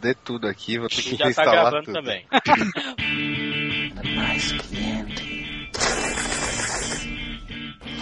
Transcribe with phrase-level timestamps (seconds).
[0.00, 1.94] foder tudo aqui, vou ter que Já tá gravando tudo.
[1.94, 2.24] também.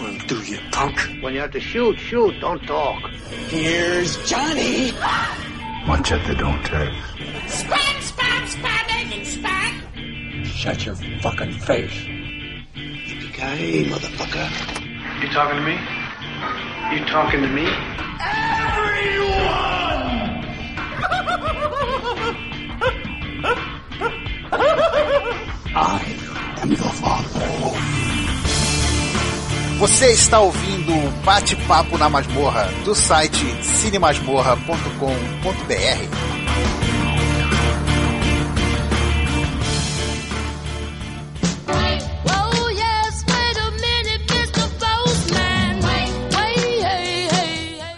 [0.00, 0.96] Run through you, punk.
[1.22, 3.03] When you have to shoot, shoot, don't talk.
[3.48, 4.92] Here's Johnny.
[5.88, 6.96] Watch it, they don't text.
[7.48, 10.45] Spam, spam, spamming and spam.
[10.45, 11.93] Shut your fucking face.
[12.77, 14.49] Yippee-ki-yay, motherfucker.
[15.23, 15.77] You talking to me?
[16.96, 17.67] You talking to me?
[25.75, 26.01] I
[26.62, 27.48] am your father.
[29.79, 36.27] Você está ouvindo o Bate-Papo na Masmorra do site cinemasmorra.com.br.
[42.27, 42.39] Oh.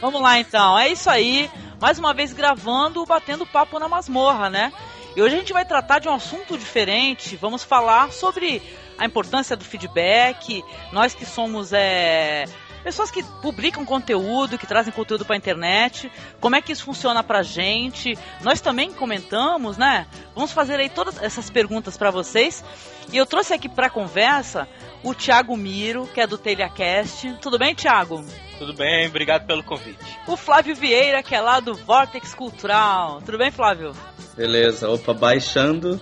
[0.02, 1.50] Vamos lá então, é isso aí.
[1.80, 4.70] Mais uma vez gravando, batendo papo na masmorra, né?
[5.16, 7.36] E hoje a gente vai tratar de um assunto diferente.
[7.36, 8.62] Vamos falar sobre
[8.98, 10.62] a importância do feedback.
[10.92, 12.44] Nós que somos é,
[12.84, 16.12] pessoas que publicam conteúdo, que trazem conteúdo para internet.
[16.38, 18.16] Como é que isso funciona pra gente?
[18.42, 20.06] Nós também comentamos, né?
[20.34, 22.62] Vamos fazer aí todas essas perguntas para vocês.
[23.10, 24.68] E eu trouxe aqui para conversa
[25.02, 27.38] o Thiago Miro, que é do TelhaCast.
[27.40, 28.24] Tudo bem, Thiago?
[28.58, 29.98] Tudo bem, obrigado pelo convite.
[30.26, 33.22] O Flávio Vieira, que é lá do Vortex Cultural.
[33.22, 33.92] Tudo bem, Flávio?
[34.36, 36.00] Beleza, opa, baixando.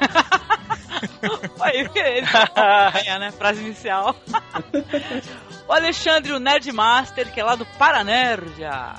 [1.60, 2.26] Aí, ele
[3.06, 3.30] é, né?
[3.32, 4.14] Frase inicial.
[5.66, 8.94] o Alexandre, o Nerdmaster, que é lá do Paranerdia.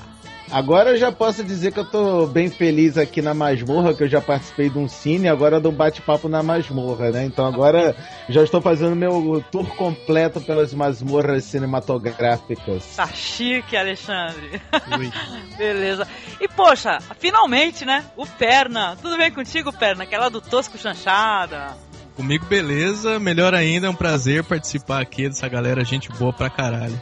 [0.50, 4.08] Agora eu já posso dizer que eu tô bem feliz aqui na masmorra, que eu
[4.08, 7.24] já participei de um cine, agora dou um bate-papo na masmorra, né?
[7.24, 7.96] Então agora
[8.28, 12.94] já estou fazendo meu tour completo pelas masmorras cinematográficas.
[12.94, 14.62] Tá chique, Alexandre.
[15.58, 16.06] Beleza.
[16.40, 18.04] E, poxa, finalmente, né?
[18.16, 18.96] O Perna.
[19.02, 20.06] Tudo bem contigo, Perna?
[20.06, 21.76] Que é lá do Tosco Chanchada.
[22.14, 23.18] Comigo, beleza.
[23.18, 27.00] Melhor ainda, é um prazer participar aqui dessa galera, gente boa pra caralho.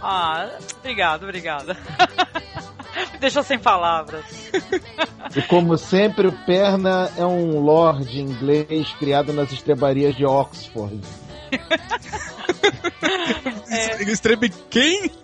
[0.00, 0.48] Ah,
[0.80, 1.76] obrigado, obrigado.
[3.12, 4.24] Me deixou sem palavras.
[5.34, 11.00] E como sempre, o Perna é um lord inglês criado nas estrebarias de Oxford.
[13.70, 14.02] É.
[14.04, 15.10] Estrebe quem?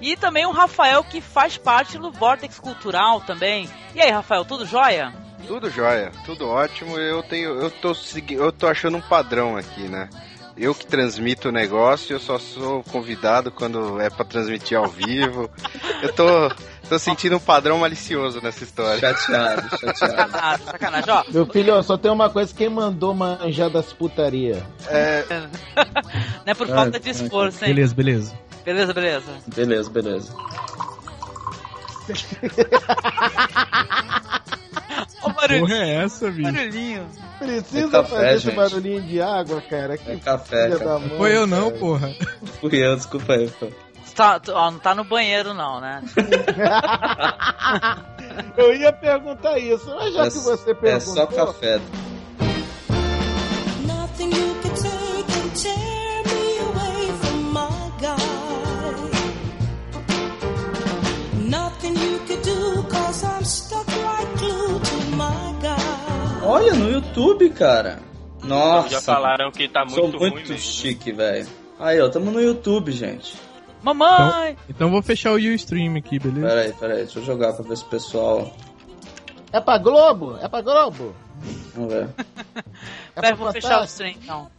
[0.00, 3.68] E também o Rafael, que faz parte do Vortex Cultural também.
[3.94, 5.12] E aí, Rafael, tudo jóia?
[5.46, 6.98] Tudo jóia, tudo ótimo.
[6.98, 7.92] Eu tenho, eu tô
[8.30, 10.08] eu tô achando um padrão aqui, né?
[10.56, 15.50] Eu que transmito o negócio, eu só sou convidado quando é pra transmitir ao vivo.
[16.02, 16.24] Eu tô,
[16.88, 18.98] tô sentindo um padrão malicioso nessa história.
[18.98, 19.98] Chateado, chateado.
[19.98, 21.12] Sacanagem, sacanagem.
[21.12, 24.64] Ó, Meu filho, ó, só tem uma coisa: quem mandou manjar das putaria?
[26.46, 27.74] não é por falta de esforço, hein?
[27.74, 28.34] Beleza, beleza.
[28.64, 29.32] Beleza, beleza.
[29.54, 30.34] Beleza, beleza.
[35.36, 35.66] Barulhinho.
[35.66, 36.52] Porra é essa, bicho?
[36.52, 37.06] barulhinho.
[37.38, 38.56] Precisa É café, fazer esse gente.
[38.56, 39.98] barulhinho de água, cara.
[39.98, 40.90] Que É café, filha cara.
[40.90, 41.80] da mãe, Foi eu não, cara.
[41.80, 42.14] porra.
[42.60, 43.68] Fui eu, desculpa aí, pô.
[44.14, 46.02] Tá, ó, não tá no banheiro, não, né?
[48.56, 51.14] Eu ia perguntar isso, mas já É, que você é perguntou.
[51.14, 51.80] só café.
[66.46, 67.98] Olha, no YouTube, cara.
[68.44, 68.88] Nossa.
[68.88, 71.48] Já falaram que tá Sou muito ruim muito chique, velho.
[71.78, 73.36] Aí, ó, tamo no YouTube, gente.
[73.82, 74.56] Mamãe!
[74.68, 76.46] Então vou fechar o Ustream aqui, beleza?
[76.46, 78.52] Pera aí, pera aí, deixa eu jogar pra ver se o pessoal.
[79.52, 80.38] É pra Globo?
[80.40, 81.14] É pra Globo?
[81.74, 82.08] Vamos ver.
[83.16, 84.50] É pra vou fechar o stream, então.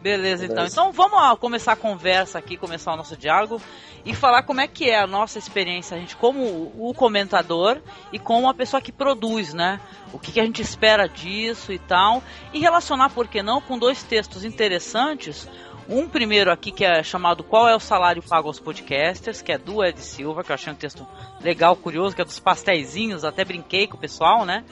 [0.00, 0.56] Beleza, então.
[0.56, 0.72] Beleza.
[0.72, 3.60] Então vamos começar a conversa aqui, começar o nosso diálogo
[4.04, 7.80] e falar como é que é a nossa experiência, a gente como o comentador
[8.12, 9.80] e como a pessoa que produz, né?
[10.12, 12.22] O que, que a gente espera disso e tal.
[12.52, 15.48] E relacionar, por que não, com dois textos interessantes.
[15.88, 19.58] Um primeiro aqui que é chamado Qual é o salário pago aos podcasters, que é
[19.58, 21.06] do Ed Silva, que eu achei um texto
[21.40, 24.64] legal, curioso, que é dos pastéisinhos, até brinquei com o pessoal, né?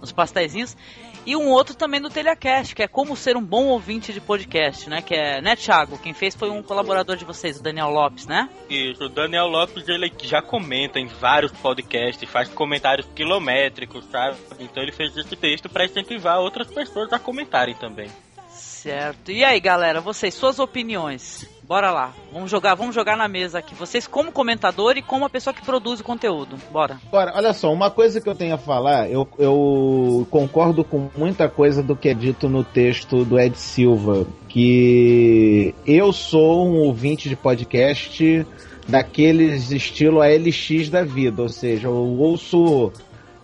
[0.00, 0.76] Os pastéisinhos.
[1.24, 4.90] E um outro também do Telecast, que é como ser um bom ouvinte de podcast,
[4.90, 5.00] né?
[5.00, 5.98] Que é, né, Thiago?
[5.98, 8.48] Quem fez foi um colaborador de vocês, o Daniel Lopes, né?
[8.68, 14.36] Isso, o Daniel Lopes ele já comenta em vários podcasts, faz comentários quilométricos, sabe?
[14.58, 18.10] Então ele fez esse texto para incentivar outras pessoas a comentarem também.
[18.50, 19.30] Certo.
[19.30, 21.48] E aí, galera, vocês, suas opiniões?
[21.72, 22.12] Bora lá.
[22.30, 23.74] Vamos jogar, vamos jogar na mesa aqui.
[23.74, 26.58] Vocês como comentador e como a pessoa que produz o conteúdo.
[26.70, 27.00] Bora.
[27.08, 31.48] Agora, olha só, uma coisa que eu tenho a falar, eu, eu concordo com muita
[31.48, 37.30] coisa do que é dito no texto do Ed Silva, que eu sou um ouvinte
[37.30, 38.46] de podcast
[38.86, 42.92] daqueles estilo ALX da vida, ou seja, eu ouço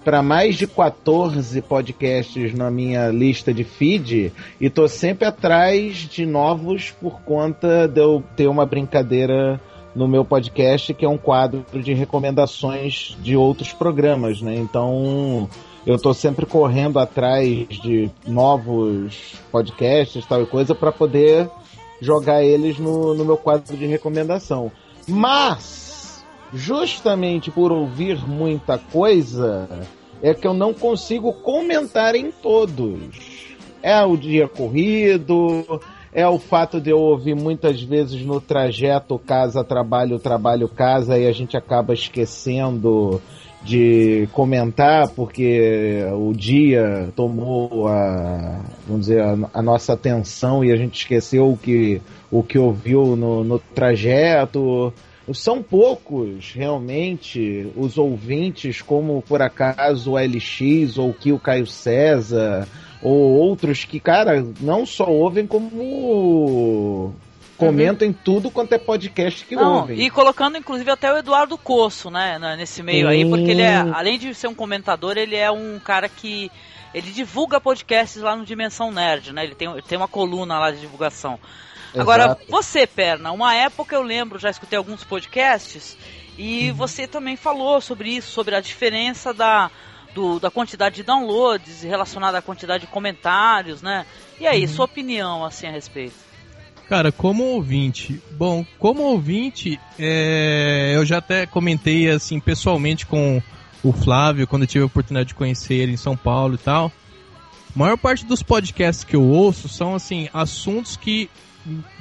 [0.09, 6.25] para mais de 14 podcasts na minha lista de feed e tô sempre atrás de
[6.25, 9.61] novos por conta de eu ter uma brincadeira
[9.95, 14.57] no meu podcast que é um quadro de recomendações de outros programas, né?
[14.57, 15.47] Então
[15.87, 21.51] eu tô sempre correndo atrás de novos podcasts, tal e coisa, para poder
[22.01, 24.73] jogar eles no, no meu quadro de recomendação.
[25.07, 29.69] Mas, justamente por ouvir muita coisa,
[30.23, 32.99] é que eu não consigo comentar em todos.
[33.83, 35.81] É o dia corrido,
[36.13, 41.57] é o fato de eu ouvir muitas vezes no trajeto casa-trabalho, trabalho-casa e a gente
[41.57, 43.21] acaba esquecendo
[43.63, 50.77] de comentar porque o dia tomou a, vamos dizer, a, a nossa atenção e a
[50.77, 52.01] gente esqueceu o que,
[52.31, 54.93] o que ouviu no, no trajeto.
[55.35, 62.67] São poucos, realmente, os ouvintes, como por acaso o LX ou que o Caio César,
[63.03, 67.15] ou outros que, cara, não só ouvem como
[67.57, 70.01] comentam em tudo quanto é podcast que Não, ouvem.
[70.01, 74.17] e colocando inclusive até o Eduardo Coço, né, nesse meio aí, porque ele é, além
[74.17, 76.51] de ser um comentador, ele é um cara que
[76.95, 79.45] ele divulga podcasts lá no Dimensão Nerd, né?
[79.45, 81.39] Ele tem, ele tem uma coluna lá de divulgação.
[81.97, 85.97] Agora, você, Perna, uma época eu lembro, já escutei alguns podcasts
[86.37, 89.71] e você também falou sobre isso, sobre a diferença da,
[90.15, 94.07] do- da quantidade de downloads relacionada à quantidade de comentários, né?
[94.41, 96.15] E aí, sua opinião assim a respeito?
[96.89, 103.43] Cara, como ouvinte, bom, como ouvinte, é, eu já até comentei assim pessoalmente com
[103.85, 106.91] o Flávio quando eu tive a oportunidade de conhecer ele em São Paulo e tal.
[107.75, 111.29] A maior parte dos podcasts que eu ouço são assim assuntos que,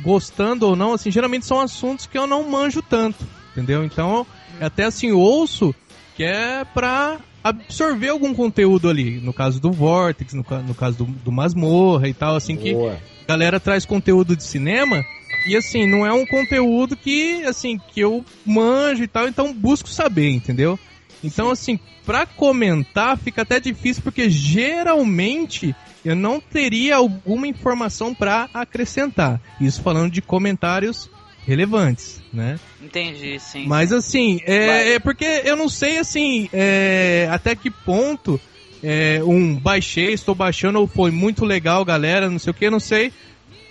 [0.02, 3.84] gostando ou não, assim, geralmente são assuntos que eu não manjo tanto, entendeu?
[3.84, 4.26] Então,
[4.60, 5.74] até assim ouço
[6.16, 11.06] que é pra absorver algum conteúdo ali, no caso do Vortex, no, no caso do,
[11.06, 12.94] do Masmorra e tal, assim que Boa.
[13.24, 15.04] a galera traz conteúdo de cinema
[15.48, 19.88] e assim, não é um conteúdo que assim, que eu manjo e tal, então busco
[19.88, 20.78] saber, entendeu?
[21.24, 25.76] Então assim, pra comentar fica até difícil porque geralmente
[26.08, 29.42] eu não teria alguma informação pra acrescentar.
[29.60, 31.10] Isso falando de comentários
[31.46, 32.58] relevantes, né?
[32.82, 33.66] Entendi, sim.
[33.68, 38.40] Mas assim, é, é porque eu não sei assim, é, até que ponto
[38.82, 42.80] é, um baixei, estou baixando, ou foi muito legal, galera, não sei o que, não
[42.80, 43.12] sei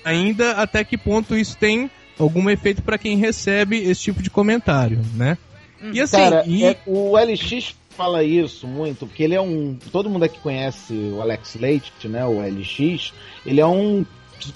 [0.05, 5.01] ainda até que ponto isso tem algum efeito para quem recebe esse tipo de comentário,
[5.15, 5.37] né?
[5.93, 9.77] E assim, Cara, e- é- o LX fala isso muito, porque ele é um.
[9.91, 12.25] Todo mundo aqui conhece o Alex Leite, né?
[12.27, 13.13] O LX.
[13.45, 14.05] Ele é um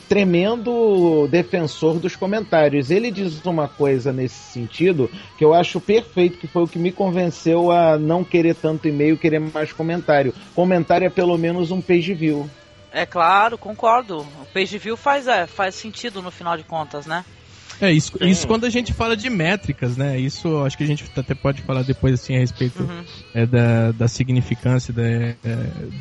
[0.08, 2.90] tremendo defensor dos comentários.
[2.90, 6.92] Ele diz uma coisa nesse sentido que eu acho perfeito, que foi o que me
[6.92, 10.34] convenceu a não querer tanto e-mail, querer mais comentário.
[10.54, 12.48] Comentário é pelo menos um page view.
[12.92, 14.20] É claro, concordo.
[14.20, 17.25] O page view faz, é, faz sentido no final de contas, né?
[17.80, 20.18] É, isso, isso quando a gente fala de métricas, né?
[20.18, 22.86] Isso acho que a gente até pode falar depois assim a respeito
[23.34, 25.36] é, da, da significância da, é,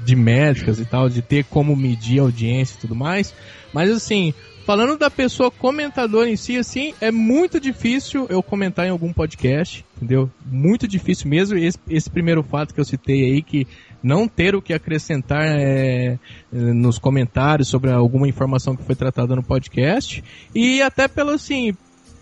[0.04, 3.34] de métricas e tal, de ter como medir a audiência e tudo mais.
[3.74, 4.34] Mas assim,
[4.66, 9.86] falando da pessoa comentadora em si, assim, é muito difícil eu comentar em algum podcast,
[9.98, 10.30] entendeu?
[10.46, 11.58] Muito difícil mesmo.
[11.58, 13.66] Esse, esse primeiro fato que eu citei aí, que
[14.02, 16.18] não ter o que acrescentar é, é,
[16.52, 20.24] nos comentários sobre alguma informação que foi tratada no podcast.
[20.54, 21.76] E até pelo assim,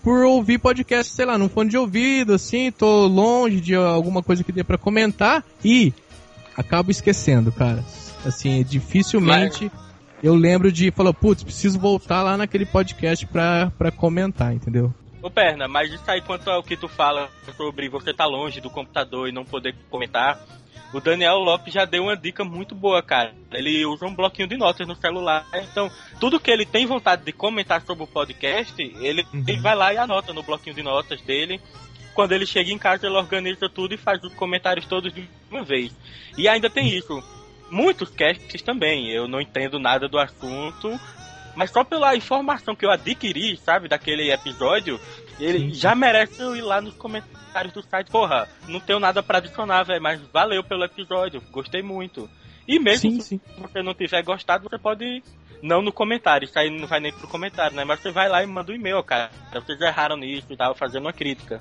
[0.03, 4.43] por ouvir podcast, sei lá, num fone de ouvido, assim, tô longe de alguma coisa
[4.43, 5.93] que dê pra comentar e
[6.55, 7.84] acabo esquecendo, cara.
[8.25, 9.72] Assim, dificilmente
[10.22, 14.93] eu lembro de falar, putz, preciso voltar lá naquele podcast pra, pra comentar, entendeu?
[15.21, 18.69] Ô Perna, mas isso aí quanto ao que tu fala sobre você estar longe do
[18.69, 20.39] computador e não poder comentar,
[20.93, 23.33] o Daniel Lopes já deu uma dica muito boa, cara.
[23.51, 27.31] Ele usa um bloquinho de notas no celular, então tudo que ele tem vontade de
[27.31, 31.59] comentar sobre o podcast, ele, ele vai lá e anota no bloquinho de notas dele.
[32.13, 35.63] Quando ele chega em casa, ele organiza tudo e faz os comentários todos de uma
[35.63, 35.93] vez.
[36.38, 37.21] E ainda tem isso.
[37.69, 40.97] Muitos casts também, eu não entendo nada do assunto,
[41.57, 44.99] mas só pela informação que eu adquiri, sabe, daquele episódio,
[45.39, 48.11] ele já merece eu ir lá nos comentários do site.
[48.11, 52.29] Porra, não tenho nada pra adicionar, velho, mas valeu pelo episódio, gostei muito.
[52.67, 53.41] E mesmo Sim, se sim.
[53.57, 55.23] você não tiver gostado, você pode.
[55.59, 57.83] Não no comentário, isso aí não vai nem pro comentário, né?
[57.83, 59.31] Mas você vai lá e manda um e-mail, cara.
[59.51, 61.59] Vocês erraram nisso e tava fazendo uma crítica.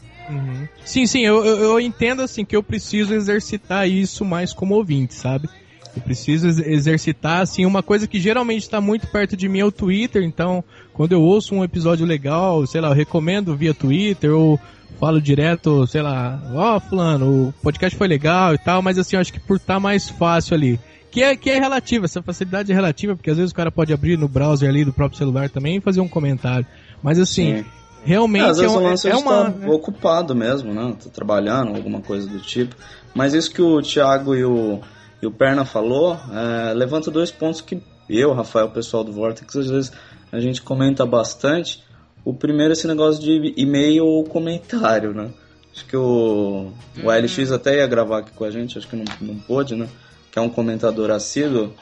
[0.85, 5.15] Sim, sim, eu, eu, eu entendo assim que eu preciso exercitar isso mais como ouvinte,
[5.15, 5.49] sabe?
[5.97, 9.65] Eu preciso ex- exercitar, assim, uma coisa que geralmente está muito perto de mim é
[9.65, 10.63] o Twitter, então
[10.93, 14.61] quando eu ouço um episódio legal, sei lá, eu recomendo via Twitter ou
[15.01, 19.21] falo direto, sei lá, ó, fulano, o podcast foi legal e tal, mas assim, eu
[19.21, 20.79] acho que por estar mais fácil ali.
[21.11, 23.91] Que é, que é relativa, essa facilidade é relativa, porque às vezes o cara pode
[23.93, 26.67] abrir no browser ali do próprio celular também e fazer um comentário.
[27.03, 27.65] Mas assim, Sim.
[28.05, 29.51] realmente É, é, um- é uma.
[29.51, 30.95] tá ocupado mesmo, né?
[31.03, 32.77] Tá trabalhando, alguma coisa do tipo.
[33.15, 34.81] Mas isso que o Thiago e o,
[35.23, 39.57] e o Perna falou, é, levanta dois pontos que eu, Rafael, o pessoal do Vortex,
[39.57, 39.93] às vezes
[40.31, 41.83] a gente comenta bastante.
[42.25, 45.31] O primeiro é esse negócio de e-mail ou comentário, né?
[45.75, 49.05] Acho que o, o LX até ia gravar aqui com a gente, acho que não,
[49.21, 49.89] não pôde, né?
[50.31, 51.73] Que é um comentador assíduo.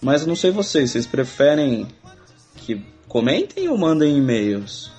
[0.00, 1.86] Mas não sei vocês, vocês preferem
[2.56, 4.90] que comentem ou mandem e-mails?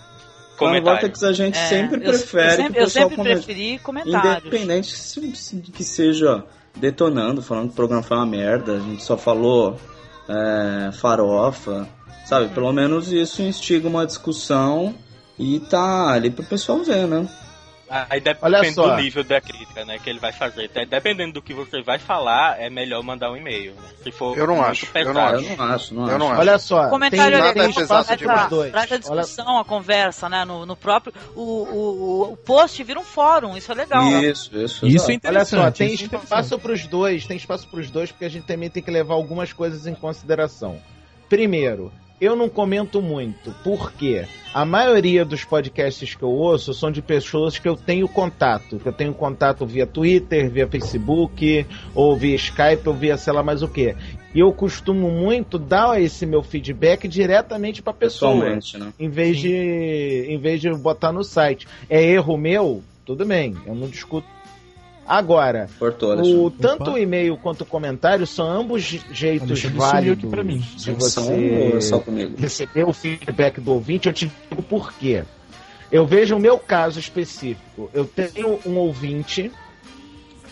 [0.58, 0.84] Comentário.
[1.02, 3.46] Vortex a gente É, sempre eu- prefere eu que sempre, o eu pessoal sempre comente.
[3.46, 4.46] preferi comentários.
[4.46, 6.44] Independente se, se- de que seja
[6.76, 9.78] detonando, falando que o programa foi uma merda, a gente só falou
[10.28, 11.88] é, farofa,
[12.26, 12.50] sabe?
[12.50, 14.94] Pelo menos isso instiga uma discussão
[15.38, 17.28] e tá ali pro pessoal ver, né?
[17.90, 20.70] Aí Olha depende do nível da crítica, né, que ele vai fazer.
[20.88, 23.74] Dependendo do que você vai falar, é melhor mandar um e-mail.
[23.74, 23.82] Né?
[24.04, 25.42] Se for Eu não acho, eu pesado.
[25.42, 26.20] não Eu não acho, não Eu acho.
[26.20, 26.40] não acho.
[26.40, 28.38] Olha só, Comentário tem, ali, nada tem é pesado traz demais.
[28.40, 28.72] para a, dois.
[28.72, 30.46] traz a Olha, discussão, a conversa, né?
[30.46, 31.14] No, no próprio.
[31.36, 34.04] O, o, o post vira um fórum, isso é legal.
[34.06, 34.24] né?
[34.26, 34.86] Isso, isso.
[34.86, 35.10] Isso é exato.
[35.10, 35.62] Olha interessante.
[35.64, 36.24] só, tem isso é interessante.
[36.26, 38.92] espaço para os dois, tem espaço para os dois, porque a gente também tem que
[38.92, 40.80] levar algumas coisas em consideração.
[41.28, 47.02] Primeiro, eu não comento muito, porque a maioria dos podcasts que eu ouço são de
[47.02, 52.36] pessoas que eu tenho contato, que eu tenho contato via Twitter, via Facebook, ou via
[52.36, 53.96] Skype, ou via sei lá mais o que.
[54.34, 58.94] E eu costumo muito dar esse meu feedback diretamente para pessoa Pessoalmente, né?
[59.00, 61.68] em vez de em vez de botar no site.
[61.90, 62.84] É erro meu?
[63.06, 64.28] Tudo bem, eu não discuto.
[65.10, 70.44] Agora, Cortou, o, tanto o e-mail quanto o comentário são ambos jeitos válidos aqui pra
[70.44, 70.60] mim.
[70.60, 72.40] de você só comigo?
[72.40, 74.08] receber o feedback do ouvinte.
[74.08, 75.24] Eu te digo por quê.
[75.92, 77.90] Eu vejo o meu caso específico.
[77.92, 79.52] Eu tenho um ouvinte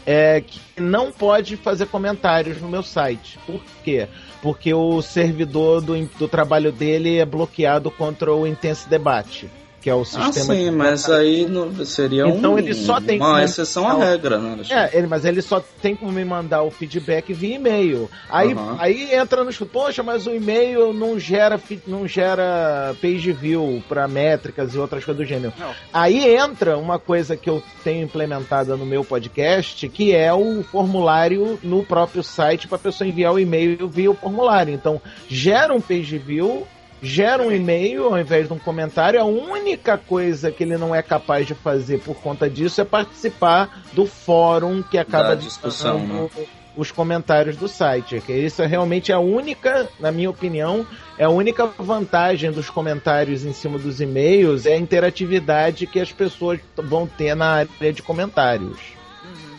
[0.07, 3.37] é, que não pode fazer comentários no meu site.
[3.45, 4.07] Por quê?
[4.41, 9.47] Porque o servidor do, do trabalho dele é bloqueado contra o Intense Debate,
[9.87, 12.99] que é o Ah, sistema sim, de mas aí não- seria Então um- ele só
[12.99, 14.57] tem uma exceção à regra, né?
[14.69, 18.11] É, ele, mas ele só tem como me mandar o feedback via e-mail.
[18.29, 18.75] Aí, Aham.
[18.79, 24.75] aí entra no poxa, mas o e-mail não gera, não gera page view para métricas
[24.75, 25.53] e outras coisas do gênero.
[25.57, 25.71] Não.
[25.93, 31.57] Aí entra uma coisa que eu tenho implementada no meu podcast, que é o formulário
[31.63, 34.73] no próprio site para a pessoa enviar o e-mail via o formulário.
[34.73, 36.67] Então, gera um page view
[37.01, 39.19] gera um e-mail ao invés de um comentário.
[39.21, 43.83] A única coisa que ele não é capaz de fazer por conta disso é participar
[43.93, 46.29] do fórum que acaba Da discussão, né?
[46.75, 48.21] os comentários do site.
[48.25, 50.85] Que isso é realmente a única, na minha opinião,
[51.17, 56.11] é a única vantagem dos comentários em cima dos e-mails é a interatividade que as
[56.11, 57.47] pessoas vão ter na
[57.79, 58.77] área de comentários.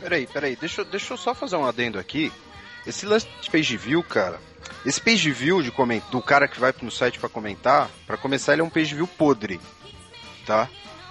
[0.01, 2.33] Peraí, peraí, deixa, eu- deixa eu só fazer um adendo aqui.
[2.87, 4.39] Esse lance de page view, cara.
[4.85, 6.03] Esse page view de coment...
[6.11, 9.07] do cara que vai no site pra comentar, pra começar, ele é um page view
[9.07, 9.61] podre.
[10.47, 10.69] Tá?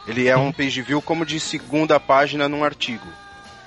[0.07, 3.05] Ele é um page view como de segunda página num artigo.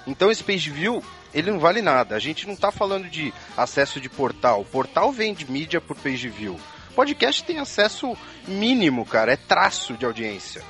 [0.06, 1.02] Então esse page view,
[1.34, 2.16] ele não vale nada.
[2.16, 4.64] A gente não tá falando de acesso de portal.
[4.64, 6.58] Portal vende mídia por page view.
[6.94, 8.16] Podcast tem acesso
[8.48, 9.32] mínimo, cara.
[9.32, 10.62] É traço de audiência.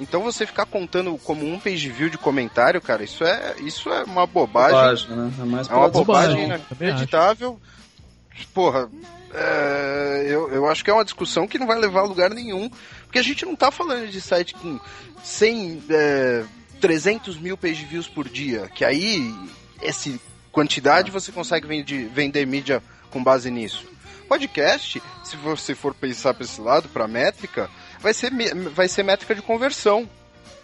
[0.00, 4.04] Então você ficar contando como um page view de comentário, cara, isso é, isso é
[4.04, 4.76] uma bobagem.
[4.76, 5.32] Bobagem, né?
[5.40, 7.60] É mais É uma bobagem Bobagem, inacreditável.
[8.52, 8.88] Porra,
[9.32, 12.70] é, eu, eu acho que é uma discussão que não vai levar a lugar nenhum.
[13.04, 14.78] Porque a gente não tá falando de site com
[15.22, 16.44] 100, é,
[16.80, 18.68] 300 mil page views por dia.
[18.74, 19.34] Que aí,
[19.82, 20.10] essa
[20.52, 23.84] quantidade você consegue vender, vender mídia com base nisso.
[24.28, 27.68] Podcast, se você for pensar para esse lado, para métrica,
[28.00, 28.32] vai ser,
[28.72, 30.08] vai ser métrica de conversão.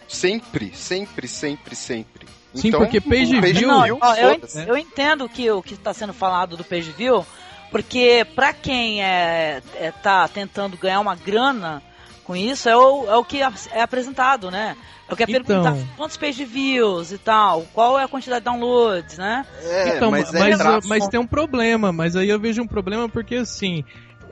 [0.08, 2.26] Sempre, sempre, sempre, sempre.
[2.54, 6.12] Sim, porque page o view- Não, ó, eu, eu entendo que o que está sendo
[6.12, 7.24] falado do page view,
[7.70, 11.82] porque para quem é, é, tá tentando ganhar uma grana
[12.24, 14.76] com isso, é o, é o que é apresentado, né?
[15.08, 15.44] É o que é Então.
[15.44, 19.44] perguntar quantos page views e tal, qual é a quantidade de downloads, né?
[19.62, 20.88] É, então, mas, mas, é traço.
[20.88, 23.84] mas tem um problema, mas aí eu vejo um problema porque assim.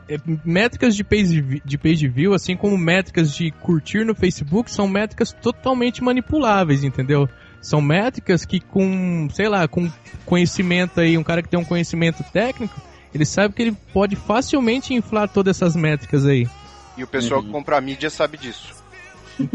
[0.08, 4.86] é, Métricas de page, de page view, assim como métricas de curtir no Facebook, são
[4.86, 7.28] métricas totalmente manipuláveis, entendeu?
[7.60, 9.90] São métricas que com, sei lá, com
[10.24, 12.80] conhecimento aí, um cara que tem um conhecimento técnico,
[13.14, 16.48] ele sabe que ele pode facilmente inflar todas essas métricas aí.
[16.96, 18.74] E o pessoal que compra a mídia sabe disso.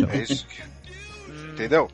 [0.09, 0.61] É isso que...
[1.51, 1.89] Entendeu?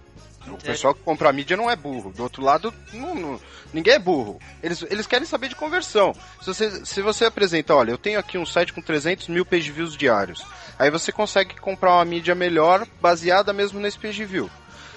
[0.47, 2.11] O pessoal que compra a mídia não é burro.
[2.15, 3.39] Do outro lado, não- não-
[3.73, 4.39] ninguém é burro.
[4.63, 6.13] Eles, eles querem saber de conversão.
[6.41, 9.71] Se você, se você apresenta, olha, eu tenho aqui um site com 300 mil page
[9.71, 10.43] views diários.
[10.77, 14.49] Aí você consegue comprar uma mídia melhor, baseada mesmo nesse page view.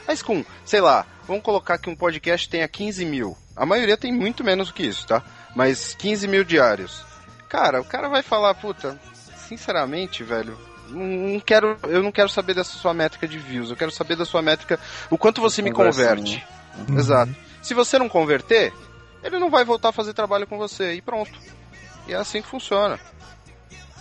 [0.07, 3.37] Mas com, sei lá, vamos colocar que um podcast tenha 15 mil.
[3.55, 5.23] A maioria tem muito menos do que isso, tá?
[5.55, 7.05] Mas 15 mil diários.
[7.49, 8.99] Cara, o cara vai falar, puta,
[9.37, 10.57] sinceramente, velho,
[10.89, 14.17] não, não quero, eu não quero saber dessa sua métrica de views, eu quero saber
[14.17, 14.81] da sua métrica,
[15.11, 16.45] o quanto você me converte.
[16.89, 16.99] Uhum.
[16.99, 17.35] Exato.
[17.61, 18.73] Se você não converter,
[19.23, 21.33] ele não vai voltar a fazer trabalho com você e pronto.
[22.09, 22.99] E é assim que funciona.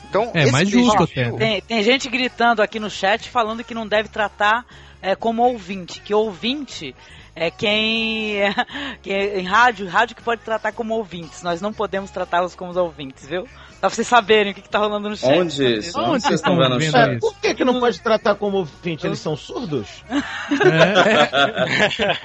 [0.10, 1.38] Então, É, esse mais justo até, né?
[1.38, 4.66] Tem, tem gente gritando aqui no chat falando que não deve tratar
[5.02, 6.96] é, como ouvinte, que ouvinte
[7.36, 8.36] é quem,
[9.02, 11.42] que é em rádio, rádio que pode tratar como ouvintes.
[11.44, 13.48] Nós não podemos tratá-los como ouvintes, viu?
[13.80, 15.40] Pra vocês saberem o que, que tá rolando no chat.
[15.40, 16.00] Onde isso?
[16.00, 16.96] Onde vocês estão vendo isso?
[17.20, 19.08] Por que, que não pode tratar como ouvinte?
[19.08, 20.04] Eles são surdos?
[20.10, 22.18] É.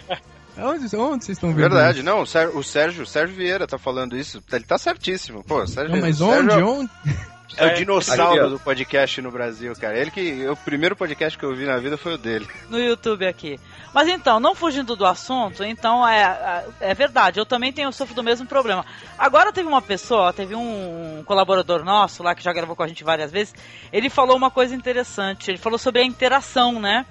[0.63, 1.59] Onde, onde vocês estão vendo?
[1.61, 2.07] Verdade, isso?
[2.07, 5.45] não, o Sér- o Sérgio, o Sérgio Vieira tá falando isso, ele tá certíssimo.
[5.45, 6.91] Pô, Sérgio, Não, mas o Sérgio onde?
[7.57, 7.67] É o-?
[7.69, 9.99] É dinossauro do podcast no Brasil, cara.
[9.99, 10.47] Ele que.
[10.49, 12.49] O primeiro podcast que eu vi na vida foi o dele.
[12.69, 13.59] no YouTube aqui.
[13.93, 18.23] Mas então, não fugindo do assunto, então é, é verdade, eu também tenho sofro do
[18.23, 18.85] mesmo problema.
[19.19, 23.03] Agora teve uma pessoa, teve um colaborador nosso lá que já gravou com a gente
[23.03, 23.55] várias vezes,
[23.91, 27.07] ele falou uma coisa interessante, ele falou sobre a interação, né?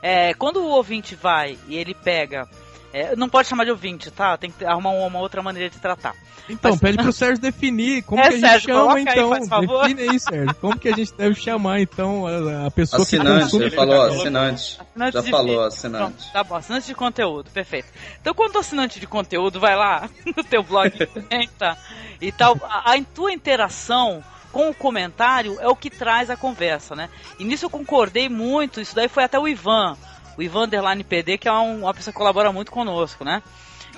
[0.00, 2.48] É, quando o ouvinte vai e ele pega.
[2.92, 4.36] É, não pode chamar de ouvinte, tá?
[4.36, 6.14] Tem que arrumar uma, uma outra maneira de tratar.
[6.48, 9.28] Então, Mas- pede pro Sérgio definir como É, que a gente Sérgio, chama, aí, então.
[9.30, 9.82] faz favor.
[9.88, 10.54] Define aí, Sérgio.
[10.56, 13.64] Como que a gente deve chamar, então, a, a pessoa que Assinante, consome...
[13.64, 14.78] ele falou assinante.
[14.80, 15.60] Assinante Já de falou, vídeo.
[15.62, 16.02] assinante.
[16.16, 17.88] Pronto, tá bom, assinante de conteúdo, perfeito.
[18.20, 21.78] Então, quando o assinante de conteúdo vai lá no teu blog comenta
[22.20, 26.96] e tal, a, a tua interação com o comentário é o que traz a conversa,
[26.96, 27.08] né?
[27.38, 29.96] E nisso eu concordei muito, isso daí foi até o Ivan,
[30.40, 33.42] o Ivan Underline PD, que é um- uma pessoa que colabora muito conosco, né?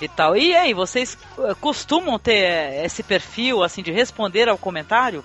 [0.00, 0.36] E tal.
[0.36, 5.22] E aí, vocês eh, costumam ter eh, esse perfil, assim, de responder ao comentário?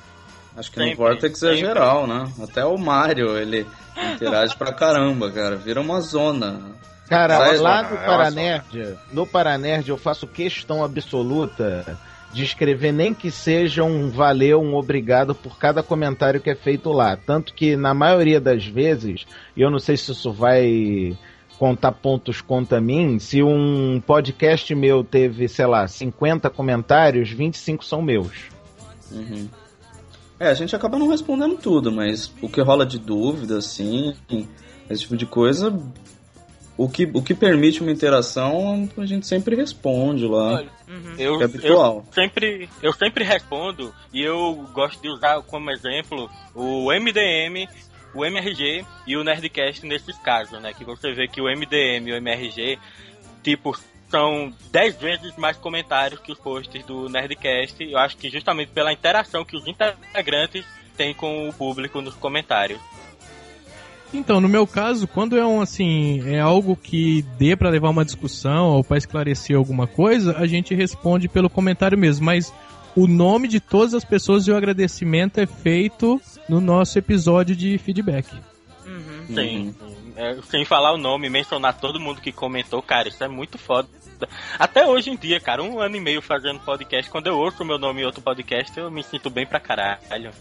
[0.56, 1.58] Acho que no Sempre, Vortex é sempre.
[1.58, 2.32] geral, né?
[2.44, 3.66] Até o Mario, ele
[4.14, 5.56] interage pra caramba, cara.
[5.56, 6.62] Vira uma zona.
[7.10, 11.98] Cara, Sai, lá no é Paranerd, no Paranerd eu faço questão absoluta
[12.34, 16.92] de escrever nem que seja um valeu, um obrigado por cada comentário que é feito
[16.92, 17.16] lá.
[17.16, 19.26] Tanto que na maioria das vezes,
[19.56, 21.18] e eu não sei se isso vai
[21.58, 28.02] contar pontos contra mim, se um podcast meu teve, sei lá, 50 comentários, 25 são
[28.02, 28.50] meus.
[29.12, 29.48] Uhum.
[30.40, 34.14] É, a gente acaba não respondendo tudo, mas o que rola de dúvida, assim,
[34.88, 35.76] esse tipo de coisa,
[36.78, 40.54] o que, o que permite uma interação, a gente sempre responde lá.
[40.54, 40.70] Olha,
[41.18, 42.06] Eu, É habitual.
[42.08, 47.68] eu sempre, eu sempre respondo e eu gosto de usar como exemplo o MDM,
[48.14, 50.74] o MRG e o Nerdcast nesses casos, né?
[50.74, 52.78] Que você vê que o MDM e o MRG,
[53.44, 53.78] tipo,
[54.10, 57.84] são 10 vezes mais comentários que os posts do Nerdcast.
[57.84, 62.80] Eu acho que justamente pela interação que os integrantes têm com o público nos comentários.
[64.14, 68.06] Então, no meu caso, quando é um assim, é algo que dê pra levar uma
[68.06, 72.54] discussão ou pra esclarecer alguma coisa, a gente responde pelo comentário mesmo, mas
[72.96, 77.78] o nome de todas as pessoas e o agradecimento é feito no nosso episódio de
[77.78, 78.34] feedback.
[78.86, 79.36] Uhum.
[79.36, 79.76] Sim.
[80.16, 83.88] É, sem falar o nome, mencionar todo mundo que comentou, cara, isso é muito foda.
[84.58, 87.66] Até hoje em dia, cara, um ano e meio fazendo podcast, quando eu ouço o
[87.66, 90.32] meu nome em outro podcast, eu me sinto bem pra caralho.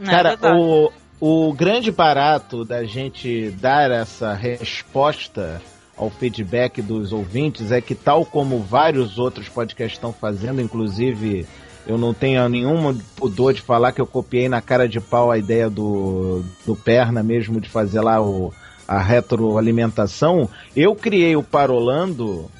[0.00, 0.58] É Cara, verdade.
[0.58, 5.60] o, o grande barato da gente dar essa resposta
[5.94, 11.46] ao feedback dos ouvintes é que, tal como vários outros podcasts estão fazendo, inclusive
[11.86, 15.36] eu não tenho nenhum pudor de falar que eu copiei na cara de pau a
[15.36, 18.52] ideia do, do Perna mesmo de fazer lá o,
[18.88, 22.50] a retroalimentação, eu criei o Parolando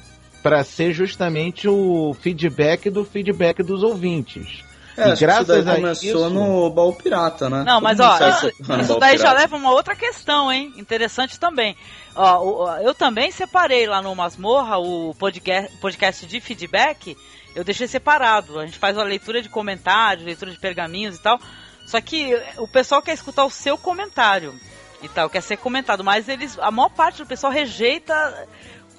[0.43, 4.63] para ser justamente o feedback do feedback dos ouvintes.
[4.97, 7.63] É, E graças a começou isso- no Baú Pirata, né?
[7.63, 8.47] Não, mas mundo ó, isso,
[8.81, 9.39] isso daí já Pirata.
[9.39, 10.73] leva uma outra questão, hein?
[10.77, 11.75] Interessante também.
[12.15, 17.17] Ó, eu também separei lá no Masmorra o podcast, podcast de feedback.
[17.55, 18.59] Eu deixei separado.
[18.59, 21.39] A gente faz uma leitura de comentários, leitura de pergaminhos e tal.
[21.85, 24.53] Só que o pessoal quer escutar o seu comentário
[25.01, 28.47] e tal, quer ser comentado, mas eles, a maior parte do pessoal rejeita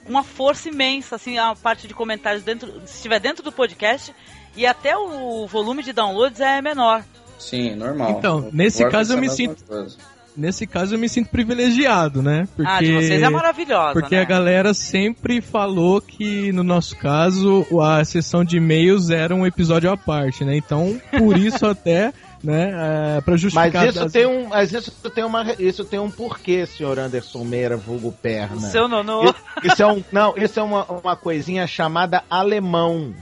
[0.04, 4.12] uma força imensa, assim, a parte de comentários dentro, se estiver dentro do podcast
[4.56, 7.02] e até o volume de downloads é menor.
[7.38, 8.10] Sim, normal.
[8.18, 9.96] Então, nesse caso eu me sinto- coisa.
[10.34, 12.48] Nesse caso eu me sinto privilegiado, né?
[12.56, 14.22] Porque Ah, de vocês é maravilhosa, Porque né?
[14.22, 19.90] a galera sempre falou que, no nosso caso, a sessão de e-mails era um episódio
[19.92, 20.56] à parte, né?
[20.56, 22.70] Então, por isso até né?
[23.18, 23.86] É, pra Mas justificar.
[23.88, 27.76] isso as- tem um, mas isso tem uma, isso tem um porquê, senhor Anderson Meira,
[27.76, 28.56] vulgo perna.
[28.68, 29.24] Seu nonô.
[29.26, 33.14] Isso, isso é um, não, isso é uma, uma coisinha chamada alemão.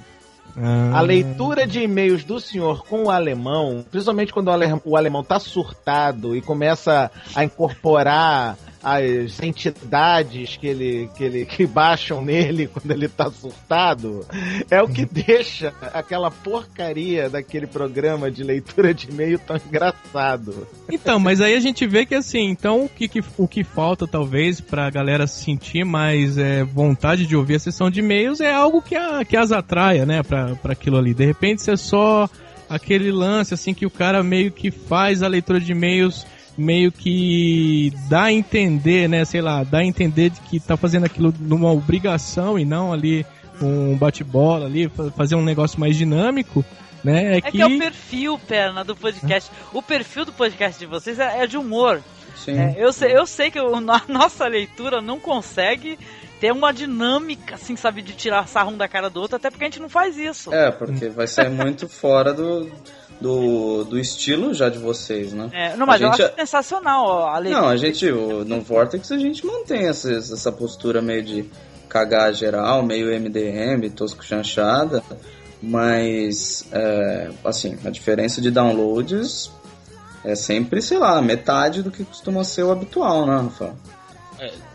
[0.57, 4.97] Ah, A leitura de e-mails do senhor com o alemão, principalmente quando o ale- o
[4.97, 12.23] alemão tá surtado e começa a incorporar as entidades que ele, que ele que baixam
[12.25, 14.25] nele quando ele tá surtado,
[14.71, 20.66] é o que deixa aquela porcaria daquele programa de leitura de e-mail tão engraçado.
[20.90, 24.07] Então, mas aí a gente vê que assim, então o que, que- o que falta
[24.07, 28.81] talvez pra galera sentir mais é, vontade de ouvir a sessão de e-mails é algo
[28.83, 31.12] que, a, que as atraia, né, pra, pra aquilo ali.
[31.14, 32.29] De repente, se é só
[32.69, 36.25] aquele lance assim que o cara meio que faz a leitura de e-mails
[36.61, 41.07] meio que dá a entender, né, sei lá, dá a entender de que tá fazendo
[41.07, 43.25] aquilo numa obrigação e não ali
[43.61, 46.64] um bate-bola ali, fa- fazer um negócio mais dinâmico,
[47.05, 49.51] né, é, É que é o perfil, perna, do podcast.
[49.73, 52.01] O perfil do podcast de vocês é, é de humor.
[52.37, 52.59] Sim.
[52.59, 55.99] É, eu, sei, eu sei que o- a nossa leitura não consegue
[56.40, 59.64] ter uma dinâmica, assim, sabe, de tirar sarro um da cara do outro, até porque
[59.64, 60.53] a gente não faz isso.
[60.55, 62.70] É, porque vai sair muito fora do,
[63.20, 65.50] do, do estilo já de vocês, né?
[65.52, 67.40] É, não, mas A eu gente acho sensacional ó, a.
[67.40, 71.44] Não, a gente, o- no Vortex a gente mantém essa, essa postura meio de
[71.88, 75.02] cagar geral, meio MDM, tosco chanchada,
[75.62, 79.50] mas, é, assim, a diferença de downloads
[80.24, 83.76] é sempre, sei lá, metade do que costuma ser o habitual, né, Rafael?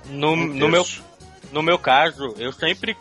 [0.10, 0.86] No, no, meu,
[1.52, 2.96] no meu caso, eu sempre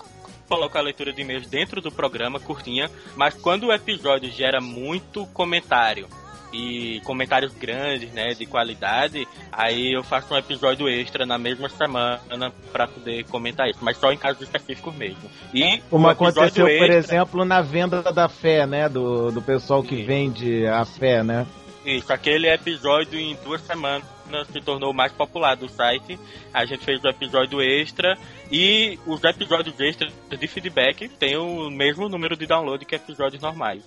[0.49, 5.27] coloco a leitura de e-mails dentro do programa, curtinha, mas quando o episódio gera muito
[5.29, 6.07] comentário
[6.53, 12.53] e comentários grandes, né, de qualidade, aí eu faço um episódio extra na mesma semana
[12.71, 15.29] pra poder comentar isso, mas só em casos específicos mesmo.
[15.53, 18.89] E Como aconteceu, por extra- exemplo, na venda da fé, né?
[18.89, 21.45] Do, do pessoal que vende a fé, né?
[21.85, 24.05] Isso, aquele episódio em duas semanas
[24.45, 26.19] se tornou o mais popular do site.
[26.53, 28.17] A gente fez o episódio extra
[28.51, 33.83] e os episódios extras de feedback têm o mesmo número de download que episódios normais.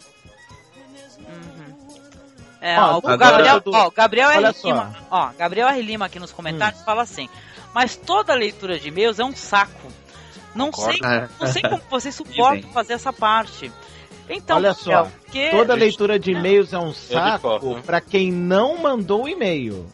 [2.59, 4.55] É, Ó, ó, o Gabriel, do- ó, Gabriel R.
[4.63, 5.81] Lima, ó, Gabriel R.
[5.81, 7.29] Lima aqui nos comentários fala assim:
[7.73, 9.87] "Mas toda leitura de e-mails é um saco.
[10.55, 10.99] Não sei,
[11.39, 13.71] não sei como vocês suportam fazer essa parte."
[14.29, 17.81] Então, Olha só, que toda leitura de e-mails é um saco né?
[17.85, 19.89] pra quem não mandou o e-mail.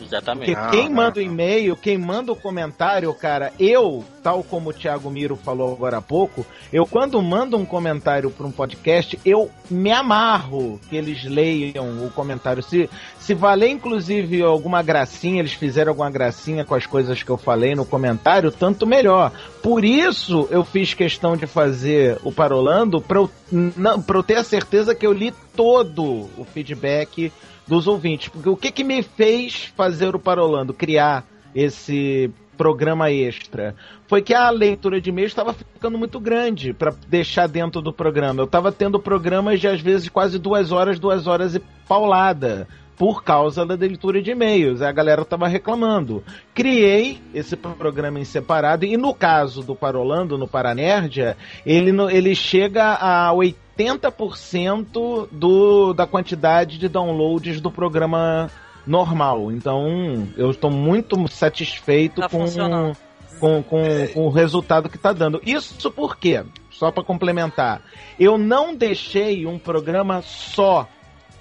[0.00, 0.54] Exatamente.
[0.54, 5.10] Porque quem manda o e-mail, quem manda o comentário, cara, eu, tal como o Thiago
[5.10, 9.92] Miro falou agora há pouco, eu quando mando um comentário para um podcast, eu me
[9.92, 12.62] amarro que eles leiam o comentário.
[12.62, 17.36] Se, se valer, inclusive, alguma gracinha, eles fizeram alguma gracinha com as coisas que eu
[17.36, 19.32] falei no comentário, tanto melhor.
[19.62, 23.30] Por isso eu fiz questão de fazer o Parolando pra eu,
[24.06, 27.32] pra eu ter a certeza que eu li todo o feedback
[27.66, 28.28] dos ouvintes.
[28.28, 31.24] Porque o que, que me fez fazer o Parolando, criar
[31.54, 33.74] esse programa extra?
[34.06, 38.40] Foi que a leitura de e-mails estava ficando muito grande para deixar dentro do programa.
[38.40, 42.68] Eu estava tendo programas de às vezes quase duas horas, duas horas e paulada.
[42.96, 46.22] Por causa da leitura de e-mails, a galera tava reclamando.
[46.54, 52.92] Criei esse programa em separado, e no caso do Parolando, no Paranerdia, ele, ele chega
[52.92, 53.63] a 80%
[55.30, 58.50] do, da quantidade de downloads do programa
[58.86, 59.50] normal.
[59.50, 62.44] Então, eu estou muito satisfeito Tá com,
[63.40, 63.82] com, com,
[64.12, 65.40] com o resultado que está dando.
[65.44, 66.44] Isso por quê?
[66.70, 67.82] Só para complementar.
[68.18, 70.88] Eu não deixei um programa só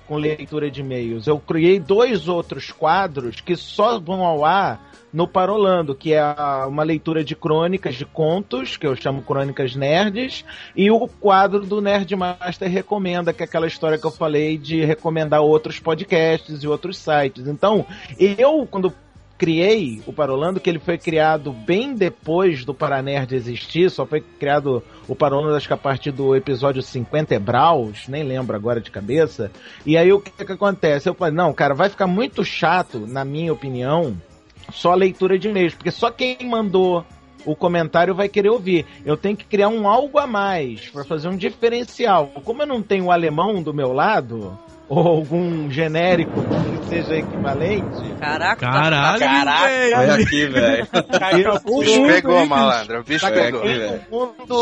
[0.08, 1.28] com leitura de e-mails.
[1.28, 6.66] Eu criei dois outros quadros que só vão ao ar no Parolando, que é a-
[6.68, 10.44] uma leitura de crônicas de contos, que eu chamo Crônicas Nerds,
[10.76, 14.84] e o quadro do Nerd Master Recomenda, que é aquela história que eu falei de
[14.84, 17.48] recomendar outros podcasts e outros sites.
[17.48, 17.86] Então,
[18.20, 18.92] eu, quando
[19.38, 24.82] criei o Parolando, que ele foi criado bem depois do Paranerd existir, só foi criado
[25.08, 29.52] o Parolando acho que a partir do episódio 50 Ebraus, nem lembro agora de cabeça.
[29.86, 31.10] E aí o que, que acontece?
[31.10, 34.16] Eu falei, não, cara, vai ficar muito chato, na minha opinião,
[34.72, 37.06] só a leitura de e-mails, porque só quem mandou
[37.46, 38.86] o comentário vai querer ouvir.
[39.06, 42.28] Eu tenho que criar um algo a mais para fazer um diferencial.
[42.46, 48.14] Como eu não tenho o alemão do meu lado, ou algum genérico que seja equivalente.
[48.20, 49.68] Caraca, Caralho, caraca.
[49.68, 49.98] velho.
[49.98, 50.88] Olha aqui, velho.
[51.66, 53.00] O O bicho pegou, malandro.
[53.02, 53.62] O bicho Tá pegou.
[53.62, 54.00] velho.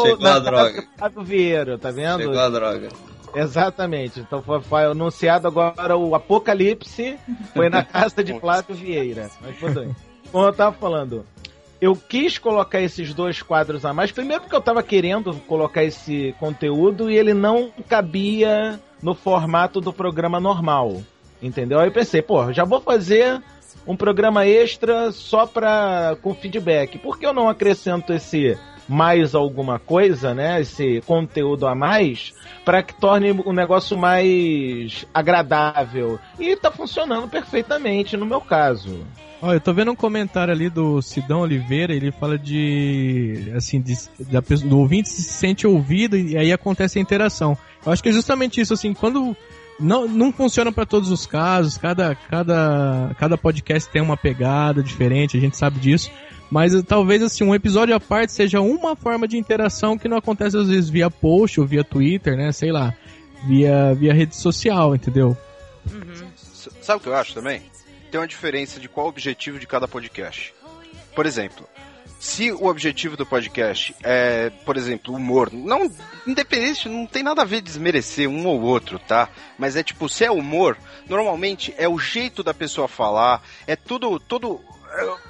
[0.05, 0.83] Chegou a droga.
[1.23, 2.21] Vieira, tá vendo?
[2.21, 2.89] Chegou a droga.
[3.35, 4.19] Exatamente.
[4.19, 7.17] Então foi, foi anunciado agora o Apocalipse,
[7.53, 9.29] foi na casa de Flávio Vieira.
[9.41, 9.95] Mas tudo bem.
[10.31, 11.25] Como eu tava falando,
[11.81, 16.33] eu quis colocar esses dois quadros a mais, primeiro porque eu tava querendo colocar esse
[16.39, 21.01] conteúdo e ele não cabia no formato do programa normal.
[21.41, 21.79] Entendeu?
[21.79, 23.41] Aí eu pensei, pô, já vou fazer
[23.87, 26.99] um programa extra só pra, com feedback.
[26.99, 30.61] Por que eu não acrescento esse mais alguma coisa, né?
[30.61, 32.33] Esse conteúdo a mais,
[32.65, 36.19] para que torne o negócio mais agradável.
[36.39, 38.99] E tá funcionando perfeitamente no meu caso.
[39.41, 43.51] Olha, eu tô vendo um comentário ali do Sidão Oliveira, ele fala de.
[43.55, 43.95] assim, de,
[44.29, 47.57] da pessoa- do ouvinte se sente ouvido e aí acontece a interação.
[47.83, 49.35] Eu acho que é justamente isso, assim, quando.
[49.79, 55.35] Não, não funciona para todos os casos, cada, cada, cada podcast tem uma pegada diferente,
[55.37, 56.11] a gente sabe disso.
[56.51, 60.17] Mas eh, talvez assim, um episódio à parte seja uma forma de interação que não
[60.17, 62.51] acontece às vezes via post ou via Twitter, né?
[62.51, 62.93] Sei lá.
[63.47, 65.35] Via, via rede social, entendeu?
[66.35, 67.61] S- Sabe o que eu acho também?
[68.11, 70.53] Tem uma diferença de qual o objetivo de cada podcast.
[71.15, 71.67] Por exemplo,
[72.19, 75.91] se o objetivo do podcast é, por exemplo, humor, não
[76.27, 79.27] independente, não tem nada a ver desmerecer um ou outro, tá?
[79.57, 80.77] Mas é tipo, se é humor,
[81.09, 84.59] normalmente é o jeito da pessoa falar, é tudo, tudo.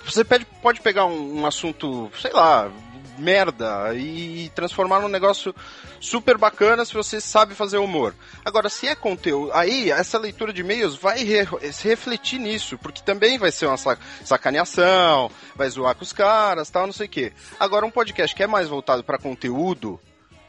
[0.06, 2.72] Você pede- pode pegar um, um assunto, sei lá,
[3.18, 5.54] merda e transformar num negócio
[6.00, 8.16] super bacana se você sabe fazer humor.
[8.44, 13.02] Agora, se é conteúdo, aí essa leitura de e-mails vai re- se refletir nisso, porque
[13.04, 17.10] também vai ser uma sa- sacaneação, vai zoar com os caras, tal, não sei o
[17.10, 17.32] quê.
[17.60, 20.00] Agora, um podcast que é mais voltado para conteúdo,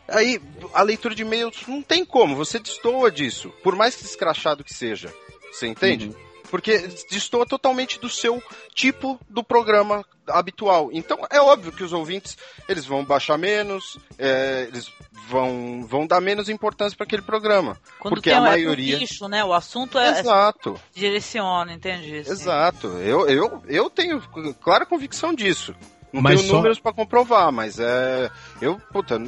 [0.08, 0.40] aí
[0.72, 5.12] a leitura de e-mails não tem como, você destoa disso, por mais escrachado que seja.
[5.52, 6.16] Você entende?
[6.52, 8.42] Porque destoa totalmente do seu
[8.74, 10.90] tipo do programa habitual.
[10.92, 12.36] Então é óbvio que os ouvintes
[12.68, 14.92] eles vão baixar menos, é, eles
[15.30, 17.78] vão, vão dar menos importância para aquele programa.
[17.98, 18.98] Quando porque tem a é maioria.
[18.98, 19.42] nicho, né?
[19.42, 22.22] O assunto é, Exato, direciona, entendi.
[22.22, 22.30] sim.
[22.30, 22.86] exato.
[22.98, 24.20] Eu, eu, eu tenho
[24.60, 25.74] clara convicção disso.
[26.12, 28.30] Não Mas tenho só- números para comprovar, mas é.
[28.60, 29.18] Eu, puta,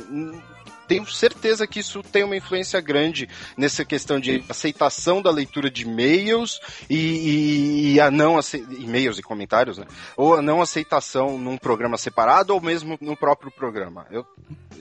[0.99, 5.83] tenho certeza que isso tem uma influência grande nessa questão de aceitação da leitura de
[5.83, 8.39] e-mails e, e- e a não
[8.79, 9.87] e-mails e comentários, né?
[10.17, 14.07] Ou a não aceitação num programa separado ou mesmo no próprio programa.
[14.11, 14.25] Eu,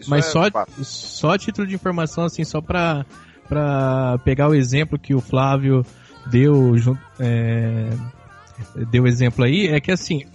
[0.08, 0.84] Mas é só, fato.
[0.84, 3.06] só título de informação, assim, só pra,
[3.48, 5.86] pra pegar o exemplo que o Flávio
[6.28, 7.90] deu, jun- é,
[8.92, 10.26] deu exemplo aí, é que assim,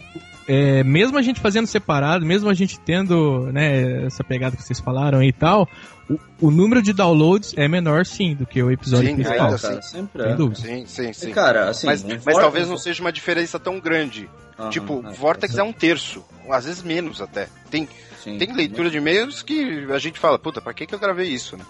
[0.49, 4.81] é, mesmo a gente fazendo separado, mesmo a gente tendo né, essa pegada que vocês
[4.81, 5.69] falaram aí e tal,
[6.09, 9.47] o, o número de downloads é menor sim do que o episódio Sim, principal.
[9.47, 9.91] ainda cara, assim.
[9.99, 10.35] sempre Sem é.
[10.35, 10.61] dúvida.
[10.61, 11.29] Sim, sim, sim.
[11.29, 14.29] E, cara, assim, mas, um mas Vortex- talvez não seja uma diferença tão grande.
[14.59, 17.49] Aham, tipo, é, Vortex pode é um terço, às vezes menos até.
[17.71, 17.87] Tem,
[18.25, 18.39] Sim.
[18.39, 21.57] tem leitura de e-mails que a gente fala, puta, pra que, que eu gravei isso,
[21.57, 21.65] né?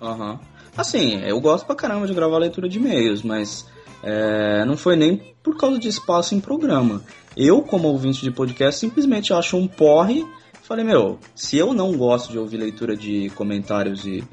[0.00, 0.40] Aham.
[0.76, 3.66] Assim, eu gosto pra caramba de gravar leitura de e-mails, mas
[4.02, 7.02] é, não foi nem por causa de espaço em programa.
[7.36, 10.24] Eu, como ouvinte de podcast, simplesmente acho um porre.
[10.62, 14.24] Falei, meu, se eu não gosto de ouvir leitura de comentários e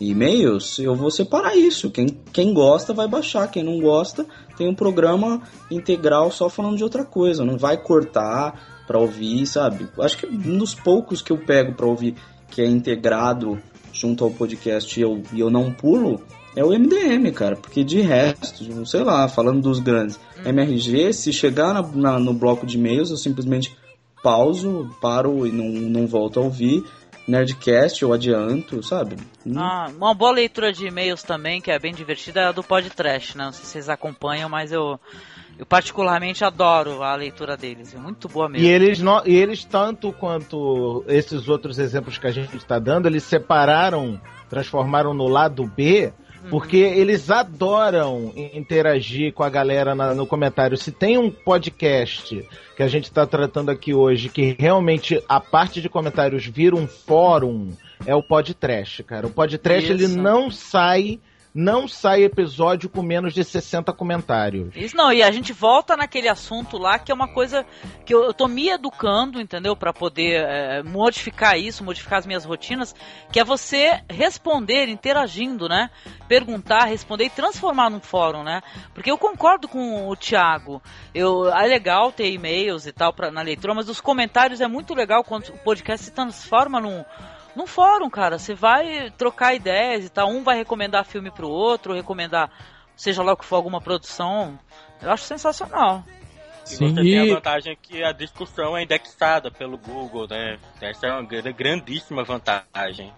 [0.00, 1.90] e-mails, eu vou separar isso.
[1.90, 6.84] Quem, quem gosta vai baixar, quem não gosta tem um programa integral só falando de
[6.84, 7.44] outra coisa.
[7.44, 9.88] Não vai cortar pra ouvir, sabe?
[10.00, 12.14] Acho que um dos poucos que eu pego pra ouvir
[12.50, 13.58] que é integrado
[13.92, 16.22] junto ao podcast e eu, e eu não pulo
[16.56, 17.54] é o MDM, cara.
[17.54, 22.66] Porque de resto, sei lá, falando dos grandes, MRG, se chegar na- na- no bloco
[22.66, 23.76] de e-mails, eu simplesmente
[24.22, 26.82] pauso, paro e não, não volto a ouvir.
[27.28, 29.16] Nerdcast eu adianto, sabe?
[29.44, 32.62] Hum, Ah, uma boa leitura de e-mails também, que é bem divertida, é a do
[32.62, 33.46] Podtrash, né?
[33.46, 34.98] Não sei se vocês acompanham, mas eu,
[35.58, 37.92] eu particularmente adoro a leitura deles.
[37.94, 38.64] É muito boa mesmo.
[38.64, 43.06] E eles, no- e eles, tanto quanto esses outros exemplos que a gente está dando,
[43.06, 46.12] eles separaram, transformaram no lado B,
[46.50, 50.76] porque eles adoram interagir com a galera na- no comentário.
[50.76, 55.80] Se tem um podcast que a gente está tratando aqui hoje, que realmente a parte
[55.80, 57.70] de comentários vira um fórum,
[58.06, 59.26] é o Podtrash, cara.
[59.26, 61.18] O Podtrash, ele não sai...
[61.58, 64.76] Não sai episódio com menos de 60 comentários.
[64.76, 67.64] Isso não, e a gente volta naquele assunto lá que é uma coisa
[68.04, 69.74] que eu, eu tô me educando, entendeu?
[69.74, 72.94] Pra poder é, modificar isso, modificar as minhas rotinas,
[73.32, 75.88] que é você responder interagindo, né?
[76.28, 78.60] Perguntar, responder e transformar num fórum, né?
[78.92, 80.82] Porque eu concordo com o Thiago.
[81.14, 84.92] Eu, é legal ter e-mails e tal pra, na leitura, mas os comentários é muito
[84.92, 87.02] legal quando o podcast se transforma num
[87.56, 88.38] num fórum, cara.
[88.38, 90.28] Você vai trocar ideias e tal.
[90.28, 92.50] Um vai recomendar filme pro outro, recomendar,
[92.94, 94.58] seja lá o que for, alguma produção.
[95.02, 96.04] Eu acho sensacional.
[96.66, 100.58] E Sim, você tem e- a vantagem que a discussão é indexada pelo Google, né?
[100.80, 103.12] Essa é uma gra- grandíssima vantagem.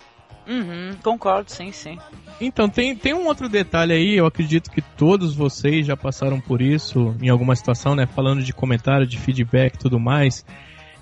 [0.47, 1.99] Uhum, concordo, sim, sim.
[2.41, 6.63] Então, tem, tem um outro detalhe aí, eu acredito que todos vocês já passaram por
[6.63, 8.07] isso em alguma situação, né?
[8.07, 10.45] Falando de comentário, de feedback e tudo mais.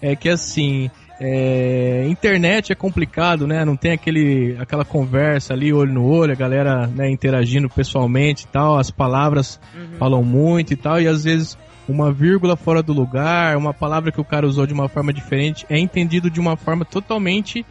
[0.02, 3.64] É que assim, é, internet é complicado, né?
[3.64, 8.48] Não tem aquele, aquela conversa ali, olho no olho, a galera né, interagindo pessoalmente e
[8.48, 9.60] tal, as palavras
[9.98, 11.56] falam muito e tal, e às vezes
[11.88, 15.64] uma vírgula fora do lugar, uma palavra que o cara usou de uma forma diferente,
[15.68, 17.64] é entendido de uma forma totalmente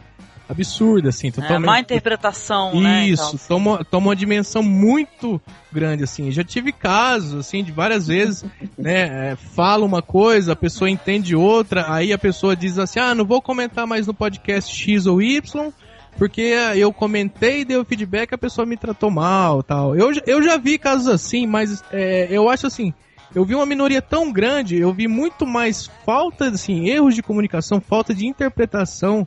[0.48, 3.06] absurda, assim, É, má interpretação, né?
[3.08, 5.40] Isso, Então, toma, toma uma dimensão muito
[5.72, 6.30] grande, assim.
[6.30, 8.44] Já tive casos, assim, de várias vezes,
[8.78, 9.32] né?
[9.32, 13.24] é, fala uma coisa, a pessoa entende outra, aí a pessoa diz assim, ah, não
[13.24, 15.72] vou comentar mais no podcast X ou Y,
[16.16, 19.94] porque eu comentei, dei o feedback, a pessoa me tratou mal tal.
[19.96, 22.94] Eu, já- eu já vi casos assim, mas é, eu acho assim,
[23.34, 27.80] eu vi uma minoria tão grande, eu vi muito mais falta, assim, erros de comunicação,
[27.82, 29.26] falta de interpretação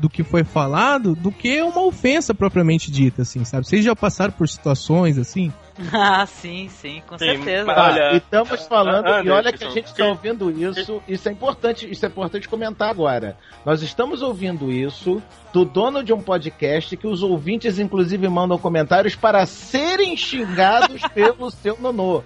[0.00, 3.66] do que foi falado do que uma ofensa propriamente dita, assim, sabe?
[3.66, 5.52] Vocês já passaram por situações assim?
[5.92, 7.64] ah, sim, sim, com Sim, certeza.
[7.66, 11.28] mas- Olha, e estamos falando, ah, e olha que a gente está ouvindo isso, isso
[11.28, 13.36] é importante, isso é importante comentar agora.
[13.64, 19.14] Nós estamos ouvindo isso do dono de um podcast que os ouvintes, inclusive, mandam comentários
[19.14, 22.22] para serem xingados pelo seu nonô.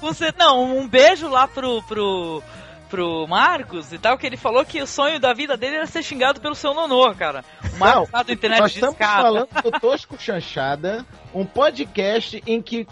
[0.00, 2.42] Você, não, um beijo lá pro, pro,
[2.90, 6.02] pro Marcos e tal, que ele falou que o sonho da vida dele era ser
[6.02, 7.44] xingado pelo seu nonô, cara.
[7.74, 9.22] O Marcos do internet Nós estamos escada.
[9.22, 12.86] falando do Tosco Chanchada, um podcast em que.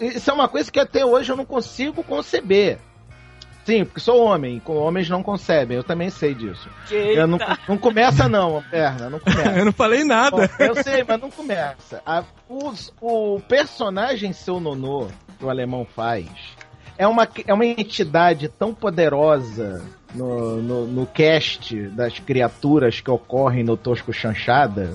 [0.00, 2.78] Isso é uma coisa que até hoje eu não consigo conceber.
[3.64, 6.66] Sim, porque sou homem, com homens não concebem, eu também sei disso.
[6.90, 9.50] Eu não, não começa não, perna, não começa.
[9.60, 10.48] Eu não falei nada.
[10.48, 12.00] Bom, eu sei, mas não começa.
[12.06, 16.26] A- os- o personagem seu nonô, que o alemão faz,
[16.98, 19.82] é uma, é uma entidade tão poderosa
[20.14, 24.94] no, no, no cast das criaturas que ocorrem no Tosco Chanchada.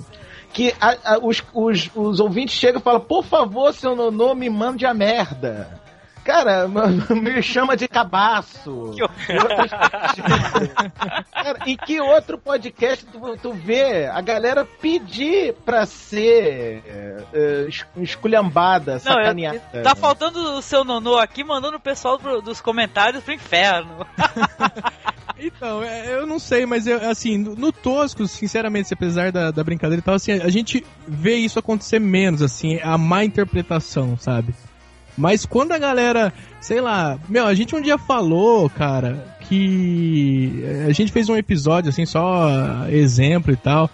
[0.52, 4.50] Que a- a- os, os, os ouvintes chegam e falam: Por favor, seu nonô, me
[4.50, 5.82] mande a merda.
[6.24, 6.68] Cara,
[7.10, 8.92] me chama de cabaço.
[8.96, 9.72] E coisas.
[11.34, 16.82] Cara, em que outro podcast tu, tu vê a galera pedir pra ser
[17.34, 19.62] é, es- esculhambada, Não, é- sacaneada?
[19.84, 24.06] tá faltando o seu nonô aqui, mandando o pessoal pro- dos comentários pro inferno.
[25.46, 29.64] Então, é, eu não sei, mas eu, assim, no, no Tosco, sinceramente, apesar da, da
[29.64, 34.54] brincadeira e tal, assim, a gente vê isso acontecer menos, assim, a má interpretação, sabe?
[35.18, 40.92] Mas quando a galera, sei lá, meu, a gente um dia falou, cara, que a
[40.92, 43.90] gente fez um episódio, assim, só exemplo e tal.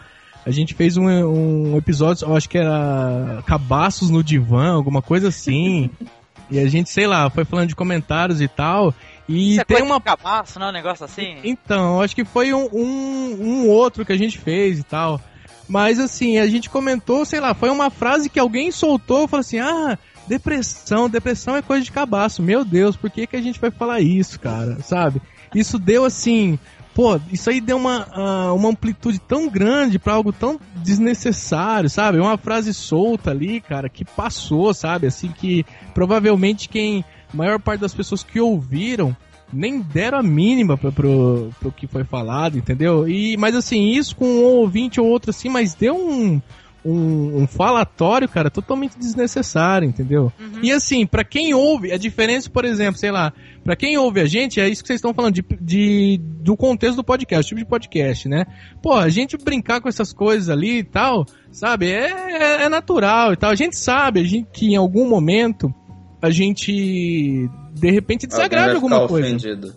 [0.46, 5.28] A gente fez um, um episódio, eu acho que era Cabaços no Divã, alguma coisa
[5.28, 5.90] assim.
[6.50, 8.94] e a gente, sei lá, foi falando de comentários e tal.
[9.28, 10.70] E Isso é tem coisa uma cabaço, não?
[10.70, 11.38] Um negócio assim?
[11.44, 15.22] então, acho que foi um, um, um outro que a gente fez e tal.
[15.68, 19.60] Mas assim, a gente comentou, sei lá, foi uma frase que alguém soltou, falou assim,
[19.60, 20.00] ah,
[20.30, 22.44] depressão, depressão é coisa de cabaço.
[22.44, 24.78] Meu Deus, por que, que a gente vai falar isso, cara?
[24.84, 25.20] Sabe?
[25.54, 26.60] Isso deu assim.
[26.94, 32.20] Pô, isso aí deu uma, ah, uma amplitude tão grande pra algo tão desnecessário, sabe?
[32.20, 35.08] Uma frase solta ali, cara, que passou, sabe?
[35.08, 37.04] Assim, que provavelmente quem.
[37.32, 39.16] A maior parte das pessoas que ouviram
[39.52, 43.08] nem deram a mínima pra, pro, pro que foi falado, entendeu?
[43.08, 46.42] E, mas assim, isso com um ouvinte ou outro assim, mas deu um,
[46.86, 50.32] um, um falatório, cara, totalmente desnecessário, entendeu?
[50.62, 54.26] E assim, pra quem ouve, a diferença, por exemplo, sei lá, pra quem ouve a
[54.26, 57.66] gente, é isso que vocês estão falando, de, de- do contexto do podcast, tipo de
[57.68, 58.46] podcast, né?
[58.82, 63.34] Pô, a gente brincar com essas coisas ali e tal, sabe, é, é, é natural
[63.34, 63.52] e tal.
[63.52, 65.74] A gente sabe a gente, que em algum momento
[66.22, 69.28] a gente de repente desagrada alguma coisa.
[69.28, 69.74] ofendido.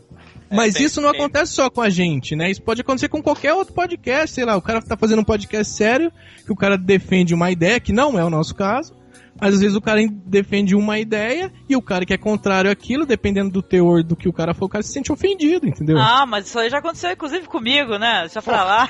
[0.57, 2.51] Mas tem- isso não tem- acontece só com a gente, né?
[2.51, 5.73] Isso pode acontecer com qualquer outro podcast, sei lá, o cara tá fazendo um podcast
[5.75, 6.13] sério,
[6.45, 8.95] que o cara defende uma ideia, que não é o nosso caso,
[9.43, 13.05] mas às vezes o cara defende uma ideia e o cara que é contrário àquilo,
[13.05, 15.99] dependendo do teor do que o cara for, o cara se sente ofendido, entendeu?
[15.99, 18.21] Ah, mas isso aí já aconteceu inclusive comigo, né?
[18.21, 18.89] Deixa pra lá.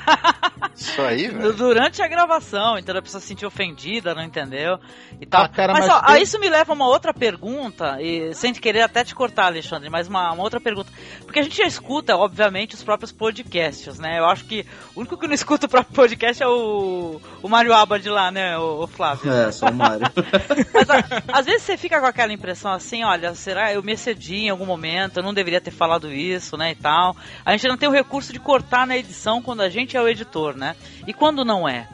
[0.75, 1.53] Isso aí, velho.
[1.53, 4.77] Durante a gravação, então a pessoa se sentiu ofendida, não entendeu?
[5.19, 5.45] E tal.
[5.45, 8.53] Ah, cara, mas mas ó, tem- isso me leva a uma outra pergunta, e sem
[8.53, 10.91] querer até te cortar, Alexandre, mas uma, uma outra pergunta.
[11.25, 14.19] Porque a gente já escuta, obviamente, os próprios podcasts, né?
[14.19, 17.73] Eu acho que o único que não escuta o próprio podcast é o, o Mário
[17.73, 19.31] Abad lá, né, o, o Flávio?
[19.31, 20.05] É, só o Mário.
[20.73, 20.93] Mas ó,
[21.31, 24.65] às vezes você fica com aquela impressão assim, olha, será eu me excedi em algum
[24.65, 27.15] momento, eu não deveria ter falado isso, né, e tal.
[27.45, 30.07] A gente não tem o recurso de cortar na edição quando a gente é o
[30.07, 30.75] editor, né?
[31.07, 31.87] E quando não é,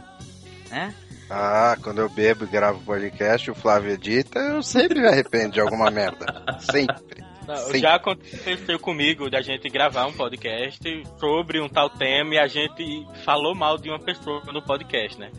[0.70, 0.94] né?
[1.30, 5.62] Ah, quando eu bebo e gravo podcast, o Flávio edita, eu sempre me arrependo de
[5.62, 6.26] alguma merda.
[6.60, 7.24] Sempre.
[7.50, 12.48] Não, já aconteceu comigo da gente gravar um podcast sobre um tal tema e a
[12.48, 15.32] gente falou mal de uma pessoa no podcast, né?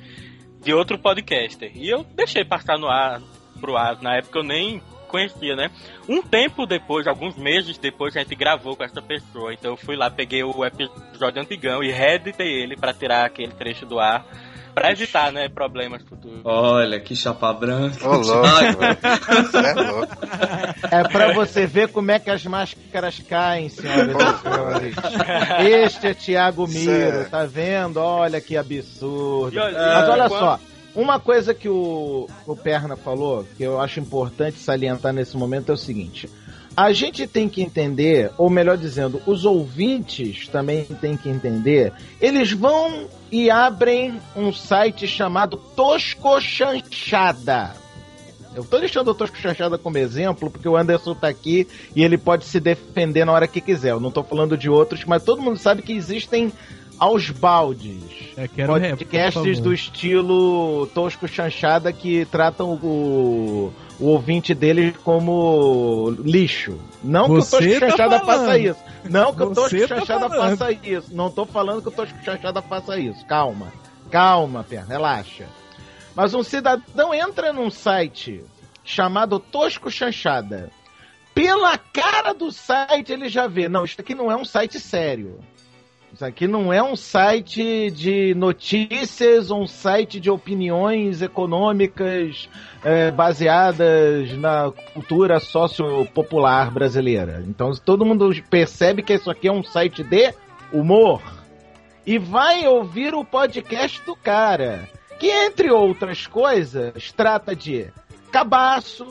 [0.63, 1.73] De outro podcaster.
[1.75, 3.21] E eu deixei passar no ar,
[3.61, 4.01] pro ar.
[4.03, 5.71] Na época eu nem conhecia, né?
[6.09, 9.53] Um tempo depois, alguns meses depois, a gente gravou com essa pessoa.
[9.53, 13.85] Então eu fui lá, peguei o episódio antigão e reeditei ele pra tirar aquele trecho
[13.85, 14.25] do ar.
[14.75, 16.41] Pra evitar, né, problemas futuros.
[16.45, 18.09] Olha, que chapa branca.
[18.09, 18.47] Ô, louco,
[19.57, 20.17] é louco.
[20.91, 24.95] É pra você ver como é que as máscaras caem, senhoras e senhores.
[25.89, 27.99] Este é Tiago Miro, tá vendo?
[27.99, 29.59] Olha que absurdo.
[29.59, 30.61] Olha- Mas olha quando- só,
[30.95, 35.75] uma coisa que o, o Perna falou, que eu acho importante salientar nesse momento, é
[35.75, 36.29] o seguinte.
[36.77, 42.53] A gente tem que entender, ou melhor dizendo, os ouvintes também têm que entender, eles
[42.53, 47.75] vão e abrem um site chamado Tosco Chanchada.
[48.55, 52.19] Eu tô deixando o Tosco Chanchada como exemplo, porque o Anderson tá aqui e ele
[52.19, 53.91] pode se defender na hora que quiser.
[53.91, 56.53] Eu não tô falando de outros, mas todo mundo sabe que existem
[57.01, 57.97] aos baldes
[58.37, 59.63] É, quero rap, podcasts favor.
[59.63, 66.79] do estilo Tosco Chanchada que tratam o, o ouvinte dele como lixo.
[67.03, 68.41] Não Você que o Tosco tá Chanchada falando.
[68.47, 68.81] faça isso.
[69.09, 70.59] Não que o Tosco Você tá Chanchada falando.
[70.59, 71.15] faça isso.
[71.15, 73.25] Não tô falando que o Tosco Chanchada faça isso.
[73.27, 73.73] Calma.
[74.11, 75.47] Calma, perna, relaxa.
[76.15, 78.45] Mas um cidadão entra num site
[78.85, 80.71] chamado Tosco Chanchada.
[81.33, 85.39] Pela cara do site ele já vê, não, isso aqui não é um site sério.
[86.21, 92.47] Isso aqui não é um site de notícias, um site de opiniões econômicas
[92.85, 97.43] é, baseadas na cultura sociopopular brasileira.
[97.49, 100.35] Então todo mundo percebe que isso aqui é um site de
[100.71, 101.23] humor
[102.05, 107.87] e vai ouvir o podcast do cara, que entre outras coisas trata de
[108.31, 109.07] cabaço,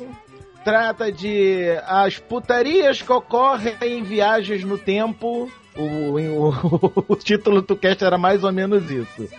[0.64, 5.52] trata de as putarias que ocorrem em viagens no tempo.
[5.82, 9.30] O, o, o título do cast era mais ou menos isso.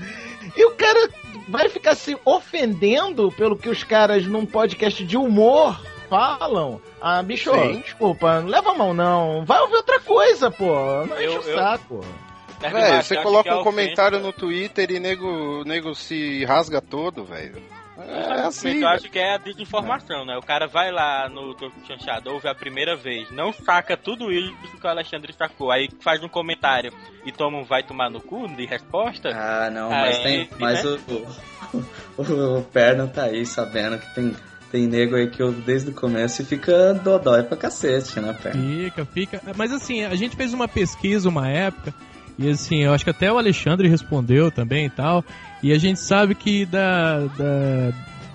[0.57, 1.09] E o cara
[1.49, 6.80] vai ficar se ofendendo pelo que os caras num podcast de humor falam.
[7.01, 7.80] Ah, bicho, Sim.
[7.80, 9.45] desculpa, não leva a mão não.
[9.45, 11.07] Vai ouvir outra coisa, pô.
[11.07, 12.05] Não enche Eu- o saco.
[12.61, 17.57] Marcos, você coloca a um comentário no Twitter e nego, nego se rasga todo, velho.
[18.07, 18.80] É assim.
[18.80, 20.36] eu acho que é a desinformação, né?
[20.36, 24.76] O cara vai lá no Toco Chanchado, ouve a primeira vez, não saca tudo isso
[24.80, 26.92] que o Alexandre sacou, aí faz um comentário
[27.24, 29.28] e toma um vai tomar no cu de resposta.
[29.30, 30.51] Ah, não, mas Aí, tem.
[30.59, 30.90] Mas né?
[32.18, 34.36] o, o, o Perna tá aí sabendo que tem,
[34.70, 38.62] tem nego aí que ouve desde o começo e fica dodói pra cacete, né, Perna?
[38.62, 39.42] Fica, fica.
[39.57, 41.94] Mas assim, a gente fez uma pesquisa uma época,
[42.38, 45.24] e assim, eu acho que até o Alexandre respondeu também e tal.
[45.62, 47.92] E a gente sabe que da, da,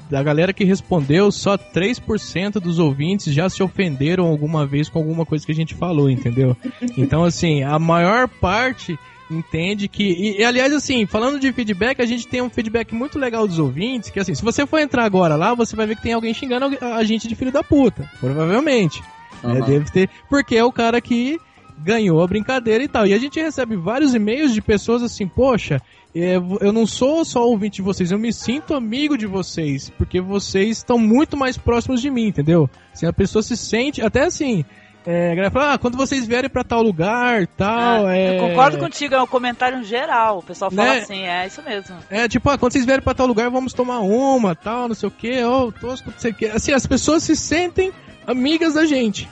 [0.09, 5.25] da galera que respondeu, só 3% dos ouvintes já se ofenderam alguma vez com alguma
[5.25, 6.55] coisa que a gente falou, entendeu?
[6.97, 8.97] Então, assim, a maior parte
[9.29, 10.03] entende que.
[10.03, 13.59] E, e, aliás, assim, falando de feedback, a gente tem um feedback muito legal dos
[13.59, 16.33] ouvintes, que assim, se você for entrar agora lá, você vai ver que tem alguém
[16.33, 18.09] xingando a gente de filho da puta.
[18.19, 19.01] Provavelmente.
[19.43, 19.61] É, Aham.
[19.61, 20.09] deve ter.
[20.29, 21.39] Porque é o cara que
[21.85, 23.05] ganhou a brincadeira e tal.
[23.05, 25.79] E a gente recebe vários e-mails de pessoas assim, poxa,
[26.15, 30.19] é, eu não sou só ouvinte de vocês, eu me sinto amigo de vocês, porque
[30.19, 32.67] vocês estão muito mais próximos de mim, entendeu?
[32.91, 34.65] Assim, a pessoa se sente, até assim,
[35.05, 38.35] é, a galera fala, ah, quando vocês vierem pra tal lugar, tal, Ah, é...
[38.39, 40.39] Eu concordo contigo, é um comentário geral.
[40.39, 40.99] O pessoal fala Né?
[41.01, 41.95] assim, é isso mesmo.
[42.09, 45.07] É, tipo, ah, quando vocês vierem pra tal lugar, vamos tomar uma, tal, não sei
[45.07, 46.45] o que, ó, tosco, não sei o que.
[46.47, 47.91] Assim, as pessoas se sentem
[48.25, 49.29] amigas da gente.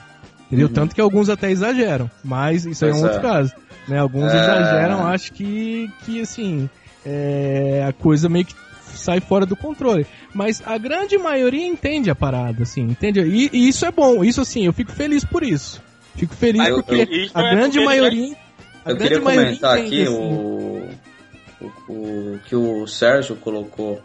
[0.54, 0.68] Entendeu?
[0.68, 2.10] Tanto que alguns até exageram.
[2.22, 3.22] Mas isso aí é um outro é.
[3.22, 3.52] caso.
[3.88, 3.98] Né?
[3.98, 4.36] Alguns É.
[4.36, 6.68] exageram, acho que, que assim,
[7.04, 8.54] é, a coisa meio que
[8.94, 10.06] sai fora do controle.
[10.34, 13.20] Mas a grande maioria entende a parada, assim, entende?
[13.20, 15.82] E, e isso é bom, isso assim, eu fico feliz por isso.
[16.16, 18.36] Fico feliz Mas porque eu- a é grande porque maioria.
[18.84, 20.14] A Eu grande queria maioria comentar entende, aqui assim.
[20.14, 20.88] o,
[21.88, 24.00] o, o que o Sérgio colocou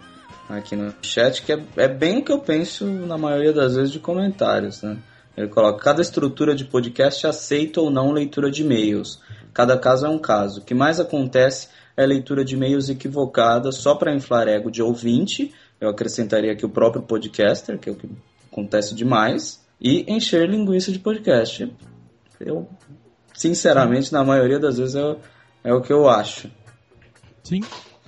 [0.50, 3.92] aqui no chat, que é, é bem o que eu penso na maioria das vezes
[3.92, 4.98] de comentários, né?
[5.38, 9.22] Ele coloca, cada estrutura de podcast aceita ou não leitura de e-mails.
[9.54, 10.60] Cada caso é um caso.
[10.60, 15.54] O que mais acontece é leitura de e-mails equivocada só para inflar ego de ouvinte.
[15.80, 18.10] Eu acrescentaria aqui o próprio podcaster, que é o que
[18.52, 19.60] acontece demais.
[19.80, 21.72] E encher linguiça de podcast.
[22.40, 22.68] Eu,
[23.34, 25.18] sinceramente, na maioria das vezes é, o-
[25.64, 26.50] é o que eu acho.
[27.44, 27.62] Sim.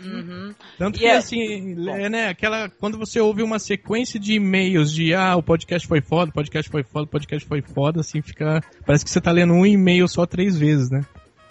[0.03, 0.55] Uhum.
[0.77, 4.91] Tanto E que é- assim, é, né, aquela quando você ouve uma sequência de e-mails
[4.93, 8.21] de ah, o podcast foi foda, o podcast foi foda, o podcast foi foda, assim
[8.21, 11.01] fica, parece que você tá lendo um e-mail só três vezes, né?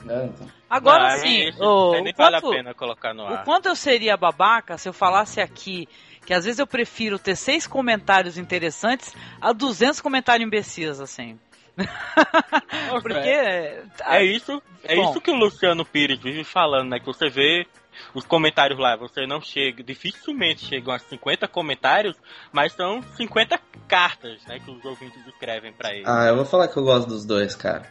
[0.09, 0.48] É, então.
[0.68, 3.76] Agora Ah, sim, o, nem o vale a quanto- pena colocar no O quanto eu
[3.76, 5.86] seria babaca se eu falasse aqui
[6.24, 11.38] que às vezes eu prefiro ter seis comentários interessantes a 200 comentários imbecis, assim.
[13.03, 13.28] Porque.
[13.28, 15.11] É isso, é Bom.
[15.11, 16.98] isso que o Luciano Pires vive falando, né?
[17.01, 17.66] Que você vê
[18.14, 22.16] os comentários lá, você não chega, dificilmente chegam a 50 comentários,
[22.53, 26.05] mas são 50 cartas, né, que os ouvintes escrevem pra ele.
[26.07, 27.86] Ah, eu vou falar que eu gosto dos dois, cara.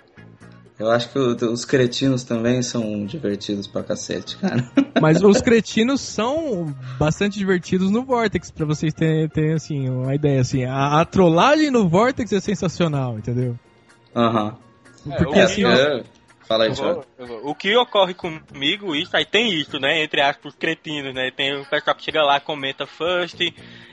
[0.78, 4.64] Eu acho que os cretinos também são divertidos pra cacete, cara.
[5.01, 10.39] Mas os cretinos são bastante divertidos no Vortex, pra vocês terem, terem, assim, uma ideia.
[10.39, 13.60] Assim, a, a trollagem no Vortex é sensacional, entendeu?
[14.16, 14.55] Aham.
[15.18, 16.03] Porque É, assim, eu- É,
[16.50, 17.06] Fala aí, Eu Thiago.
[17.20, 20.04] eu O que ocorre comigo, isso aí tem isso, né?
[20.04, 21.30] Entre aspas, cretinos, né?
[21.30, 23.39] Tem o pessoal que chega lá, comenta first,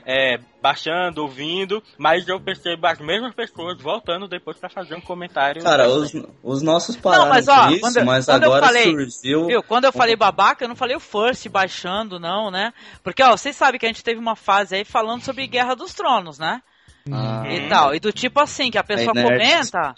[0.03, 5.61] é, baixando, ouvindo, mas eu percebo as mesmas pessoas voltando depois pra fazer um comentário.
[5.61, 8.83] Cara, os, os nossos pararam Não, mas, ó, isso, quando- mas quando eu agora falei-
[8.85, 9.45] surgiu...
[9.45, 9.61] Viu?
[9.61, 12.73] Quando eu falei babaca, eu não falei o first baixando, não, né?
[13.03, 15.93] Porque, ó, vocês sabem que a gente teve uma fase aí falando sobre Guerra dos
[15.93, 16.59] Tronos, né?
[17.11, 17.95] Ah, E tal.
[17.95, 19.39] E do tipo assim, que a pessoa nerd,
[19.71, 19.93] comenta.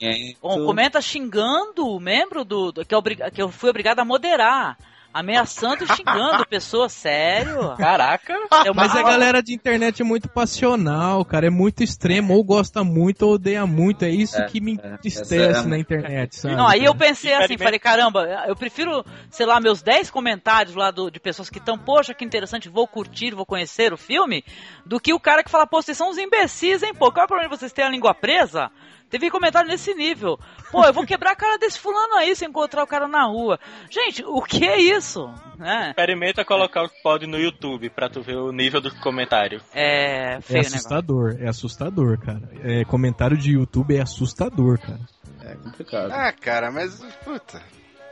[0.65, 2.71] comenta xingando o membro do.
[2.71, 4.77] do- que, eu, obri- que eu fui obrigado a moderar.
[5.11, 7.75] Ameaçando e xingando pessoa, sério.
[7.77, 8.33] Caraca!
[8.65, 11.47] É uma- Mas a galera de internet é muito passional, cara.
[11.47, 12.35] É muito extremo.
[12.35, 14.03] Ou gosta muito ou odeia muito.
[14.05, 14.97] É isso É, que me é,
[15.35, 16.55] é na internet, sabe?
[16.55, 20.91] Não, aí eu pensei assim, falei, caramba, eu prefiro, sei lá, meus 10 comentários lá
[20.91, 24.43] do- de pessoas que estão, poxa, que interessante, vou curtir, vou conhecer o filme,
[24.85, 27.25] do que o cara que fala, pô, vocês são uns imbecis, hein, pô, qual é
[27.25, 28.69] o problema de vocês terem a língua presa?
[29.09, 30.39] Teve comentário nesse nível.
[30.71, 33.59] Pô, eu vou quebrar a cara desse fulano aí se encontrar o cara na rua.
[33.89, 35.27] Gente, o que é isso?
[35.59, 39.63] É, Experimenta colocar os pods no YouTube pra tu ver o nível dos comentários.
[39.73, 40.77] é É feio o negócio.
[40.77, 42.41] assustador, é assustador, cara.
[42.63, 44.99] É, comentário de YouTube é assustador, cara.
[45.41, 46.11] É complicado.
[46.11, 47.61] Ah, cara, mas puta.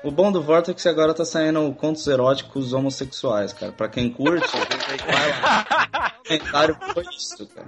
[0.04, 3.72] O bom do Vortex é que agora tá saindo contos eróticos homossexuais, cara.
[3.72, 4.48] Pra quem curte,
[5.06, 6.14] vai lá.
[6.20, 7.68] O comentário foi isso, cara.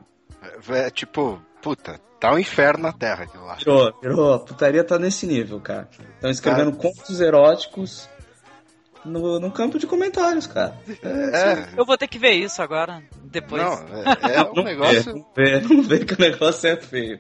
[0.70, 3.56] É tipo, puta, tá um inferno na Terra aquilo lá.
[3.56, 4.34] Virou, virou.
[4.34, 5.88] A putaria tá nesse nível, cara.
[6.16, 8.10] Estão escrevendo contos eróticos
[9.06, 10.78] no, no campo de comentários, cara.
[11.04, 13.62] É, Eu vou ter que ver isso agora, depois.
[13.62, 15.26] não, é, é um Não negócio.
[15.36, 17.20] vê, não vê, não vê que o negócio é feio.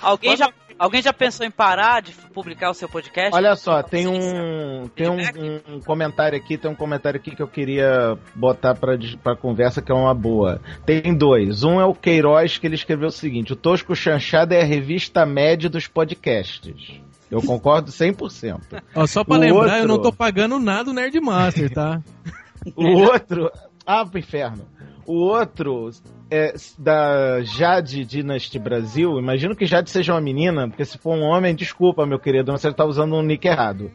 [0.00, 3.34] Alguém, já, alguém já pensou em parar de publicar o seu podcast?
[3.34, 7.48] Olha só, tem um tem um, um comentário aqui, tem um comentário aqui que eu
[7.48, 10.60] queria botar pra, dis- pra conversa que é uma boa.
[10.86, 11.62] Tem dois.
[11.64, 15.24] Um é o Queiroz que ele escreveu o seguinte: o Tosco Chanchada é a revista
[15.26, 17.00] média dos podcasts.
[17.30, 18.60] Eu concordo 100%.
[18.94, 22.00] Ó, só pra O lembrar, eu não outro- tô pagando nada o Nerdmaster, tá?
[22.76, 23.50] O outro.
[23.86, 24.66] Ah, pro inferno.
[25.06, 25.90] O outro
[26.30, 29.18] é da Jade Dynasty Brasil.
[29.18, 32.72] Imagino que Jade seja uma menina, porque se for um homem, desculpa, meu querido, você
[32.72, 33.90] tá usando um nick errado.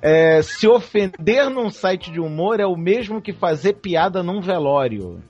[0.00, 5.22] É, se ofender num site de humor é o mesmo que fazer piada num velório.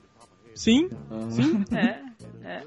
[0.53, 0.89] Sim,
[1.73, 2.63] É, é.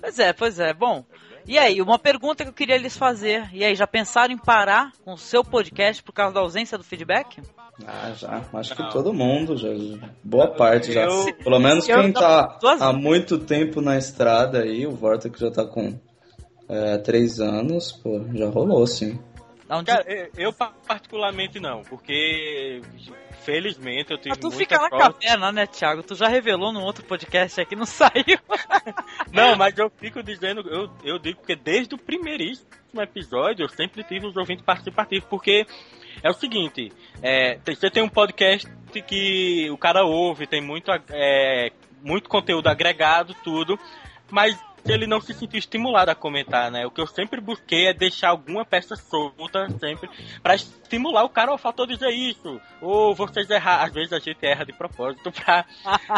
[0.00, 0.72] Pois é, pois é.
[0.72, 1.04] Bom,
[1.46, 3.48] e aí, uma pergunta que eu queria lhes fazer.
[3.52, 6.82] E aí, já pensaram em parar com o seu podcast por causa da ausência do
[6.82, 7.40] feedback?
[7.86, 8.42] Ah, já.
[8.54, 9.68] Acho que todo mundo, já.
[10.24, 11.02] Boa parte já.
[11.04, 15.50] Eu- Pelo menos quem tá duas- há muito tempo na estrada aí, o Vortex já
[15.50, 15.98] tá com
[16.68, 19.18] é, três anos, pô, já rolou, sim.
[19.84, 22.80] Cara, eu, eu pa- particularmente não, porque
[23.42, 25.26] felizmente eu tive Mas tu muita fica na sorte.
[25.26, 26.02] caverna, né, Thiago?
[26.02, 28.38] Tu já revelou num outro podcast aqui, não saiu.
[29.32, 32.66] Não, mas eu fico dizendo, eu, eu digo porque desde o primeiríssimo
[33.00, 35.66] episódio eu sempre tive os ouvintes participativos, porque
[36.22, 36.92] é o seguinte,
[37.22, 38.68] é, você tem um podcast
[39.06, 41.70] que o cara ouve, tem muito, é,
[42.02, 43.78] muito conteúdo agregado, tudo,
[44.30, 44.58] mas
[44.92, 46.86] ele não se sentiu estimulado a comentar, né?
[46.86, 50.08] O que eu sempre busquei é deixar alguma peça solta, sempre,
[50.42, 54.44] pra estimular o cara, ó, faltou dizer isso, ou vocês erraram, às vezes a gente
[54.44, 55.64] erra de propósito pra,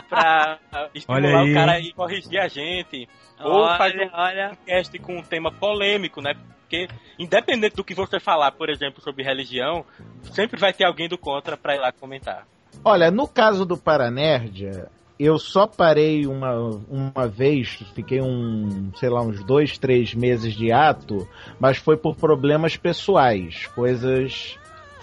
[0.09, 0.59] pra
[0.95, 1.51] estimular aí.
[1.51, 3.09] o cara e corrigir a gente,
[3.41, 4.49] ou olha, fazer um olha.
[4.51, 6.35] podcast com um tema polêmico, né?
[6.69, 6.87] Porque,
[7.19, 9.87] independente do que você falar, por exemplo, sobre religião,
[10.35, 12.47] sempre vai ter alguém do contra pra ir lá comentar.
[12.85, 14.85] Olha, no caso do Paranerd,
[15.19, 16.61] eu só parei uma,
[16.91, 21.27] uma vez, fiquei um, sei lá, uns dois, três meses de ato,
[21.59, 24.59] mas foi por problemas pessoais, coisas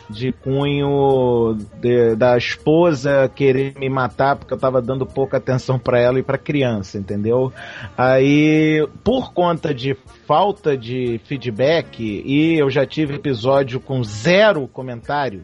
[0.09, 5.99] de cunho de- da esposa querer me matar porque eu tava dando pouca atenção pra
[5.99, 7.51] ela e pra criança, entendeu?
[7.97, 9.95] Aí, por conta de
[10.27, 15.43] falta de feedback, e eu já tive episódio com zero comentários.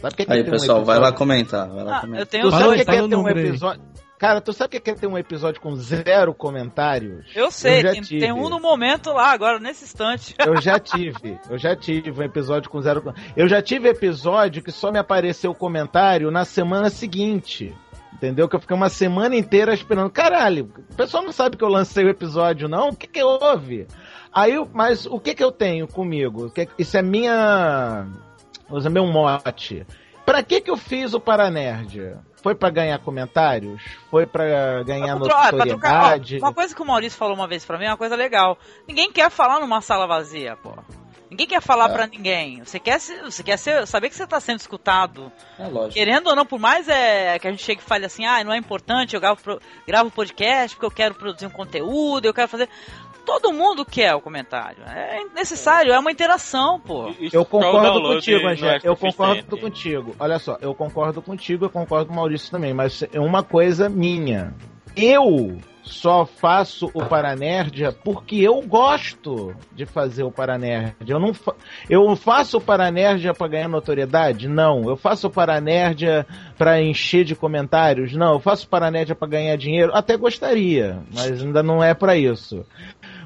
[0.00, 1.68] Sabe o que que Aí, tem um pessoal, vai episódio- lá comentar.
[1.68, 2.20] Vai lá Ah, comentar.
[2.20, 3.80] eu tenho Fala que é o ter um aí.
[4.18, 7.26] Cara, tu sabe o que é ter um episódio com zero comentários?
[7.36, 10.34] Eu sei, Eu tem, tem um no momento lá, agora, nesse instante.
[10.44, 11.38] Eu já tive.
[11.48, 13.14] Eu já tive um episódio com zero.
[13.36, 17.72] Eu já tive episódio que só me apareceu comentário na semana seguinte.
[18.12, 18.48] Entendeu?
[18.48, 20.10] Que eu fiquei uma semana inteira esperando.
[20.10, 22.88] Caralho, o pessoal não sabe que eu lancei o episódio, não?
[22.88, 23.86] O que que houve?
[24.32, 26.52] Aí, mas o que que eu tenho comigo?
[26.76, 28.08] Isso é minha
[28.68, 29.86] vou dizer meu mote.
[30.26, 32.16] Pra que que eu fiz o Paranerd?
[32.42, 33.82] Foi pra ganhar comentários?
[34.10, 36.38] Foi pra ganhar ó, notoriedade?
[36.38, 38.56] uma coisa que o Maurício falou uma vez pra mim é uma coisa legal.
[38.86, 40.72] Ninguém quer falar numa sala vazia, pô.
[41.30, 41.92] Ninguém quer falar É.
[41.92, 42.64] pra ninguém.
[42.64, 45.30] Você quer, se- você quer ser- saber que você tá sendo escutado.
[45.58, 45.92] É lógico.
[45.92, 48.50] Querendo ou não, por mais é, que a gente chegue e fale assim, ah, não
[48.52, 52.48] é importante, eu gravo, pro- gravo podcast porque eu quero produzir um conteúdo, eu quero
[52.48, 52.66] fazer.
[53.28, 54.82] Todo mundo quer o comentário.
[54.86, 57.12] É necessário, é uma interação, pô.
[57.30, 58.78] Eu concordo download contigo, é Angé.
[58.82, 60.16] Eu concordo contigo.
[60.18, 63.86] Olha só, eu concordo contigo, eu concordo com o Maurício também, mas é uma coisa
[63.86, 64.54] minha.
[64.96, 65.58] Eu
[65.88, 70.94] só faço o Paranerdia porque eu gosto de fazer o Paranerdia.
[71.06, 71.54] Eu não fa
[71.88, 74.48] eu faço o Paranerdia para ganhar notoriedade?
[74.48, 74.88] Não.
[74.88, 76.26] Eu faço o Paranerdia
[76.56, 78.12] para encher de comentários?
[78.12, 78.34] Não.
[78.34, 79.92] Eu faço o Paranerdia para ganhar dinheiro?
[79.94, 82.64] Até gostaria, mas ainda não é para isso.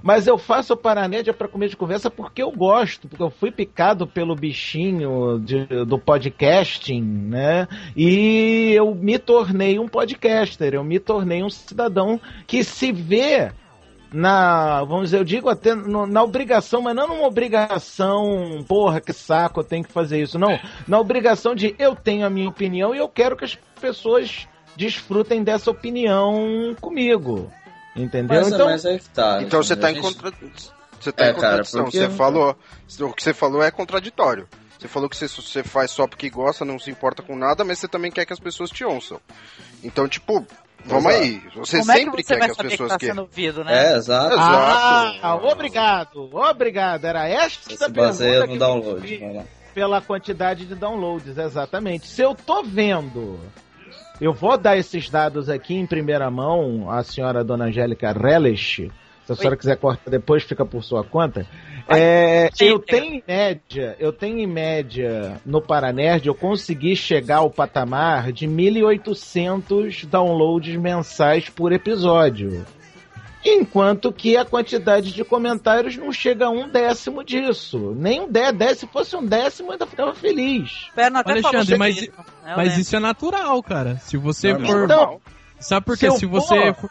[0.02, 3.50] Mas eu faço o Paranédia para comer de conversa porque eu gosto, porque eu fui
[3.50, 7.68] picado pelo bichinho de- do podcasting, né?
[7.96, 13.52] E eu me tornei um podcaster, eu me tornei um cidadão que se vê
[14.12, 19.12] na, vamos dizer, eu digo até no- na obrigação, mas não numa obrigação, porra, que
[19.12, 20.38] saco, eu tenho que fazer isso.
[20.38, 24.46] Não, na obrigação de eu tenho a minha opinião e eu quero que as pessoas
[24.76, 27.50] desfrutem dessa opinião comigo.
[27.94, 28.40] Entendeu?
[28.42, 29.42] Mas, então, mas aí que tá.
[29.42, 30.32] Então você a tá em contra...
[31.00, 31.84] Você tá É, em cara, contradição.
[31.84, 32.56] porque- Você falou.
[33.00, 34.48] O que você falou é contraditório.
[34.78, 37.78] Você falou que você, você faz só porque gosta, não se importa com nada, mas
[37.78, 39.20] você também quer que as pessoas te ouçam.
[39.84, 40.44] Então, tipo,
[40.84, 41.24] vamos Exato.
[41.24, 41.42] aí.
[41.54, 43.14] Você Como é que sempre você quer vai que as que pessoas tá queiram.
[43.14, 43.92] sendo ouvido, né?
[43.92, 44.34] É, exato.
[44.38, 45.46] Ah, Exato.
[45.46, 47.04] obrigado, obrigado.
[47.04, 49.46] Era esta Você se baseia pergunta no que download.
[49.74, 52.06] pela quantidade de downloads, exatamente.
[52.08, 53.38] Se eu tô vendo,
[54.22, 58.88] eu vou dar esses dados aqui em primeira mão à senhora Dona Angélica Relish.
[59.26, 61.44] Se a senhora quiser cortar depois, fica por sua conta.
[61.88, 63.00] É, eu pega.
[63.00, 68.46] tenho em média, eu tenho em média no Paranerd, eu consegui chegar ao patamar de
[68.46, 72.64] 1.800 downloads mensais por episódio.
[73.44, 77.94] Enquanto que a quantidade de comentários não chega a um décimo disso.
[77.96, 80.88] Nem um dé, dé, se fosse um décimo, eu ainda ficava feliz.
[80.94, 82.06] Perna até Alexandre, mas- isso.
[82.46, 83.96] Eu Mas isso é natural, cara.
[83.98, 84.84] Se você for.
[84.84, 85.20] Então,
[85.58, 86.08] Sabe por se quê?
[86.12, 86.72] eu Se você.
[86.74, 86.90] for-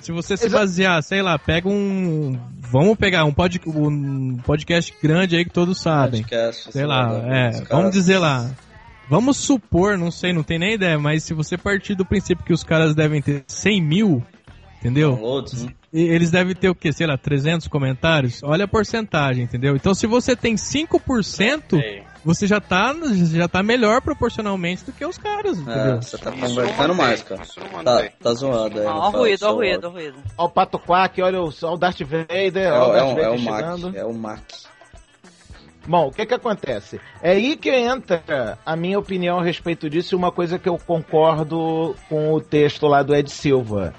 [0.00, 2.38] Se você se basear, sei lá, pega um.
[2.70, 6.22] Vamos pegar um, pod, um podcast grande aí que todos sabem.
[6.22, 7.52] Podcast, Sei lá, né, é.
[7.52, 8.50] caras- Vamos dizer lá.
[9.10, 12.52] Vamos supor, não sei, não tem nem ideia, mas se você partir do princípio que
[12.52, 14.24] os caras devem ter 100 mil,
[14.78, 15.10] entendeu?
[15.16, 15.72] Downloads, né?
[15.92, 16.92] E eles devem ter o quê?
[16.92, 18.40] Sei lá, 300 comentários?
[18.44, 19.74] Olha a porcentagem, entendeu?
[19.74, 22.02] Então se você tem 5%, É.
[22.24, 22.94] você já tá,
[23.32, 26.00] já tá melhor proporcionalmente do que os caras, É, entendeu?
[26.02, 27.42] você tá mantém, mais, cara.
[27.84, 28.86] Tá, tá zoado aí.
[28.86, 30.14] Ó, não ó o ruído, ó o ruído, ó o ruído.
[30.38, 32.96] Ó o Pato Quack, olha o, ó o Darth Vader, É, ó o o- é,
[33.00, 33.42] Darth um, é Vader o.
[33.42, 33.94] Mac.
[33.96, 34.40] É o Mac.
[35.88, 37.00] Bom, o que que acontece?
[37.22, 40.78] É aí que entra a minha opinião a respeito disso e uma coisa que eu
[40.78, 43.92] concordo com o texto lá do Ed Silva.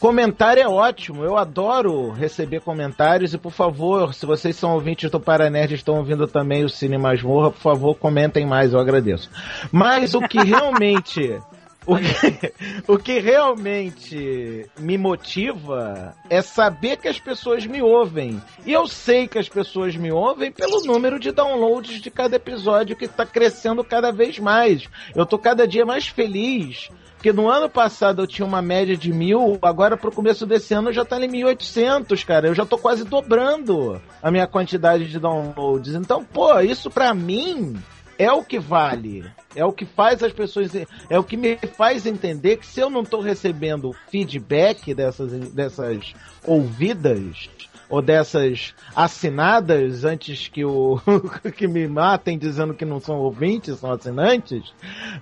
[0.00, 5.20] Comentário é ótimo, eu adoro receber comentários e por favor, se vocês são ouvintes do
[5.20, 9.30] Paranerd e estão ouvindo também o Cine Masmorra, por favor, comentem mais, eu agradeço.
[9.70, 11.38] Mas o que realmente
[11.86, 12.52] o que,
[12.88, 18.40] o que realmente me motiva é saber que as pessoas me ouvem.
[18.64, 22.96] E eu sei que as pessoas me ouvem pelo número de downloads de cada episódio
[22.96, 24.84] que está crescendo cada vez mais.
[25.14, 26.90] Eu tô cada dia mais feliz.
[27.20, 30.90] Porque no ano passado eu tinha uma média de mil, agora pro começo desse ano
[30.90, 32.48] já tá em 1.800, cara.
[32.48, 35.94] Eu já tô quase dobrando a minha quantidade de downloads.
[35.94, 37.76] Então, pô, isso pra mim
[38.18, 39.30] é o que vale.
[39.54, 40.72] É o que faz as pessoas.
[41.10, 46.14] É o que me faz entender que se eu não tô recebendo feedback dessas, dessas
[46.46, 47.50] ouvidas
[47.90, 51.00] ou dessas assinadas antes que o
[51.56, 54.72] que me matem dizendo que não são ouvintes, são assinantes.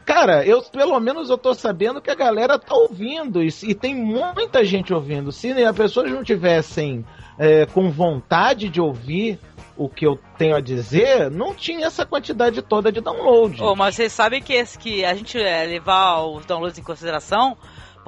[0.05, 3.95] Cara, eu pelo menos eu tô sabendo que a galera tá ouvindo e, e tem
[3.95, 5.33] muita gente ouvindo.
[5.33, 7.05] Se as pessoas não tivessem
[7.39, 9.39] é, com vontade de ouvir
[9.77, 13.63] o que eu tenho a dizer, não tinha essa quantidade toda de download.
[13.63, 17.57] Ô, mas vocês sabem que, esse, que a gente é, levar os downloads em consideração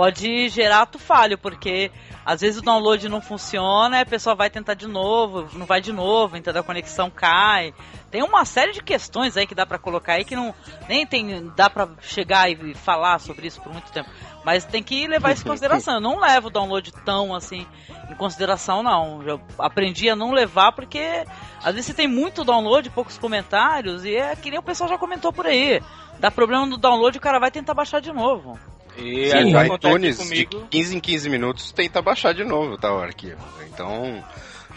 [0.01, 1.91] pode gerar ato falho, porque
[2.25, 5.93] às vezes o download não funciona, a pessoa vai tentar de novo, não vai de
[5.93, 7.75] novo, então a conexão cai.
[8.11, 10.55] Tem uma série de questões aí que dá pra colocar aí que não
[10.89, 14.09] nem tem dá pra chegar e falar sobre isso por muito tempo.
[14.43, 15.97] Mas tem que levar isso em consideração.
[15.97, 17.67] Eu não levo o download tão assim
[18.11, 19.23] em consideração, não.
[19.23, 21.27] Eu aprendi a não levar porque
[21.63, 24.97] às vezes você tem muito download, poucos comentários, e é que nem o pessoal já
[24.97, 25.83] comentou por aí.
[26.19, 28.59] Dá problema no download, o cara vai tentar baixar de novo.
[29.01, 30.61] E Sim, aí iTunes comigo.
[30.63, 33.39] de 15 em 15 minutos tenta baixar de novo tá, o arquivo.
[33.73, 34.23] Então,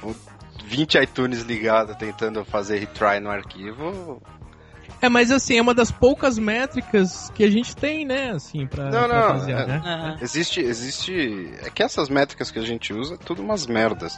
[0.02, 0.16] o
[0.66, 4.22] 20 iTunes ligados tentando fazer retry no arquivo
[5.02, 8.86] É, mas assim, é uma das poucas métricas que a gente tem, né, assim, pra,
[8.86, 9.28] Não, pra não.
[9.34, 10.18] basear, é- né?
[10.22, 11.54] Existe, existe.
[11.62, 14.18] É que essas métricas que a gente usa, é tudo umas merdas.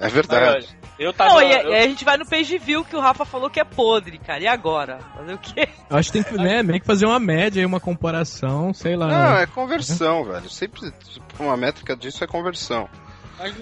[0.00, 0.66] É verdade.
[0.98, 1.30] Eu tava.
[1.34, 3.58] Não, e, eu- e a gente vai no page view que o Rafa falou que
[3.58, 4.40] é podre, cara.
[4.40, 4.98] E agora?
[5.16, 5.68] Fazer o quê?
[5.90, 8.94] Eu acho que tem que, né, meio que fazer uma média aí, uma comparação, sei
[8.96, 9.06] lá.
[9.08, 10.48] Não, é conversão, velho.
[10.48, 10.92] Sempre
[11.38, 12.88] uma métrica disso é conversão.
[13.36, 13.52] Mas,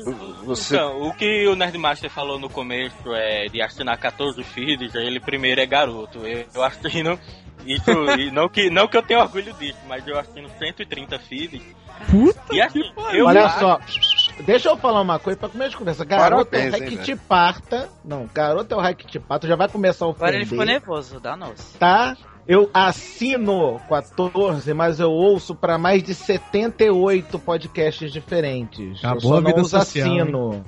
[0.45, 5.19] Você- Então, o que o Nerdmaster falou no começo é de assinar 14 feeds, ele
[5.19, 6.19] primeiro é garoto.
[6.27, 7.19] Eu, eu assino
[7.65, 11.63] isso, e não que, não que eu tenha orgulho disso, mas eu assino 130 feeds.
[12.11, 12.83] Puta E assim,
[13.15, 13.81] eu Olha acho- só,
[14.41, 16.05] deixa eu falar uma coisa pra começar de conversa.
[16.05, 17.05] Garoto é o Parabéns, hein, que velho.
[17.05, 17.89] te parta.
[18.05, 19.47] Não, garoto é o rei que te parta.
[19.47, 20.25] Já vai começar a ofender.
[20.29, 21.75] Agora ele ficou nervoso, danos.
[21.79, 22.17] Tá?
[22.47, 28.99] Eu assino 14, mas eu ouço pra mais de 78 podcasts diferentes.
[28.99, 30.65] Acabou eu só a não os social, assino.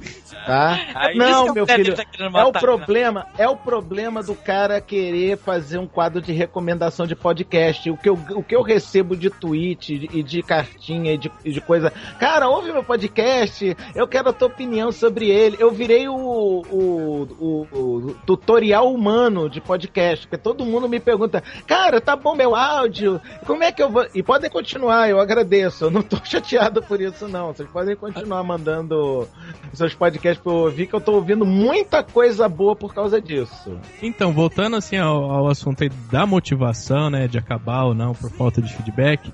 [0.46, 0.78] Tá?
[0.94, 1.94] Aí- não, meu filho.
[1.96, 6.20] tá querendo É o matar, problema, é o problema do cara querer fazer um quadro
[6.20, 7.90] de recomendação de podcast.
[7.90, 11.50] O que eu, o que eu recebo de tweet e de cartinha e de, e
[11.50, 11.92] de coisa.
[12.20, 15.56] Cara, ouve meu podcast, eu quero a tua opinião sobre ele.
[15.58, 21.42] Eu virei o, o, o- o tutorial humano de podcast, porque todo mundo me pergunta,
[21.66, 23.20] cara, tá bom meu áudio?
[23.46, 24.06] Como é que eu vou.
[24.14, 25.84] E podem continuar, eu agradeço.
[25.84, 27.48] Eu não tô chateado por isso, não.
[27.48, 29.28] Vocês podem continuar mandando
[29.72, 33.78] seus podcasts pra eu ouvir, que eu tô ouvindo muita coisa boa por causa disso.
[34.02, 38.62] Então, voltando assim ao, ao assunto da motivação, né, de acabar ou não por falta
[38.62, 39.32] de feedback,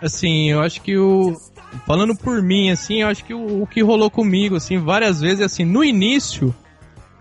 [0.00, 1.36] assim, eu acho que o
[1.86, 5.40] falando por mim, assim, eu acho que o, o que rolou comigo, assim, várias vezes,
[5.40, 6.54] assim, no início,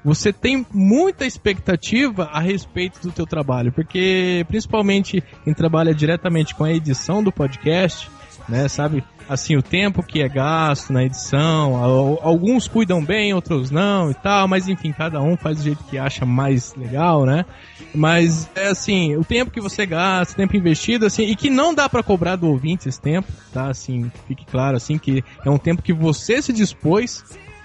[0.04, 6.64] você tem muita expectativa a respeito do teu trabalho, porque principalmente quem trabalha diretamente com
[6.64, 8.10] a edição do podcast,
[8.50, 13.70] né, sabe, assim, o tempo que é gasto na edição, al- alguns cuidam bem, outros
[13.70, 17.46] não e tal, mas enfim, cada um faz do jeito que acha mais legal, né?
[17.94, 21.74] Mas é assim, o tempo que você gasta, o tempo investido, assim, e que não
[21.76, 23.68] dá pra cobrar do ouvinte esse tempo, tá?
[23.70, 27.24] Assim, fique claro, assim, que é um tempo que você se dispôs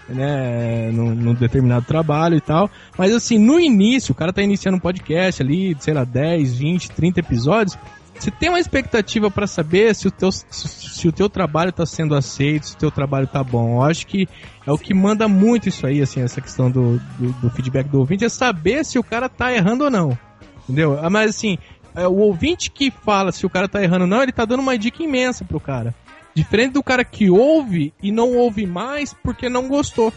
[0.09, 2.71] né, no, no determinado trabalho e tal.
[2.97, 6.91] Mas assim, no início, o cara tá iniciando um podcast ali, sei lá, 10, 20,
[6.93, 7.79] 30 episódios.
[8.19, 11.85] Você tem uma expectativa pra saber se o, teu, se, se o teu trabalho tá
[11.85, 13.77] sendo aceito, se o teu trabalho tá bom.
[13.77, 14.27] Eu acho que
[14.67, 17.99] é o que manda muito isso aí, assim, essa questão do, do, do feedback do
[17.99, 20.19] ouvinte, é saber se o cara tá errando ou não.
[20.65, 20.99] Entendeu?
[21.01, 21.59] Ah, Mas assim,
[21.95, 24.61] é, o ouvinte que fala se o cara tá errando ou não, ele tá dando
[24.61, 25.95] uma dica imensa pro cara.
[26.37, 30.12] Diferente do cara que ouve e não ouve mais porque não gostou.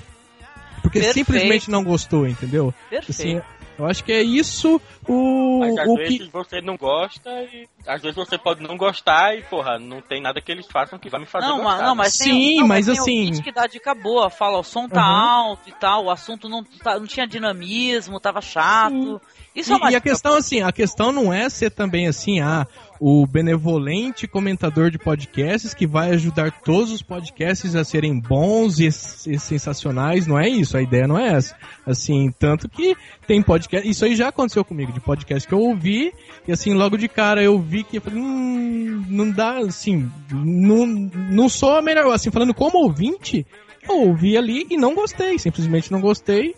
[0.81, 1.13] Porque Perfeito.
[1.13, 2.73] simplesmente não gostou, entendeu?
[2.89, 3.09] Perfeito.
[3.09, 3.41] Assim,
[3.77, 4.81] eu acho que é isso
[5.11, 6.29] o, Mas às o vezes que.
[6.31, 10.39] você não gosta e às vezes você pode não gostar e, porra, não tem nada
[10.41, 11.77] que eles façam que vai me fazer Não, gostar.
[11.77, 14.59] mas, não, mas Sim, tem, não, mas tem assim- ouvinte que dá dica boa, fala,
[14.59, 15.47] o som tá Aham.
[15.49, 19.21] alto e tal, o assunto não, tá- não tinha dinamismo, tava chato.
[19.55, 22.39] Isso é uma E, e a questão assim, a questão não é ser também assim,
[22.39, 22.67] ah,
[22.99, 28.85] o benevolente comentador de podcasts que vai ajudar todos os podcasts a serem bons e,
[28.87, 31.55] e sensacionais, não é isso, a ideia não é essa.
[31.85, 32.95] Assim, tanto que
[33.25, 36.13] tem podcast, isso aí já aconteceu comigo, de podcast que eu ouvi,
[36.47, 41.77] e assim, logo de cara eu vi que hum, não dá, assim, não, não sou
[41.77, 43.45] a melhor, assim, falando como ouvinte,
[43.87, 46.53] eu ouvi ali e não gostei, simplesmente não gostei,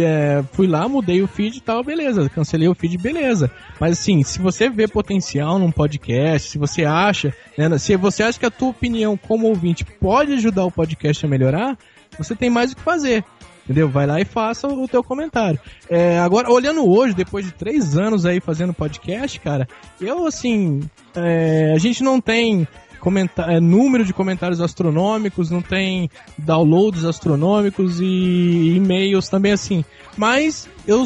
[0.00, 2.28] é, fui lá, mudei o feed e tal, beleza.
[2.30, 3.50] Cancelei o feed, beleza.
[3.78, 8.38] Mas assim, se você vê potencial num podcast, se você acha, né, se você acha
[8.38, 11.76] que a tua opinião como ouvinte pode ajudar o podcast a melhorar,
[12.16, 13.24] você tem mais o que fazer.
[13.64, 13.88] Entendeu?
[13.88, 15.58] Vai lá e faça o teu comentário.
[15.88, 19.68] É, agora, olhando hoje, depois de três anos aí fazendo podcast, cara,
[20.00, 20.80] eu assim,
[21.14, 22.66] é, a gente não tem
[23.02, 26.08] comenta é, número de comentários astronômicos, não tem
[26.38, 29.84] downloads astronômicos e e-mails também assim.
[30.16, 31.04] Mas eu,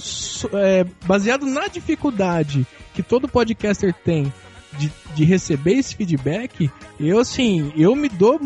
[0.53, 4.31] é, baseado na dificuldade que todo podcaster tem
[4.79, 8.39] de, de receber esse feedback, eu assim, eu me dou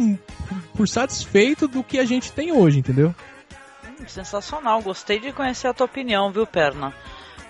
[0.76, 3.12] por satisfeito do que a gente tem hoje, entendeu?
[4.06, 6.94] Sensacional, gostei de conhecer a tua opinião, viu, Perna?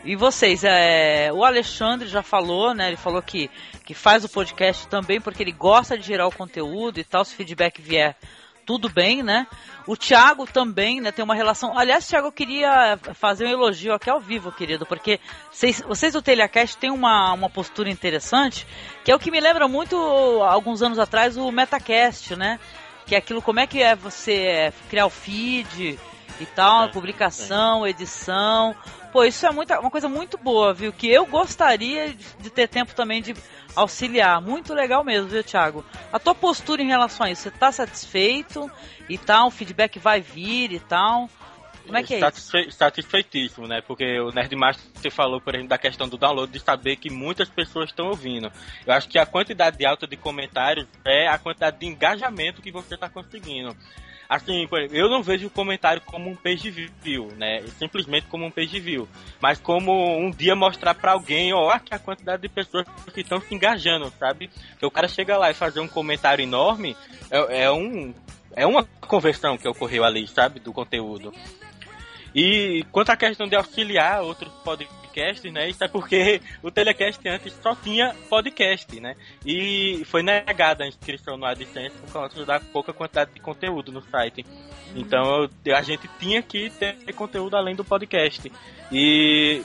[0.05, 2.88] E vocês, é, o Alexandre já falou, né?
[2.88, 3.51] Ele falou que,
[3.84, 7.34] que faz o podcast também porque ele gosta de gerar o conteúdo e tal, se
[7.34, 8.16] feedback vier,
[8.64, 9.46] tudo bem, né?
[9.86, 11.76] O Thiago também, né, tem uma relação.
[11.76, 15.18] Aliás, Thiago, eu queria fazer um elogio aqui ao vivo, querido, porque
[15.51, 18.66] vocês, vocês do Telecast têm uma, uma postura interessante,
[19.05, 19.96] que é o que me lembra muito,
[20.44, 22.59] alguns anos atrás, o Metacast, né?
[23.07, 25.98] Que é aquilo, como é que é você é, criar o feed
[26.43, 28.74] e tal, publicação, edição.
[29.12, 30.93] Pô, isso é muita, uma coisa muito boa, viu?
[30.93, 33.34] Que eu gostaria de, ter tempo também de
[33.74, 34.41] auxiliar.
[34.41, 35.84] Muito legal mesmo, viu, Thiago?
[36.12, 38.70] A tua postura em relação a isso, você tá satisfeito
[39.09, 39.49] e tal?
[39.49, 41.28] O feedback vai vir e tal?
[41.84, 42.24] Como é que é isso?
[42.24, 43.80] Satisfe satisfeitíssimo, né?
[43.80, 47.91] Porque o Nerdmaster falou, por exemplo, da questão do download, de saber que muitas pessoas
[47.91, 48.51] estão ouvindo.
[48.86, 52.95] Eu acho que a quantidade alta de comentários é a quantidade de engajamento que você
[52.95, 53.76] está conseguindo.
[54.31, 56.70] Assim, eu não vejo o comentário como um page
[57.03, 57.62] view, né?
[57.81, 59.09] Simplesmente como um page view.
[59.41, 63.41] Mas como um dia mostrar pra alguém, ó, aqui a quantidade de pessoas que estão
[63.41, 64.49] se engajando, sabe?
[64.78, 66.97] Que o cara chega lá e fazer um comentário enorme,
[67.28, 68.14] é, é um.
[68.55, 70.61] É uma conversão que ocorreu ali, sabe?
[70.61, 71.33] Do conteúdo.
[72.35, 75.68] E quanto à questão de auxiliar outros podcasts, né?
[75.68, 79.16] Isso é porque o Telecast antes só tinha podcast, né?
[79.45, 84.03] E foi negada a inscrição no AdSense por causa da pouca quantidade de conteúdo no
[84.03, 84.45] site.
[84.95, 88.51] Então a gente tinha que ter conteúdo além do podcast.
[88.93, 89.62] E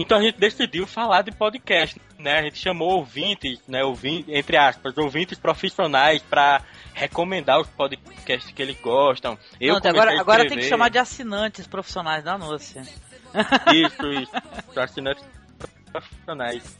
[0.00, 2.38] então a gente decidiu falar de podcast, né?
[2.38, 3.82] A gente chamou ouvintes, né?
[3.82, 6.62] Ouvintes, entre aspas, ouvintes profissionais para
[6.94, 9.36] recomendar os podcasts que eles gostam.
[9.60, 12.82] Eu Não, agora, agora tem que chamar de assinantes profissionais da Núcia.
[13.74, 14.32] isso, isso.
[14.72, 15.24] São assinantes
[15.90, 16.78] profissionais.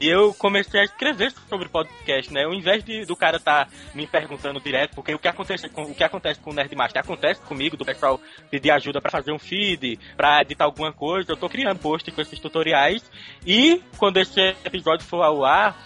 [0.00, 2.44] E eu comecei a escrever sobre podcast, né?
[2.44, 5.94] Ao invés de, do cara tá me perguntando direto, porque o que acontece com o
[5.94, 8.18] que acontece com o Nerdmaster acontece comigo, do pessoal
[8.50, 11.32] pedir ajuda pra fazer um feed, pra editar alguma coisa.
[11.32, 13.02] Eu tô criando posts com esses tutoriais.
[13.46, 15.76] E quando esse episódio for ao ar,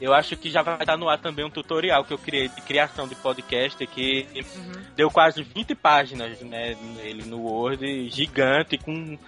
[0.00, 2.60] eu acho que já vai estar no ar também um tutorial que eu criei de
[2.60, 4.26] criação de podcast que
[4.94, 9.18] deu quase 20 páginas, né, ele no Word, gigante, com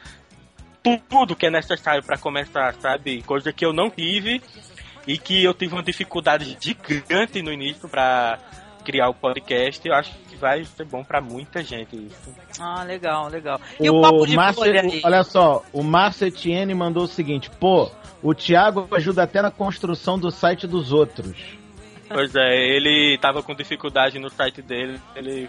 [1.08, 3.22] tudo que é necessário para começar, sabe?
[3.22, 4.40] Coisa que eu não tive
[5.06, 8.38] e que eu tive uma dificuldade gigante no início para
[8.84, 9.86] criar o podcast.
[9.86, 12.34] Eu acho que vai ser bom para muita gente isso.
[12.60, 13.60] Ah, legal, legal.
[13.80, 15.00] E o, papo de Márcio- bolha aí?
[15.04, 17.90] Olha só, o Márcio Etienne mandou o seguinte: pô,
[18.22, 21.36] o Thiago ajuda até na construção do site dos outros.
[22.08, 25.48] Pois é, ele tava com dificuldade no site dele, ele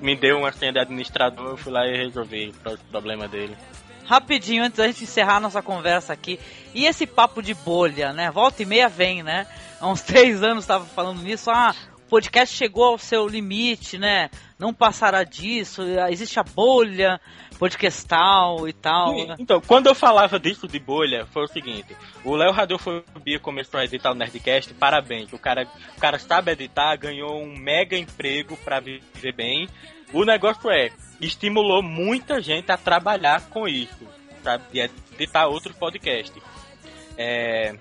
[0.00, 3.54] me deu uma senha de administrador, eu fui lá e resolvi o problema dele.
[4.08, 6.40] Rapidinho, antes da gente encerrar a nossa conversa aqui.
[6.74, 8.30] E esse papo de bolha, né?
[8.30, 9.46] Volta e meia vem, né?
[9.78, 11.50] Há uns três anos estava falando nisso.
[11.50, 14.30] Ah, o podcast chegou ao seu limite, né?
[14.58, 15.82] Não passará disso.
[16.08, 17.20] Existe a bolha
[17.58, 19.26] podcastal e tal.
[19.26, 19.36] Né?
[19.38, 21.94] Então, quando eu falava disso de bolha, foi o seguinte:
[22.24, 25.32] o Léo Radiofobia começou a editar o Nerdcast, parabéns.
[25.32, 29.68] O cara, o cara sabe editar, ganhou um mega emprego pra viver bem.
[30.12, 30.90] O negócio é,
[31.20, 34.06] estimulou muita gente a trabalhar com isso,
[34.42, 34.64] sabe?
[34.72, 36.42] De editar outros podcasts.
[37.16, 37.76] É,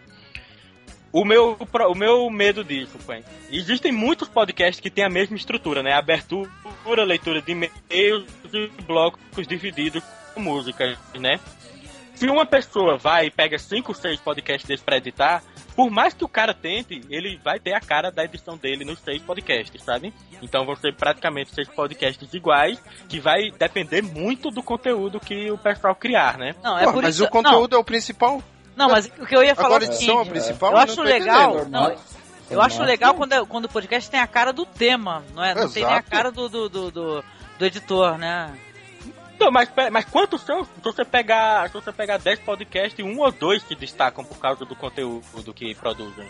[1.12, 1.58] o meu,
[1.90, 5.94] o meu medo disso, Quen, existem muitos podcasts que têm a mesma estrutura, né?
[5.94, 6.50] Abertura,
[7.06, 10.04] leitura de e-mails e blocos divididos
[10.34, 11.40] com músicas, né?
[12.14, 15.44] Se uma pessoa vai e pega cinco, seis podcasts desses pra editar,
[15.78, 18.98] por mais que o cara tente, ele vai ter a cara da edição dele nos
[18.98, 20.12] seis podcasts, sabe?
[20.42, 25.58] Então vão ser praticamente seis podcasts iguais, que vai depender muito do conteúdo que o
[25.58, 26.56] pessoal criar, né?
[26.64, 27.26] Não, é Pô, por mas isso.
[27.26, 28.42] o conteúdo é o principal.
[28.76, 31.04] Não, mas o que eu ia falar Agora é o é principal, Eu acho não
[31.04, 31.66] legal.
[31.66, 31.96] Não,
[32.50, 35.54] eu acho legal quando, quando o podcast tem a cara do tema, não é?
[35.54, 36.10] Não tem nem a Exato.
[36.10, 37.24] cara do, do, do, do,
[37.60, 38.52] do editor, né?
[39.40, 40.66] Não, mas, mas quantos são?
[40.66, 44.66] Se você pegar, se você pegar 10 podcasts, um ou dois se destacam por causa
[44.66, 46.28] do conteúdo que produzem.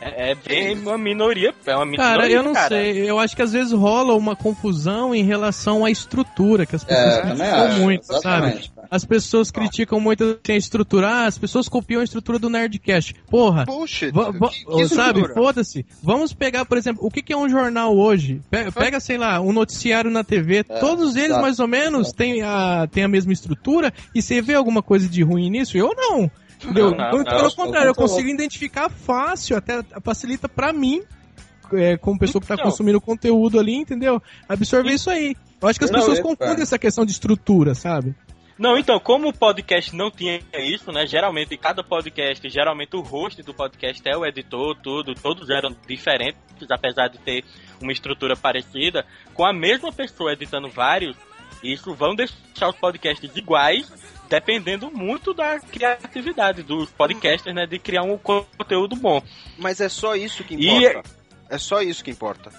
[0.00, 2.68] É, é bem uma minoria, é uma minoria, Cara, eu não cara.
[2.68, 3.10] sei.
[3.10, 7.14] Eu acho que às vezes rola uma confusão em relação à estrutura, que as pessoas
[7.18, 8.70] É, criticam acho, muito, exatamente, sabe?
[8.76, 8.88] cara.
[8.90, 11.08] As pessoas criticam muito assim, a estrutura.
[11.08, 13.14] Ah, as pessoas copiam a estrutura do Nerdcast.
[13.28, 14.12] Porra, Bullshit.
[14.12, 15.28] Que- que sabe?
[15.34, 15.84] Foda-se.
[16.02, 18.40] Vamos pegar, por exemplo, o que, que é um jornal hoje?
[18.50, 20.58] Pega, pega, sei lá, um noticiário na TV.
[20.60, 21.42] É, Todos eles, exato.
[21.42, 23.92] mais ou menos, têm a, têm a mesma estrutura.
[24.14, 25.76] E você vê alguma coisa de ruim nisso?
[25.76, 26.30] Eu não.
[26.62, 26.90] Entendeu?
[26.90, 27.24] Não, não, não.
[27.24, 31.02] Pelo contrário, eu consigo identificar fácil, até facilita pra mim,
[31.72, 32.64] é, como pessoa que tá Então.
[32.66, 34.20] consumindo conteúdo ali, entendeu?
[34.48, 35.36] Absorver isso aí.
[35.60, 36.62] Eu acho que as Não, pessoas é, confundem cara.
[36.62, 38.14] essa questão de estrutura, sabe?
[38.58, 41.06] Não, então, como o podcast não tinha isso, né?
[41.06, 46.40] Geralmente, cada podcast, geralmente o host do podcast é o editor, tudo, todos eram diferentes,
[46.68, 47.44] apesar de ter
[47.80, 49.06] uma estrutura parecida.
[49.32, 51.16] Com a mesma pessoa editando vários,
[51.62, 53.92] isso vão deixar os podcasts iguais,
[54.28, 57.66] dependendo muito da criatividade dos podcasters, né?
[57.66, 59.22] De criar um conteúdo bom.
[59.56, 61.10] Mas é só isso que E- importa.
[61.50, 62.50] É só isso que importa.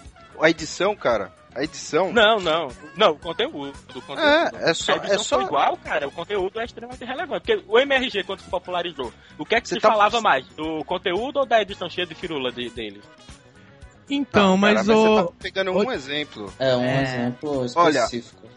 [0.41, 2.11] A edição, cara, a edição.
[2.11, 2.70] Não, não.
[2.95, 3.74] Não, o conteúdo.
[3.95, 4.20] O conteúdo.
[4.22, 7.41] É, é só- Se a edição é só- igual, cara, o conteúdo é extremamente relevante.
[7.45, 10.47] Porque o MRG, quando se popularizou, o que é que Você se tá- falava mais?
[10.55, 13.03] Do conteúdo ou da edição cheia de firula de, deles?
[14.09, 15.03] Então, Não, mas cara, o.
[15.17, 16.51] você tá pegando um exemplo.
[16.57, 17.03] É um É.
[17.03, 18.41] exemplo Olha, específico.
[18.41, 18.48] cara.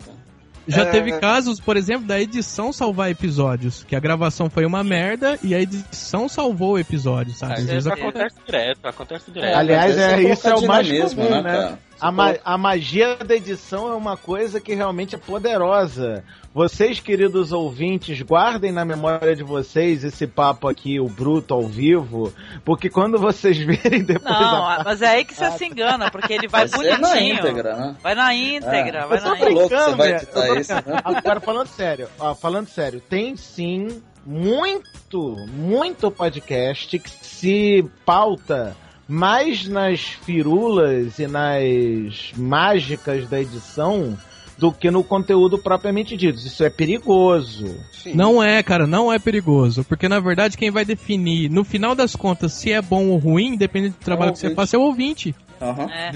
[0.67, 0.85] Já É.
[0.91, 5.55] teve casos, por exemplo, da edição salvar episódios, que a gravação foi uma merda e
[5.55, 7.55] a edição salvou o episódio, sabe?
[7.55, 8.37] Às vezes Isso acontece.
[8.47, 9.57] direto, acontece direto.
[9.57, 11.79] Aliás, é, você isso é o mais dinamismo, comum, né, né?
[12.03, 16.25] A, ma- a magia da edição é uma coisa que realmente é poderosa.
[16.55, 22.33] Vocês, queridos ouvintes, guardem na memória de vocês esse papo aqui, o bruto ao vivo,
[22.65, 24.83] porque quando vocês verem depois Não, a...
[24.85, 27.35] mas é aí que você se engana, porque ele vai Vai ser na bonitinho.
[27.39, 27.97] íntegra, né?
[28.03, 29.07] Vai na íntegra, É.
[29.07, 29.55] vai Eu tô na íntegra.
[29.55, 30.83] louco, você vai editar eu tô isso, né?
[31.05, 38.77] Agora, falando sério, ó, falando sério, tem sim muito, muito podcast que se pauta
[39.13, 44.17] mais nas firulas e nas mágicas da edição
[44.57, 46.39] do que no conteúdo propriamente dito.
[46.39, 47.77] Isso é perigoso.
[47.93, 48.15] Sim.
[48.15, 49.85] Não é, cara, não é perigoso.
[49.85, 53.55] Porque na verdade quem vai definir, no final das contas, se é bom ou ruim,
[53.55, 55.35] dependendo do trabalho que você faça, é o ouvinte.
[55.61, 55.91] Aham.
[55.93, 56.13] É.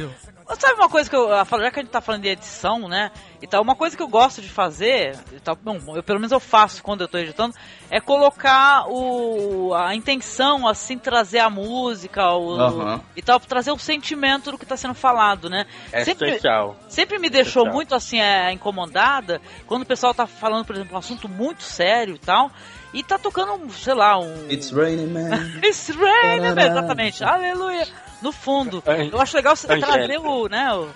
[0.59, 2.89] Sabe uma coisa que eu, ah, falo- já que a gente tá falando de edição,
[2.89, 3.11] né?
[3.43, 6.31] E tal, uma coisa que eu gosto de fazer, e tal, bom, eu, pelo menos
[6.31, 7.55] eu faço quando eu tô editando,
[7.91, 14.53] é colocar o, a intenção, assim, trazer a música o, e tal, trazer o sentimento
[14.53, 15.67] do que tá sendo falado, né?
[15.93, 16.77] É Sempre- especial.
[16.89, 17.75] Sempre me deixou Total.
[17.75, 22.15] muito assim, é, incomodada quando o pessoal tá falando, por exemplo, um assunto muito sério
[22.15, 22.51] e tal,
[22.99, 24.51] e tá tocando, sei lá, um.
[24.51, 25.31] It's raining, man.
[25.63, 26.67] It's raining, Tarará.
[26.67, 27.23] exatamente.
[27.25, 27.87] Aleluia.
[28.23, 28.83] No fundo.
[28.87, 29.93] An- Eu acho legal você Angélica.
[29.93, 30.89] trazer o, né, o...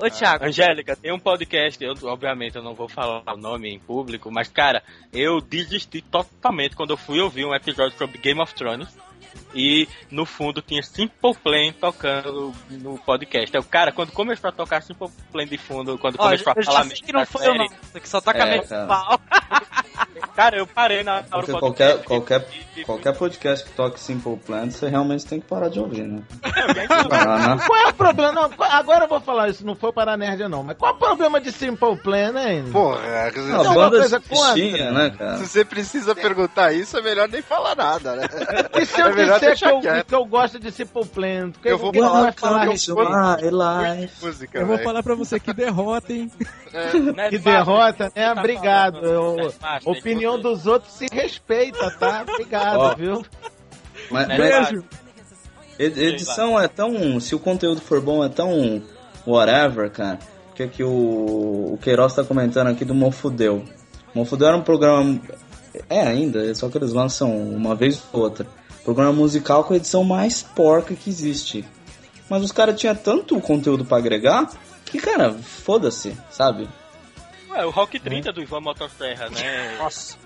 [0.00, 0.44] Ô, Thiago.
[0.46, 4.48] Angélica, tem um podcast, eu, obviamente eu não vou falar o nome em público, mas
[4.48, 4.82] cara,
[5.12, 8.88] eu desisti totalmente quando eu fui ouvir um episódio sobre Game of Thrones
[9.54, 13.54] e no fundo tinha Simple Plan tocando no podcast.
[13.54, 16.62] Eu, cara, quando começou a tocar Simple Plan de fundo, quando Ó, começou eu a
[16.62, 18.86] já falar sei que não foi eu série, não, que só tá É, cara.
[18.86, 19.20] pau.
[20.34, 24.36] cara, eu parei na hora Porque do qualquer, podcast qualquer, qualquer podcast que toque Simple
[24.38, 26.22] Plan, você realmente tem que parar de ouvir, né?
[26.42, 27.64] aí, Parar, né?
[27.66, 28.32] Qual é o problema?
[28.32, 30.98] Não, agora eu vou falar isso, não foi para nerd não, mas qual é o
[30.98, 32.64] problema de Simple Plan, né?
[32.72, 34.92] Porra, A Tem uma banda coisa contra.
[34.92, 35.36] né, cara?
[35.38, 38.26] se você precisa perguntar isso, é melhor nem falar nada, né?
[38.80, 41.68] E se eu É melhor disser que eu, que eu gosto de Simple Plan, que
[41.68, 42.72] Eu vou falar falar eu
[43.50, 44.24] life.
[44.26, 46.30] Música, Eu vou falar pra você que derrota, hein?
[47.14, 48.34] né, Que derrota, né?
[48.34, 49.00] tá Obrigado.
[49.00, 49.52] falando, Eu-
[49.90, 52.24] opinião você- dos outros se respeita, tá?
[52.28, 52.94] Obrigado, Ó.
[52.94, 53.22] viu?
[54.10, 54.28] Mas,
[55.78, 57.18] ed- edição é tão.
[57.20, 58.82] Se o conteúdo for bom, é tão.
[59.26, 60.18] Whatever, cara.
[60.54, 60.90] Que é que o,
[61.72, 63.64] o Queiroz tá comentando aqui do Mofudeu.
[64.14, 65.18] Mofudeu era um programa.
[65.88, 68.46] É ainda, só que eles lançam uma vez ou outra.
[68.84, 71.64] Programa musical com a edição mais porca que existe.
[72.28, 74.50] Mas os caras tinham tanto conteúdo pra agregar
[74.84, 76.68] que, cara, foda-se, sabe?
[77.54, 79.76] Ué, o Rock 30 do Ivan Motosserra, né?
[79.78, 80.18] Nossa.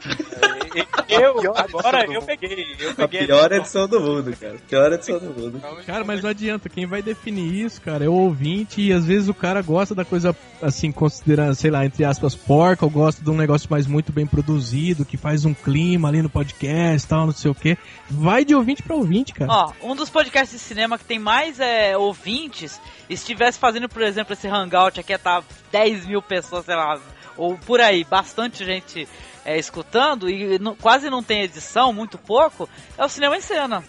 [1.09, 2.74] É, eu, agora eu peguei.
[2.81, 4.57] Eu A peguei pior edição do mundo, cara.
[4.66, 5.61] Pior edição do mundo.
[5.85, 9.29] Cara, mas não adianta, quem vai definir isso, cara, é o ouvinte e às vezes
[9.29, 13.31] o cara gosta da coisa, assim, considerando, sei lá, entre aspas, porca, ou gosta de
[13.31, 17.33] um negócio mais muito bem produzido, que faz um clima ali no podcast tal, não
[17.33, 17.76] sei o quê.
[18.09, 19.51] Vai de ouvinte pra ouvinte, cara.
[19.51, 24.03] Ó, um dos podcasts de cinema que tem mais é, ouvintes, se estivesse fazendo, por
[24.03, 26.99] exemplo, esse hangout aqui, ia tá 10 mil pessoas, sei lá,
[27.39, 29.09] ou por aí, bastante gente
[29.45, 32.68] é, escutando, e não- quase não tem edição, muito pouco,
[32.99, 33.82] é o Cinema em Cena.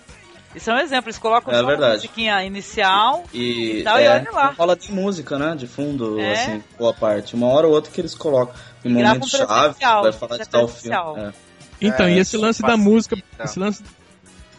[0.56, 4.04] Isso é um exemplo, eles colocam É só uma musiquinha inicial, E, E tal, e
[4.04, 4.47] é, olha lá.
[4.58, 5.56] rola de música, né?
[5.56, 6.34] De fundo, É.
[6.34, 7.36] assim, boa parte.
[7.36, 10.50] Uma hora ou outra que eles colocam em momento um chave, vai falar é de
[10.50, 11.14] tal presencial.
[11.16, 11.30] filme.
[11.30, 11.34] É.
[11.82, 12.89] Então, É, e esse lance da facilita.
[12.89, 13.84] música, esse lance,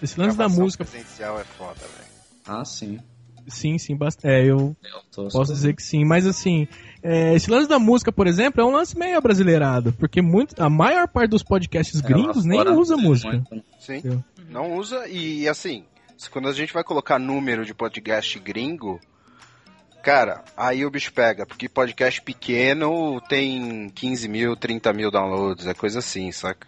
[0.03, 2.11] esse lance da música, presencial é foda, velho.
[2.47, 3.01] Ah, sim.
[3.49, 4.77] sim, sim, bast- é, eu
[5.17, 6.69] Eu Posso dizer que sim, mas assim,
[7.03, 10.69] é, esse lance da música, por exemplo, é um lance meio abrasileirado, porque muito, a
[10.69, 13.33] maior parte dos podcasts É, gringos nem fora usa música.
[13.33, 13.65] muito.
[13.79, 13.97] Sim.
[13.97, 14.25] Entendeu?
[14.49, 15.85] Não usa e assim,
[16.31, 19.01] quando a gente vai colocar número de podcast gringo,
[20.03, 25.75] cara, aí o bicho pega, porque podcast pequeno tem 15 mil, 30 mil downloads, é
[25.75, 26.67] coisa assim, saca?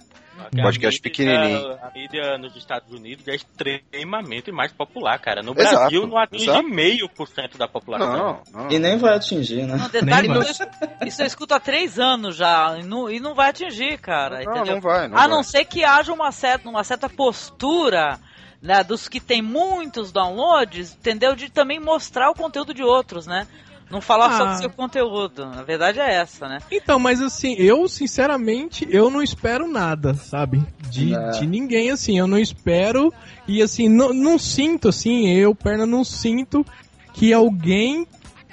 [0.51, 1.73] Que a Podcast mídia- pequenininho.
[1.83, 5.43] A mídia nos Estados Unidos é extremamente mais popular, cara.
[5.43, 8.43] No Exato, Brasil não atinge meio por cento da população.
[8.53, 8.71] Não, não.
[8.71, 9.77] E nem vai atingir, né?
[9.77, 10.63] Não, detalhe, Nem isso,
[11.07, 14.53] isso eu escuto há três anos já, e não, e não vai atingir, cara, Não,
[14.53, 14.75] entendeu?
[14.75, 15.29] não vai, não a vai.
[15.29, 18.19] não ser que haja uma certa, uma certa postura
[18.61, 21.35] né, dos que tem muitos downloads, entendeu?
[21.35, 23.47] De também mostrar o conteúdo de outros, né?
[23.93, 24.53] Não falar só Ah.
[24.55, 25.45] do seu conteúdo.
[25.45, 26.61] Na verdade é essa, né?
[26.73, 30.63] Então, mas assim, eu sinceramente, eu não espero nada, sabe?
[30.91, 31.31] De, Não.
[31.33, 33.13] de ninguém, assim, eu não espero
[33.47, 36.65] e assim, não, não sinto, assim, eu, perna, não sinto
[37.13, 38.07] que alguém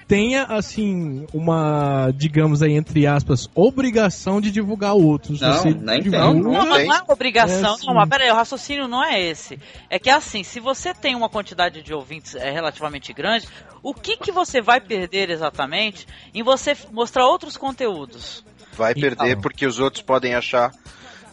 [0.10, 5.40] tenha, assim, uma, digamos aí, entre aspas, obrigação de divulgar outros.
[5.40, 6.10] Não, Você nem tem.
[6.12, 6.34] Não,
[6.66, 6.88] mas tem.
[6.88, 7.76] não é obrigação.
[7.76, 7.86] É, sim.
[7.86, 9.60] não, mas peraí, o raciocínio não é esse.
[9.88, 13.48] É que assim, se você tem uma quantidade de ouvintes é, relativamente grande,
[13.84, 18.44] o que, que você vai perder exatamente em você mostrar outros conteúdos?
[18.74, 19.02] Vai Então.
[19.02, 20.72] perder porque os outros podem achar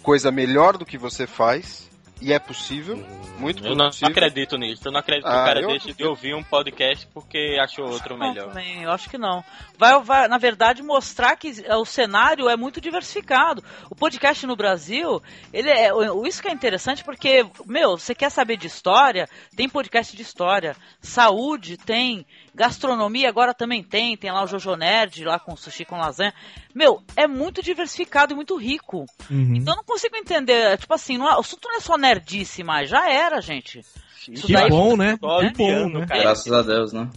[0.03, 1.89] coisa melhor do que você faz
[2.21, 2.97] E é possível,
[3.39, 4.09] muito Eu não possível.
[4.09, 4.89] acredito nisso.
[4.89, 7.87] Eu não acredito que Ah, o cara eu deixe de ouvir um podcast porque achou
[7.91, 8.49] outro Não, melhor.
[8.49, 9.45] também, eu acho que não.
[9.79, 13.63] Vai, vai, na verdade, mostrar que o cenário é muito diversificado.
[13.91, 18.31] O podcast no Brasil, ele é, o- isso que é interessante porque, meu, você quer
[18.31, 19.29] saber de história?
[19.55, 20.75] Tem podcast de história.
[21.03, 22.27] Saúde tem.
[22.55, 24.17] Gastronomia agora também tem.
[24.17, 26.33] Tem lá o Jojo Nerd, lá com sushi com lasanha.
[26.77, 29.07] Meu, é muito diversificado e muito rico.
[29.31, 29.55] Uhum.
[29.57, 30.77] Então eu não consigo entender.
[30.77, 32.91] Tipo assim, não é- o assunto não é só nerdice mais.
[32.91, 33.81] Já era, gente.
[34.29, 35.15] Isso Que daí- bom, né?
[35.17, 36.07] Que bom, né?
[36.07, 36.21] cara.
[36.21, 37.09] Graças a Deus, né?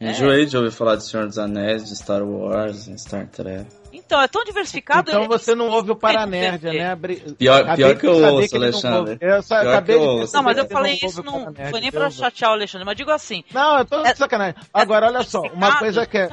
[0.00, 0.10] É.
[0.12, 3.66] Enjoei de ouvir falar de Senhor dos Anéis, de Star Wars, de Star Trek.
[3.92, 5.10] Então, é tão diversificado.
[5.10, 6.78] Então é- você não ouve o Paranerd, entender.
[6.84, 6.94] né?
[6.94, 9.18] Bri- Pior, pior que eu ouço, que não Alexandre.
[9.20, 11.80] Eu só Pior acabei que eu de Não, mas eu falei ouve isso, não foi
[11.80, 14.54] nem pra chatear o Alexandre, mas digo assim, Não, eu tô de É- sacanagem.
[14.72, 16.28] Agora, olha só, uma coisa que é,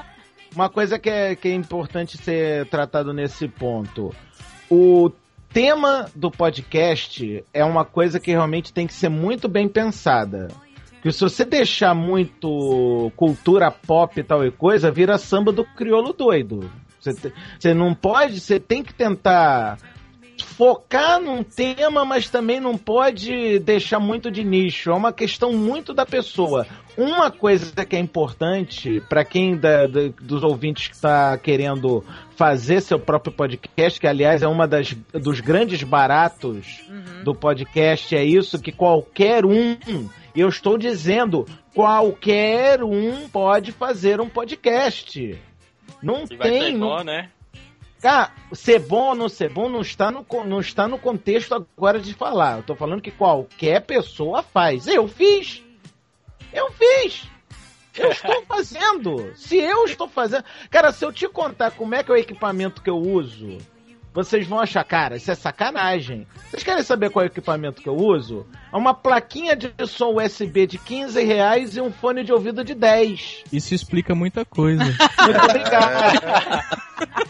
[0.56, 4.14] uma coisa que é, que é importante ser tratado nesse ponto.
[4.70, 5.12] O
[5.50, 10.48] tema do podcast é uma coisa que realmente tem que ser muito bem pensada.
[11.02, 16.14] Que se você deixar muito cultura pop e tal e coisa, vira samba do crioulo
[16.14, 16.72] doido.
[17.00, 19.78] Você, você não pode, você tem que tentar
[20.44, 24.92] focar num tema, mas também não pode deixar muito de nicho.
[24.92, 26.66] É uma questão muito da pessoa.
[26.96, 32.04] Uma coisa que é importante para quem da- da- dos ouvintes que está querendo
[32.36, 36.84] fazer seu próprio podcast, que aliás é uma das dos grandes baratos
[37.24, 39.76] do podcast, é isso que qualquer um,
[40.36, 45.36] e eu estou dizendo, qualquer um pode fazer um podcast.
[46.02, 47.30] Não vai tem, não bom, né?
[48.04, 52.02] Cara, ser bom ou não ser bom não está, no, não está no contexto agora
[52.02, 52.58] de falar.
[52.58, 54.88] Eu tô falando que qualquer pessoa faz.
[54.88, 55.64] Eu fiz.
[56.52, 57.24] Eu fiz.
[57.98, 59.34] Eu estou fazendo.
[59.38, 60.44] Se eu estou fazendo.
[60.70, 63.58] Cara, se eu te contar como é que é o equipamento que eu uso,
[64.14, 66.28] vocês vão achar, cara, isso é sacanagem.
[66.50, 68.46] Vocês querem saber qual é o equipamento que eu uso?
[68.72, 72.76] É uma plaquinha de som USB de 15 reais e um fone de ouvido de
[72.76, 73.46] 10.
[73.52, 74.84] Isso explica muita coisa.
[74.84, 76.24] Muito obrigado.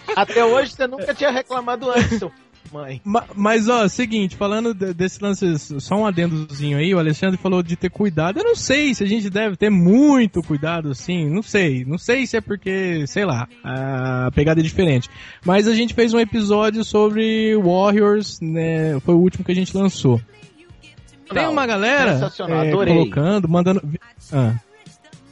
[0.16, 2.32] Até hoje você nunca tinha reclamado antes, seu
[2.74, 3.02] mãe.
[3.04, 7.62] Ma- Mas, ó, seguinte, falando de- desse lance, só um adendozinho aí, o Alexandre falou
[7.62, 8.40] de ter cuidado.
[8.40, 11.86] Eu não sei se a gente deve ter muito cuidado, assim, não sei.
[11.86, 15.10] Não sei se é porque, sei lá, a pegada é diferente.
[15.46, 19.00] Mas a gente fez um episódio sobre Warriors, né?
[19.02, 20.20] Foi o último que a gente lançou.
[21.32, 22.32] Tem uma galera
[22.66, 23.82] é, colocando, mandando.
[24.32, 24.54] Ah.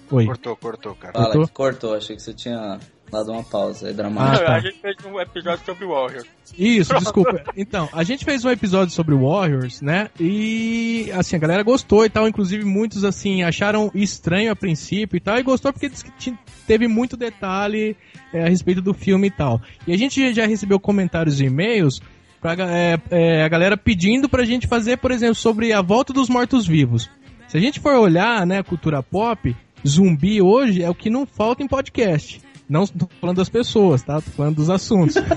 [0.09, 0.25] Oi.
[0.25, 1.13] Cortou, cortou, cara.
[1.13, 1.47] Fala, Cortou?
[1.47, 1.93] que cortou.
[1.95, 2.79] Achei que você tinha
[3.11, 4.45] dado uma pausa aí Ah, dramática.
[4.45, 4.55] tá.
[4.55, 6.23] A gente fez um episódio sobre Warrior.
[6.57, 7.43] Isso, desculpa.
[7.55, 10.09] Então, a gente fez um episódio sobre Warriors, né?
[10.19, 15.19] E assim, a galera gostou e tal, inclusive muitos assim acharam estranho a princípio e
[15.19, 17.95] tal, e gostou porque disse que ti- teve muito detalhe
[18.33, 19.61] é, a respeito do filme e tal.
[19.85, 22.01] E a gente já recebeu comentários e e-mails
[22.41, 26.27] pra é, é, a galera pedindo pra gente fazer, por exemplo, sobre a volta dos
[26.29, 27.09] mortos-vivos.
[27.47, 29.55] Se a gente for olhar, né, a cultura pop,
[29.87, 32.41] zumbi hoje é o que não falta em podcast.
[32.71, 34.21] Não tô falando das pessoas, tá?
[34.21, 35.15] Tô falando dos assuntos.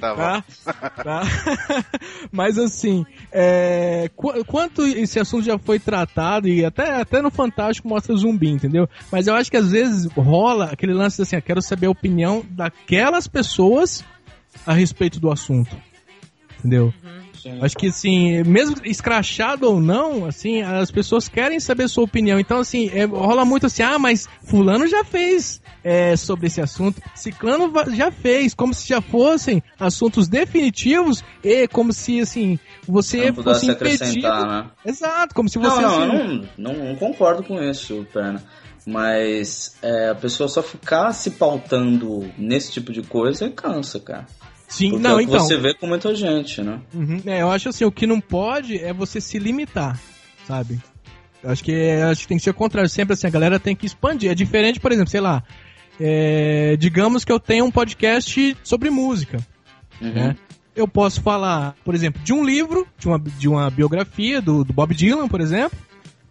[0.00, 0.16] tá bom.
[0.16, 0.44] tá?
[1.02, 1.22] Tá?
[2.30, 7.88] Mas assim, é, qu- quanto esse assunto já foi tratado e até, até no Fantástico
[7.88, 8.88] mostra zumbi, entendeu?
[9.10, 12.44] Mas eu acho que às vezes rola aquele lance assim, eu quero saber a opinião
[12.50, 14.04] daquelas pessoas
[14.64, 15.76] a respeito do assunto.
[16.60, 16.94] Entendeu?
[17.60, 22.38] Acho que assim, mesmo escrachado ou não, assim, as pessoas querem saber sua opinião.
[22.38, 27.00] Então, assim, é, rola muito assim, ah, mas fulano já fez é, sobre esse assunto,
[27.14, 33.42] ciclano já fez, como se já fossem assuntos definitivos e como se, assim, você Não
[33.42, 34.28] fosse impedido.
[34.28, 34.70] né?
[34.84, 35.82] Exato, como se Não, você...
[35.82, 38.42] não, assim, eu não, não, não concordo com isso, Perna.
[38.86, 44.26] Mas é, a pessoa só ficar se pautando nesse tipo de coisa cansa, cara.
[44.74, 45.38] Sim, Porque não, é então...
[45.38, 46.80] você vê com muita gente, né?
[46.92, 47.22] Uhum.
[47.24, 49.96] É, eu acho assim, o que não pode é você se limitar,
[50.48, 50.80] sabe?
[51.40, 52.90] Eu acho que, eu acho que tem que ser o contrário.
[52.90, 54.32] Sempre assim, a galera tem que expandir.
[54.32, 55.44] É diferente, por exemplo, sei lá.
[56.00, 59.38] é, digamos que eu tenho um podcast sobre música.
[60.00, 60.12] Uhum.
[60.12, 60.36] né?
[60.74, 64.72] Eu posso falar, por exemplo, de um livro, de uma, de uma biografia do, do
[64.72, 65.78] Bob Dylan, por exemplo,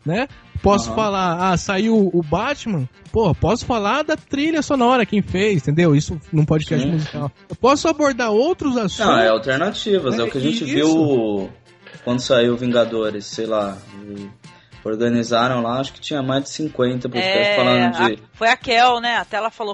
[0.05, 0.27] né?
[0.61, 0.95] Posso Aham.
[0.95, 5.93] falar, ah, saiu o Batman, pô, posso falar da trilha sonora, quem fez, entendeu?
[5.95, 6.93] Isso num podcast Sim.
[6.93, 7.31] musical.
[7.49, 8.99] Eu posso abordar outros assuntos.
[8.99, 10.17] Não, é alternativas.
[10.17, 10.65] É, É o que a gente isso.
[10.65, 11.49] viu
[12.05, 13.77] quando saiu Vingadores, sei lá.
[14.07, 14.29] e
[14.85, 18.13] Organizaram lá, acho que tinha mais de 50 podcasts É, falando de.
[18.15, 19.15] a- foi a Kel, né?
[19.15, 19.73] Até ela falou,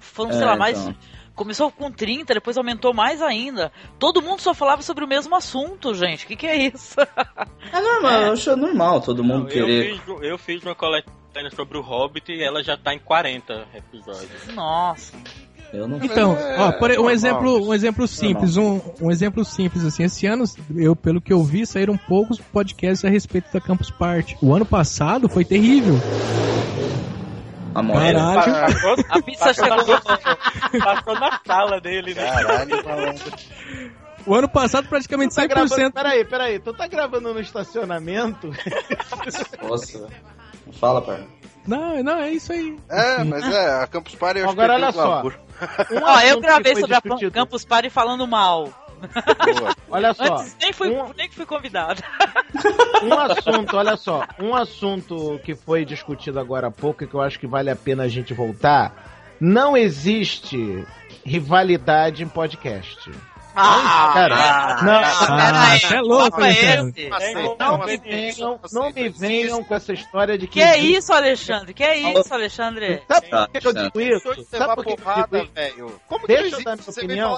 [0.00, 0.78] foram, sei É, lá, mais.
[0.80, 0.94] então.
[1.38, 3.70] Começou com 30, depois aumentou mais ainda.
[3.96, 6.24] Todo mundo só falava sobre o mesmo assunto, gente.
[6.24, 6.96] O que, que é isso?
[7.70, 10.00] É normal, eu acho normal todo mundo Não, eu, querer.
[10.00, 14.46] fiz, eu fiz uma coletânea sobre o Hobbit e ela já tá em 40 episódios.
[14.54, 15.12] Nossa.
[15.70, 19.84] Eu não Então, é, ó, por, um exemplo, um exemplo simples, um, um exemplo simples
[19.84, 20.04] assim.
[20.04, 20.44] Esse ano,
[20.74, 24.36] eu pelo que eu vi, saíram poucos podcasts a respeito da Campus Party.
[24.40, 25.96] O ano passado foi terrível.
[27.78, 28.18] A moeda.
[28.18, 28.76] Caralho.
[29.08, 30.00] A pizza chegou.
[30.80, 32.26] passou na sala dele, né?
[32.28, 33.32] Caralho, malandro.
[34.26, 35.92] O ano passado praticamente Tu tá gravando, 100%.
[35.92, 38.50] peraí, peraí, tu tá gravando no estacionamento?
[39.62, 40.08] Nossa.
[40.72, 41.24] Fala, pai.
[41.66, 42.76] Não, não, é isso aí.
[42.90, 45.22] É, mas é, a Campus Party eu acho Agora que olha só.
[45.22, 48.87] Um Ó, eu gravei sobre a Campus Party falando mal.
[49.90, 52.02] Olha só, Antes nem fui, um- nem fui convidado.
[53.02, 57.20] um assunto, olha só, um assunto que foi discutido agora há pouco e que eu
[57.22, 59.36] acho que vale a pena a gente voltar.
[59.40, 60.84] Não existe
[61.24, 63.10] rivalidade em podcast.
[63.60, 67.10] Ah, cara, não, Ah, você é louco, é Alexandre.
[67.58, 70.60] Não me venham, não me venham com essa história de que.
[70.60, 71.74] Que é isso, Alexandre?
[71.74, 73.02] Que é isso, Alexandre?
[73.08, 74.44] Sabe por que eu digo isso?
[74.44, 76.00] Sabe por que eu digo isso?
[76.06, 77.36] Como Deixa que eu dar minha opinião.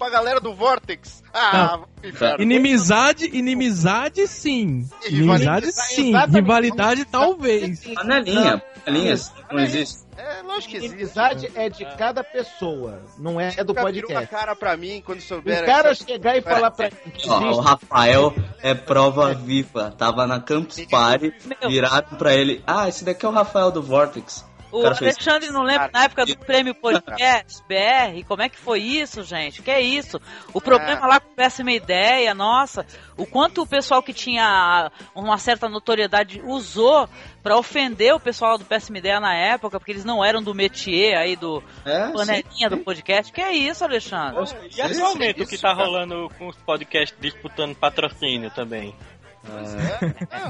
[0.00, 1.22] Pra galera do Vortex?
[1.32, 2.42] Ah, inferno.
[2.42, 4.88] Inimizade, inimizade sim.
[5.06, 6.08] Inimizade sim.
[6.08, 6.34] Exatamente.
[6.40, 7.84] Rivalidade talvez.
[7.94, 8.62] Panelinha.
[8.84, 10.00] Panelinha, assim, não existe.
[10.16, 10.94] É, lógico que existe.
[10.94, 14.26] Inimizade é de cada pessoa, não é do Nunca virou a podcast.
[14.34, 17.60] cara pra mim quando O souber cara essa- chegar e falar pra mim Ó, o.
[17.60, 19.94] Rafael é prova viva.
[19.96, 21.32] Tava na Campus Party,
[21.68, 22.62] viraram pra ele.
[22.66, 24.44] Ah, esse daqui é o Rafael do Vortex.
[24.72, 28.24] O cara fez- Alexandre não lembra na época do prêmio podcast BR?
[28.26, 29.62] Como é que foi isso, gente?
[29.62, 30.20] Que é isso?
[30.54, 32.86] O problema lá com o Péssima Ideia, nossa,
[33.16, 37.08] o quanto o pessoal que tinha uma certa notoriedade usou
[37.42, 41.16] pra ofender o pessoal do Péssima Ideia na época, porque eles não eram do métier
[41.16, 43.32] aí do É, panelinha do podcast.
[43.32, 44.44] Que é isso, Alexandre?
[44.76, 48.94] E atualmente o que tá rolando com os podcasts disputando patrocínio também?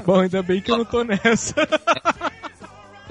[0.05, 1.55] Bom, ainda bem que eu não tô nessa.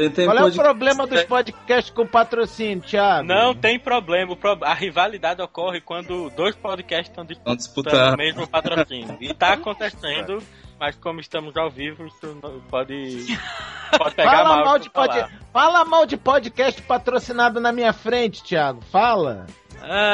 [0.00, 3.26] Tem, tem Qual é o problema dos podcasts com patrocínio, Thiago?
[3.26, 8.14] Não tem problema, a rivalidade ocorre quando dois podcasts estão disputando disputando.
[8.14, 9.18] o mesmo patrocínio.
[9.20, 10.42] E tá acontecendo,
[10.80, 12.36] mas como estamos ao vivo, isso
[12.70, 13.26] pode,
[13.98, 14.64] pode pegar Fala mal.
[14.64, 15.26] mal, de pod...
[15.52, 18.80] Fala mal de podcast patrocinado na minha frente, Thiago.
[18.90, 19.46] Fala.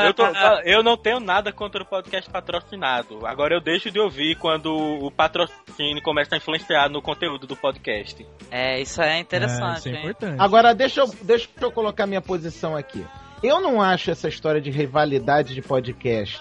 [0.05, 0.24] Eu, tô-
[0.64, 3.26] eu não tenho nada contra o podcast patrocinado.
[3.26, 8.24] Agora eu deixo de ouvir quando o patrocínio começa a influenciar no conteúdo do podcast.
[8.48, 9.98] É, isso é É, interessante, isso é hein?
[9.98, 10.40] importante.
[10.40, 13.05] Agora, deixa eu, deixa eu colocar minha posição aqui.
[13.42, 16.40] Eu não acho essa história de rivalidade de podcast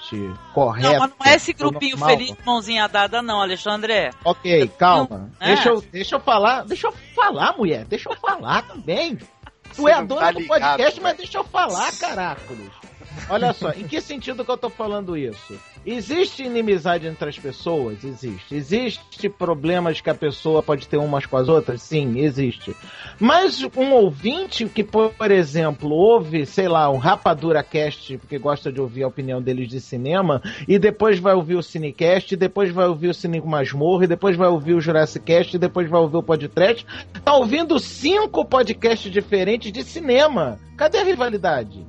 [0.53, 0.93] correta.
[0.93, 2.17] Não, mas não é esse grupinho normal.
[2.17, 4.11] feliz, mãozinha dada, não, Alexandre.
[4.23, 5.29] Ok, calma.
[5.39, 5.47] É.
[5.47, 6.63] Deixa, eu, deixa eu falar.
[6.65, 7.85] Deixa eu falar, mulher.
[7.85, 9.17] Deixa eu falar também.
[9.17, 11.17] Tu Você é a não dona tá do ligado, podcast, mas velho.
[11.17, 12.71] deixa eu falar, caracoles.
[13.29, 15.59] Olha só, em que sentido que eu tô falando isso?
[15.85, 18.03] Existe inimizade entre as pessoas?
[18.03, 18.55] Existe.
[18.55, 21.81] Existe problemas que a pessoa pode ter umas com as outras?
[21.83, 22.75] Sim, existe.
[23.19, 28.81] Mas um ouvinte que, por exemplo, ouve, sei lá, um Rapadura Cast, porque gosta de
[28.81, 32.87] ouvir a opinião deles de cinema, e depois vai ouvir o Cinecast, e depois vai
[32.87, 36.17] ouvir o Cine Masmorra, e depois vai ouvir o Jurassic Cast, e depois vai ouvir
[36.17, 36.85] o Podcast,
[37.23, 40.57] tá ouvindo cinco podcasts diferentes de cinema.
[40.75, 41.85] Cadê a rivalidade?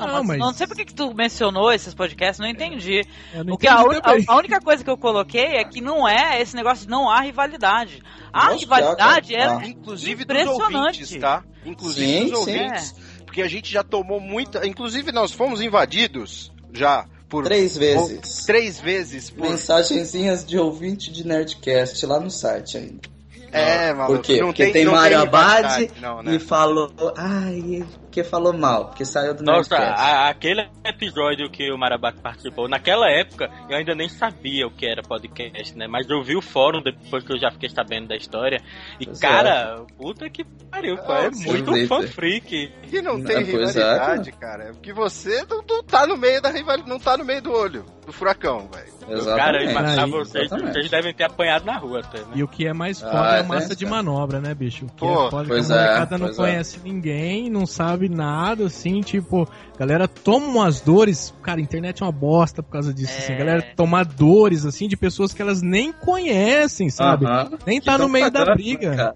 [0.00, 3.04] Não, Não, mas, mas- não sei por que tu mencionou esses podcasts, não entendi.
[3.34, 3.82] Eu não O que a, a-
[4.28, 7.20] a única coisa que eu coloquei é que não é esse negócio de não há
[7.20, 8.02] rivalidade.
[8.32, 9.44] A Nossa, rivalidade cara.
[9.44, 9.66] é Ah.
[9.68, 10.76] Inclusive dos impressionante.
[10.76, 11.44] ouvintes, tá?
[11.64, 12.56] Inclusive Sim, dos sim.
[12.60, 12.94] ouvintes.
[13.24, 14.66] Porque a gente já tomou muita.
[14.66, 17.44] Inclusive, nós fomos invadidos já por.
[17.44, 18.44] Três vezes.
[18.44, 19.48] Três vezes por.
[19.48, 23.08] Mensagenzinhas de ouvinte de Nerdcast lá no site ainda.
[23.52, 24.18] É, maluco.
[24.18, 24.40] Por quê?
[24.40, 25.90] não Porque tem, não Mário Abad
[26.24, 26.34] né?
[26.34, 26.92] e falou.
[27.16, 32.68] Ai, porque falou mal, porque saiu do Nossa, a- aquele episódio que o Marabaco participou,
[32.68, 35.86] naquela época eu ainda nem sabia o que era podcast, né?
[35.86, 38.60] Mas eu vi o fórum depois que eu já fiquei sabendo da história.
[38.98, 41.86] E Pois cara, puta que pariu, pô, é Ah, muito sim.
[41.86, 42.72] fã freak.
[42.92, 44.64] E não tem É, pois é, rivalidade, cara.
[44.64, 47.52] É porque você não, não tá no meio da rivalidade, não tá no meio do
[47.52, 48.90] olho do furacão, velho.
[49.00, 49.16] Cara,
[49.62, 49.70] Exatamente.
[49.70, 50.72] imaginar Aí, vocês, exatamente.
[50.72, 52.26] vocês devem ter apanhado na rua até, né?
[52.34, 54.54] E o que é mais foda Ah, é a é, massa né, de manobra, né,
[54.54, 54.84] bicho?
[54.84, 56.34] O que Pô, é foda pois que a é, molecada não é.
[56.34, 62.06] conhece ninguém, não sabe nada, assim, tipo, galera toma umas dores, cara, a internet é
[62.06, 63.36] uma bosta por causa disso, assim, É.
[63.36, 67.26] galera toma dores, assim, de pessoas que elas nem conhecem, sabe?
[67.26, 67.58] Aham.
[67.66, 68.96] Nem Que tá no tão meio da cagando, briga.
[68.96, 69.14] cara,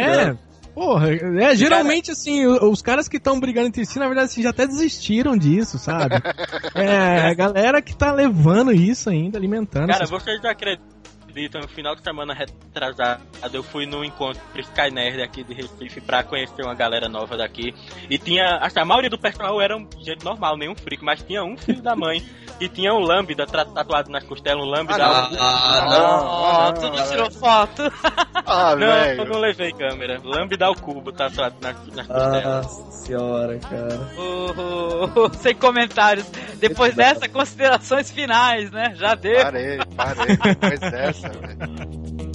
[0.00, 0.36] É.
[0.74, 4.42] porra, é, geralmente assim, o- os caras que estão brigando entre si, na verdade, assim,
[4.42, 6.14] já até desistiram disso, sabe?
[6.74, 9.88] É, a galera que tá levando isso ainda, alimentando.
[9.88, 11.01] Cara, essas- vocês acreditam
[11.32, 13.22] acredita, no final de semana retrasado,
[13.52, 17.74] eu fui no encontro Sky Nerd aqui de Recife pra conhecer uma galera nova daqui.
[18.08, 21.22] E tinha, acho que a maioria do pessoal era um gente normal, nenhum freak, mas
[21.22, 22.22] tinha um filho da mãe
[22.60, 24.94] e tinha um Lambda tatuado nas costelas, um Lambda.
[25.02, 26.26] Ah, não.
[26.26, 27.82] Ó, tu não tirou foto.
[28.44, 29.24] Ah, Não, eu velho.
[29.26, 30.20] não levei câmera.
[30.22, 32.44] Lambda ao cubo tatuado nas, nas costelas.
[32.44, 34.10] Nossa senhora, cara.
[34.18, 36.28] Oh, sem comentários.
[36.56, 38.94] Depois dessa, considerações finais, né?
[38.96, 39.40] Já deu.
[39.42, 40.36] Parei, parei.
[40.36, 42.32] Depois dessa, velho.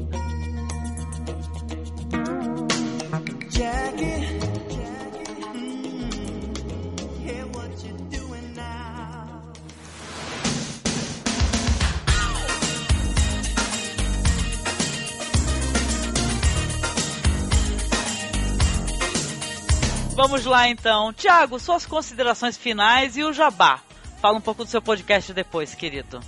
[20.18, 21.14] Vamos lá então.
[21.14, 23.80] Tiago, suas considerações finais e o jabá.
[24.20, 26.20] Fala um pouco do seu podcast depois, querido.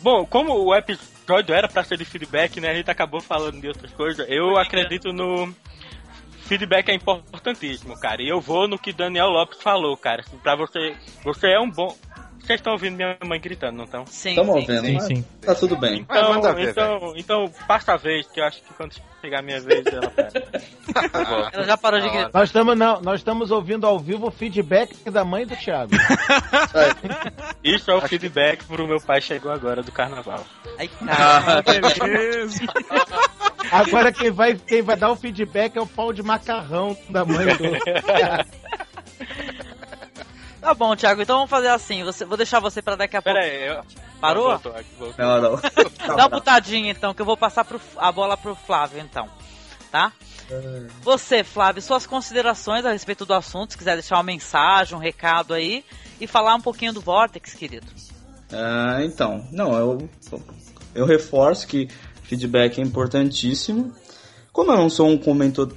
[0.00, 0.72] Bom, como o
[1.24, 2.70] episódio era pra ser de feedback, né?
[2.70, 4.26] A gente acabou falando de outras coisas.
[4.28, 5.52] Eu acredito no.
[6.42, 8.22] Feedback é importantíssimo, cara.
[8.22, 10.22] E eu vou no que Daniel Lopes falou, cara.
[10.42, 10.94] Pra você.
[11.24, 11.96] Você é um bom.
[12.44, 14.06] Vocês estão ouvindo minha mãe gritando, não estão?
[14.06, 15.24] Sim, Estamos ouvindo, Sim, sim.
[15.40, 16.00] tá tudo bem.
[16.00, 19.42] Então, manda ver, então, então, passa a vez, que eu acho que quando chegar a
[19.42, 20.44] minha vez, ela pega.
[21.54, 22.30] Ela já parou de gritar.
[22.34, 25.92] Nós estamos não, nós estamos ouvindo ao vivo o feedback da mãe do Thiago.
[27.64, 30.44] Isso é o feedback pro meu pai chegou agora do carnaval.
[30.78, 31.62] Ai, cara.
[31.64, 32.62] Beleza.
[33.72, 37.46] Agora quem vai, quem vai dar o feedback é o pau de macarrão da mãe
[37.46, 38.83] do.
[40.64, 42.02] Tá bom, Thiago, então vamos fazer assim.
[42.04, 43.38] Você, vou deixar você pra daqui a pouco.
[43.38, 43.82] Pera aí, eu...
[44.18, 44.48] Parou?
[44.48, 45.14] Voltou, voltou.
[45.18, 45.60] Não, não.
[46.16, 49.28] Dá uma botadinha então, que eu vou passar pro- a bola pro Flávio então.
[49.92, 50.10] Tá?
[51.02, 55.52] Você, Flávio, suas considerações a respeito do assunto, se quiser deixar uma mensagem, um recado
[55.52, 55.84] aí,
[56.18, 57.86] e falar um pouquinho do Vortex, querido.
[58.50, 60.08] Ah, então, não, eu,
[60.94, 61.88] eu reforço que
[62.22, 63.94] feedback é importantíssimo.
[64.50, 65.18] Como eu não sou um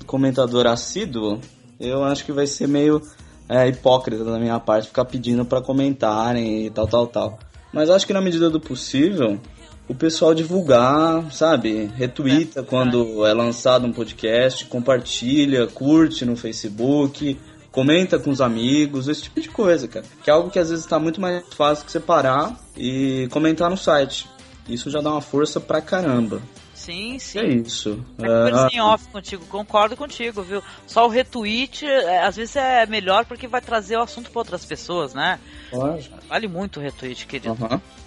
[0.06, 1.42] comentador assíduo,
[1.78, 3.02] eu acho que vai ser meio
[3.50, 7.40] é, hipócrita da minha parte ficar pedindo pra comentarem e tal, tal, tal.
[7.72, 9.40] Mas acho que na medida do possível,
[9.88, 11.90] o pessoal divulgar, sabe?
[11.96, 17.38] Retweeta quando é lançado um podcast, compartilha, curte no Facebook,
[17.72, 20.06] comenta com os amigos, esse tipo de coisa, cara.
[20.24, 23.70] Que é algo que às vezes tá muito mais fácil que você parar e comentar
[23.70, 24.28] no site.
[24.68, 26.42] Isso já dá uma força pra caramba.
[26.88, 27.40] Sim, sim.
[27.40, 28.02] É isso.
[28.16, 30.64] Conversa em Ah, off contigo, concordo contigo, viu?
[30.86, 34.64] Só o retweet, é, às vezes é melhor porque vai trazer o assunto pra outras
[34.64, 35.38] pessoas, né?
[35.74, 36.16] lógico.
[36.30, 37.58] Vale muito o retweet, querido.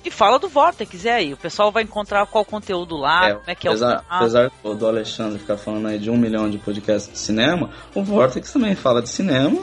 [0.03, 1.33] E fala do Vortex, e aí?
[1.35, 4.15] O pessoal vai encontrar qual conteúdo lá, É, como é que é o apesar, formato.
[4.15, 8.51] apesar do- Alexandre ficar falando aí de um milhão de podcasts de cinema, o Vortex
[8.51, 9.63] também fala de cinema.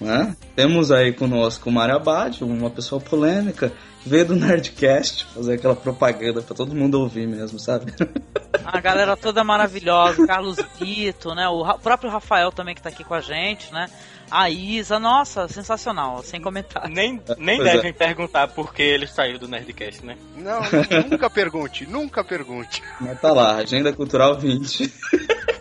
[0.00, 0.36] Né?
[0.54, 3.72] Temos aí conosco o Mário Abad, uma pessoa polêmica,
[4.06, 7.92] veio do Nerdcast fazer aquela propaganda pra todo mundo ouvir mesmo, sabe?
[8.64, 11.46] A galera toda maravilhosa, o Carlos Vito, né?
[11.48, 13.88] O próprio Rafael também que tá aqui com a gente, né?
[14.30, 16.88] A Isa, nossa, sensacional, sem comentário.
[16.92, 17.72] Nem, nem Pois é.
[17.74, 20.16] devem perguntar por que ele saiu do Nerdcast, né?
[20.36, 22.82] Não, nu- nunca pergunte, nunca pergunte.
[23.00, 24.90] Mas tá lá, Agenda Cultural 20.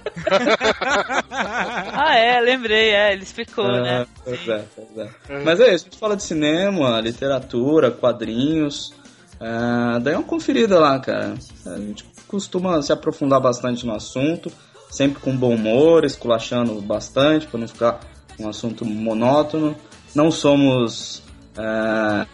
[1.30, 4.02] Ah, é, lembrei, é, ele explicou, né?
[4.02, 5.44] É, pois é, pois é.
[5.44, 8.94] Mas é isso, a gente fala de cinema, literatura, quadrinhos.
[9.40, 11.34] É, daí uma conferida lá, cara.
[11.66, 14.52] A gente costuma se aprofundar bastante no assunto,
[14.90, 18.00] sempre com bom humor, esculachando bastante, para não ficar
[18.40, 19.76] um assunto monótono.
[20.16, 21.24] Não somos
[21.58, 22.26] é,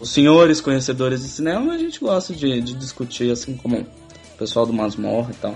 [0.00, 4.38] os senhores conhecedores de cinema, mas a gente gosta de, de discutir, assim como o
[4.38, 5.54] pessoal do Masmorra e tal.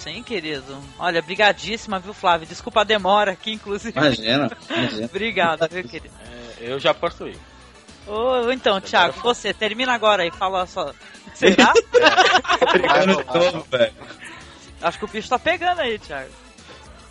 [0.00, 0.82] Sim, querido.
[0.98, 2.46] Olha, brigadíssima, viu, Flávio?
[2.46, 3.98] Desculpa a demora aqui, inclusive.
[3.98, 5.04] Imagina, imagina.
[5.12, 6.14] Obrigado, viu, querido?
[6.58, 7.38] É, eu já posso ir.
[8.06, 10.94] Ô, então, Thiago, você termina agora aí, fala só.
[11.34, 11.74] Será?
[12.72, 13.92] Brigando todo, velho.
[14.80, 16.30] Acho que o bicho tá pegando aí, Thiago.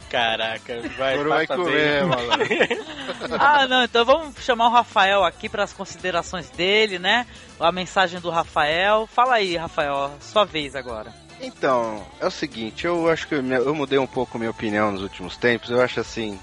[0.10, 2.48] Caraca, vai, Agora vai comer, malandro.
[3.40, 7.28] Ah, não, então vamos chamar o Rafael aqui para as considerações dele, né?
[7.60, 9.06] A mensagem do Rafael.
[9.06, 11.14] Fala aí, Rafael, sua vez agora.
[11.42, 15.02] Então, é o seguinte, eu acho que eu, eu mudei um pouco minha opinião nos
[15.02, 15.70] últimos tempos.
[15.70, 16.40] Eu acho assim.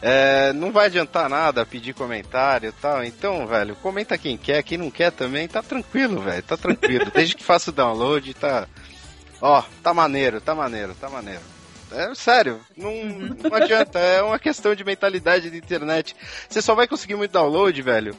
[0.00, 3.04] é, não vai adiantar nada pedir comentário e tal.
[3.04, 6.42] Então, velho, comenta quem quer, quem não quer também, tá tranquilo, velho.
[6.42, 7.10] Tá tranquilo.
[7.14, 8.66] Desde que faça o download, tá.
[9.40, 11.42] Ó, tá maneiro, tá maneiro, tá maneiro.
[11.90, 16.16] É sério, não, não adianta, é uma questão de mentalidade de internet.
[16.48, 18.16] Você só vai conseguir muito download, velho,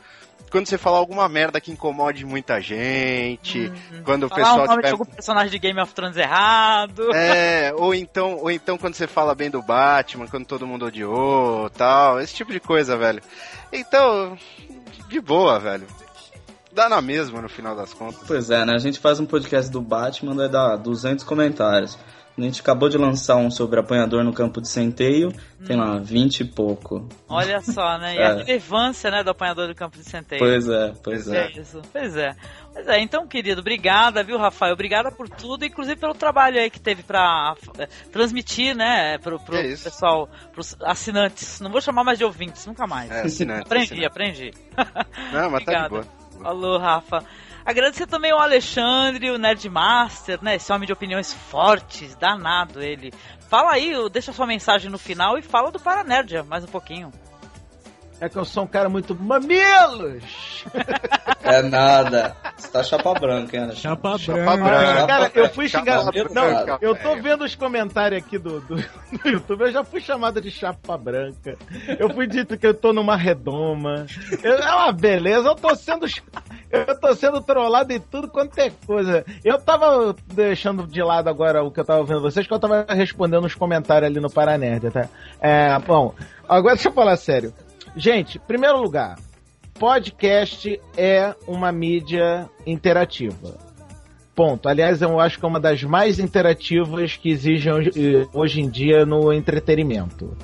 [0.54, 3.74] quando você falar alguma merda que incomode muita gente,
[4.06, 7.12] quando o Falar o pessoal nome de tiver algum personagem de Game of Thrones errado.
[7.12, 11.72] é, ou então, ou então quando você fala bem do Batman, quando todo mundo odiou,
[11.72, 13.24] tal, esse tipo de coisa, velho.
[13.72, 14.38] Então,
[15.08, 15.88] de boa, velho.
[16.72, 18.22] dá na mesma no final das contas.
[18.28, 18.74] Pois é, né?
[18.76, 21.98] A gente faz um podcast do Batman, vai dar 200 comentários.
[22.36, 25.32] A gente acabou de lançar um sobre apanhador no campo de centeio,
[25.68, 27.08] tem lá 20 e pouco.
[27.30, 28.16] Olha só, né?
[28.16, 28.26] E É.
[28.26, 30.40] a relevância, né, do apanhador do campo de centeio.
[30.40, 31.52] Pois é, pois É é.
[31.60, 32.36] isso, pois é.
[32.74, 34.74] Pois é, então, querido, obrigada, viu, Rafael?
[34.74, 39.56] Obrigada por tudo, inclusive pelo trabalho aí que teve pra eh, transmitir, né, pro, pro
[39.56, 41.60] É pessoal, pros assinantes.
[41.60, 43.12] Não vou chamar mais de ouvintes, nunca mais.
[43.12, 43.62] É, assinante.
[43.68, 44.06] aprendi, assinante.
[44.08, 44.52] aprendi.
[45.32, 46.06] Não, mas tá de boa.
[46.42, 47.24] Falou, Rafa.
[47.66, 50.56] Agradecer também ao Alexandre, o Nerdmaster, né?
[50.56, 53.14] Esse homem de opiniões fortes, danado ele.
[53.50, 57.12] Fala aí, deixa sua mensagem no final e fala do Paranerdia mais um pouquinho.
[58.24, 60.64] É que eu sou um cara muito mamilos!
[61.46, 62.38] É nada.
[62.56, 63.72] Você tá chapa branca, hein?
[63.76, 64.64] Chapa Chapa branca.
[64.64, 65.08] branca.
[65.08, 66.34] Cara, eu fui Chapa xingado.
[66.34, 70.40] Não, eu tô vendo os comentários aqui do, do, do YouTube, eu já fui chamado
[70.40, 71.58] de chapa branca.
[72.00, 74.06] Eu fui dito que eu tô numa redoma.
[74.42, 76.06] Eu- é uma beleza, eu tô sendo.
[76.72, 79.26] Eu tô sendo trollado em tudo quanto é coisa.
[79.44, 82.86] Eu tava deixando de lado agora o que eu tava vendo vocês, que eu tava
[82.90, 85.10] respondendo os comentários ali no Paranerd, tá?
[85.42, 86.16] É, bom,
[86.48, 87.54] agora deixa eu falar sério.
[87.96, 89.18] Gente, primeiro lugar,
[89.80, 93.58] podcast é uma mídia interativa.
[94.36, 94.68] Ponto.
[94.68, 97.72] Aliás, eu acho que é uma das mais interativas que exigem
[98.34, 100.36] hoje- em dia no entretenimento.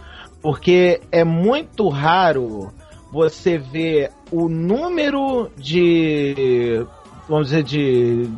[0.42, 2.72] Porque é muito raro
[3.12, 6.86] você ver o número de.
[7.28, 8.30] Vamos dizer, de.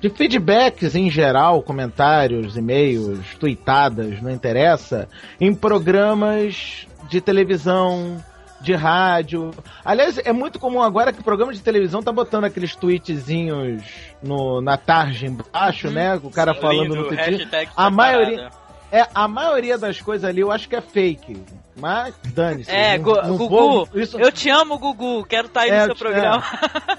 [0.00, 5.08] De feedbacks em geral, comentários, e-mails, tweetadas, não interessa,
[5.40, 8.22] em programas de televisão,
[8.60, 9.50] de rádio.
[9.84, 13.82] Aliás, é muito comum agora que o programa de televisão tá botando aqueles tweetzinhos
[14.22, 16.18] no, na tarde embaixo, né?
[16.22, 17.48] O cara falando Lindo, no tweet.
[17.76, 18.50] A maioria,
[18.90, 21.42] é, a maioria das coisas ali eu acho que é fake.
[21.78, 22.70] Mas dane-se.
[22.70, 25.94] É, não- não Gugu, vou- isso- eu te amo, Gugu, quero estar aí É, no
[25.94, 26.10] seu é.
[26.10, 26.42] programa.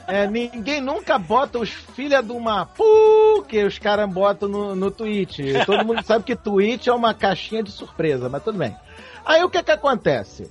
[0.08, 4.92] É, ninguém nunca bota os filha de uma pu que os caras botam no, no
[4.92, 5.66] tweet.
[5.66, 8.76] Todo mundo sabe que tweet é uma caixinha de surpresa, mas tudo bem.
[9.26, 10.48] Aí o que que acontece?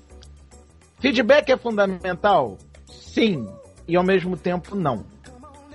[1.07, 2.59] Feedback é fundamental?
[2.85, 3.47] Sim.
[3.87, 5.05] E ao mesmo tempo não.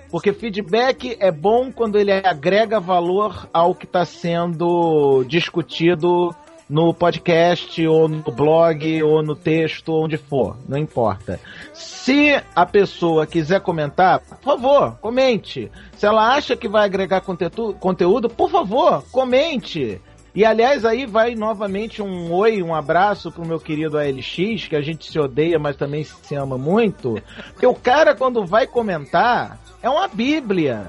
[0.09, 6.35] Porque feedback é bom quando ele agrega valor ao que está sendo discutido
[6.69, 11.39] no podcast, ou no blog, ou no texto, onde for, não importa.
[11.73, 15.71] Se a pessoa quiser comentar, por favor, comente.
[15.95, 20.01] Se ela acha que vai agregar conteúdo, por favor, comente.
[20.33, 24.81] E aliás, aí vai novamente um oi, um abraço pro meu querido ALX, que a
[24.81, 27.21] gente se odeia, mas também se ama muito.
[27.51, 30.87] Porque o cara, quando vai comentar, é uma bíblia.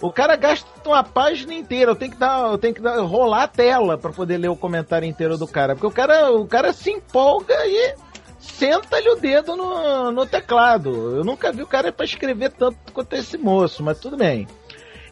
[0.00, 1.90] O cara gasta uma página inteira.
[1.90, 4.56] Eu tenho que dar, eu tenho que dar, rolar a tela para poder ler o
[4.56, 5.74] comentário inteiro do cara.
[5.74, 7.94] Porque o cara, o cara se empolga e
[8.38, 11.16] senta-lhe o dedo no, no teclado.
[11.16, 14.46] Eu nunca vi o cara para escrever tanto quanto esse moço, mas tudo bem.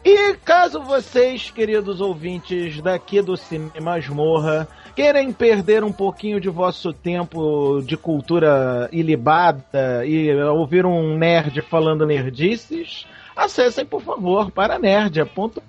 [0.03, 6.93] E caso vocês, queridos ouvintes daqui do Cine Masmorra, querem perder um pouquinho de vosso
[6.93, 13.05] tempo de cultura ilibada e ouvir um nerd falando nerdices,
[13.37, 15.61] acessem, por favor, para nerdia.com.br,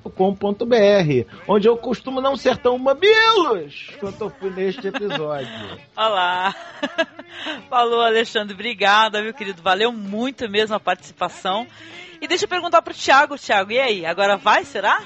[1.47, 5.49] onde eu costumo não ser tão mamilos quanto eu fui neste episódio.
[5.97, 6.55] Olá.
[7.69, 8.55] Falou, Alexandre.
[8.55, 9.63] Obrigada, meu querido.
[9.63, 11.67] Valeu muito mesmo a participação.
[12.21, 14.07] E deixa eu perguntar pro Thiago, Thiago, e aí?
[14.07, 15.01] Agora vai, será?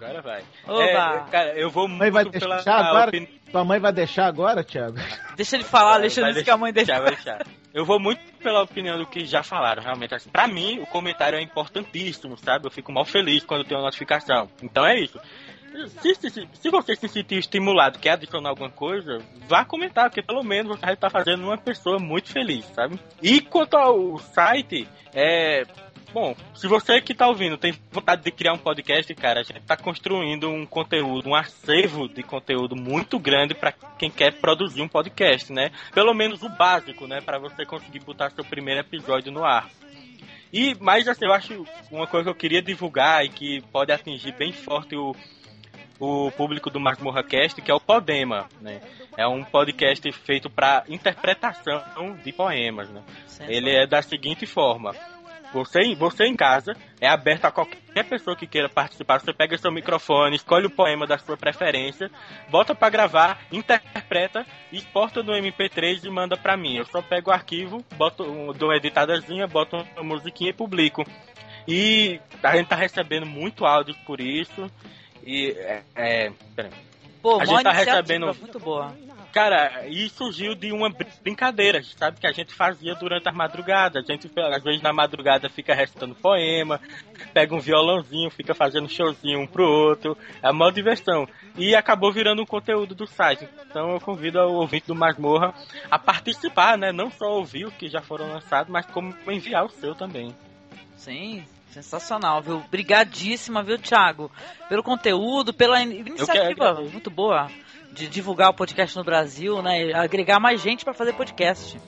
[0.00, 0.42] Agora vai.
[0.66, 0.82] Oba.
[0.82, 3.08] É, cara, eu vou Mãe vai muito pela deixar agora?
[3.08, 4.96] opini- Tua mãe vai deixar agora, Thiago?
[5.36, 6.86] Deixa ele falar, Alexandre Vai que a mãe dele.
[6.86, 7.46] deixar, vai deixar.
[7.74, 10.14] Eu vou muito pela opinião do que já falaram, realmente.
[10.14, 12.66] Assim, pra mim, o comentário é importantíssimo, sabe?
[12.66, 14.48] Eu fico mal feliz quando tem uma notificação.
[14.62, 15.18] Então é isso.
[16.00, 19.18] Se, se, se, se você se sentir estimulado, quer adicionar alguma coisa,
[19.48, 22.96] vá comentar, porque pelo menos você estar fazendo uma pessoa muito feliz, sabe?
[23.20, 25.64] E quanto ao site, é.
[26.14, 29.62] Bom, se você que tá ouvindo tem vontade de criar um podcast, cara, a gente
[29.62, 34.86] tá construindo um conteúdo, um acervo de conteúdo muito grande para quem quer produzir um
[34.86, 35.72] podcast, né?
[35.92, 39.68] Pelo menos o básico, né, para você conseguir botar seu primeiro episódio no ar.
[40.52, 44.30] E mas assim, eu acho uma coisa que eu queria divulgar e que pode atingir
[44.38, 45.16] bem forte o
[45.98, 46.80] o público do
[47.28, 48.80] Cast, que é o Podema, né?
[49.16, 53.02] É um podcast feito para interpretação de poemas, né?
[53.48, 54.92] Ele é da seguinte forma:
[55.54, 59.20] você, você em casa é aberto a qualquer pessoa que queira participar.
[59.20, 62.10] Você pega seu microfone, escolhe o poema da sua preferência,
[62.50, 66.76] bota para gravar, interpreta, exporta no MP3 e manda para mim.
[66.76, 68.24] Eu só pego o arquivo, boto,
[68.54, 71.04] dou uma editadazinha, boto uma musiquinha e publico.
[71.68, 74.68] E a gente tá recebendo muito áudio por isso.
[75.24, 75.82] E é.
[75.94, 76.32] é.
[77.22, 78.92] Pô, a gente tá recebendo muito boa.
[79.34, 82.20] Cara, e surgiu de uma br- brincadeira, sabe?
[82.20, 84.04] Que a gente fazia durante as madrugadas.
[84.08, 86.80] A gente, às vezes, na madrugada fica recitando poema,
[87.32, 90.16] pega um violãozinho, fica fazendo showzinho um pro outro.
[90.40, 91.26] É uma diversão.
[91.58, 93.48] E acabou virando um conteúdo do site.
[93.68, 95.52] Então eu convido o ouvinte do Masmorra
[95.90, 96.92] a participar, né?
[96.92, 100.32] Não só ouvir os que já foram lançados, mas como enviar o seu também.
[100.96, 102.60] Sim, sensacional, viu?
[102.70, 104.30] Brigadíssima, viu, Thiago?
[104.68, 107.50] Pelo conteúdo, pela in- iniciativa muito boa
[107.94, 109.86] de divulgar o podcast no Brasil, né?
[109.86, 111.78] E agregar mais gente pra fazer podcast.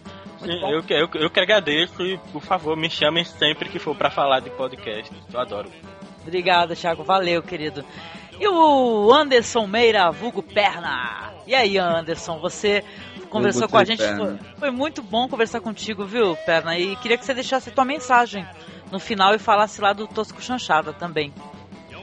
[0.40, 3.94] Sim, eu, que- eu, eu que agradeço e, por favor, me chamem sempre que for
[3.96, 5.12] pra falar de podcast.
[5.32, 5.70] Eu adoro.
[6.22, 7.02] Obrigado, Thiago.
[7.04, 7.84] Valeu, querido.
[8.38, 11.32] E o Anderson Meira, vulgo Perna.
[11.46, 12.84] E aí, Anderson, você
[13.30, 14.02] conversou com a gente.
[14.16, 16.78] Foi, foi muito bom conversar contigo, viu, Perna?
[16.78, 18.46] E queria que você deixasse tua mensagem
[18.92, 21.32] no final e falasse lá do Tosco Chanchada também.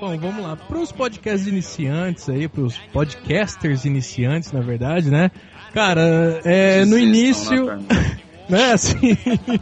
[0.04, 0.58] Bom, vamos lá.
[0.58, 5.32] Para os podcasts iniciantes aí, para os podcasters iniciantes, na verdade, né?
[5.74, 7.68] Cara, é, no início,
[8.50, 9.18] né, assim,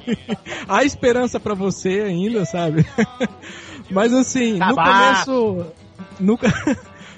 [0.68, 2.84] há esperança pra você ainda, sabe?
[3.92, 4.90] Mas assim, no Tabaco.
[4.90, 5.66] começo,
[6.20, 6.40] no,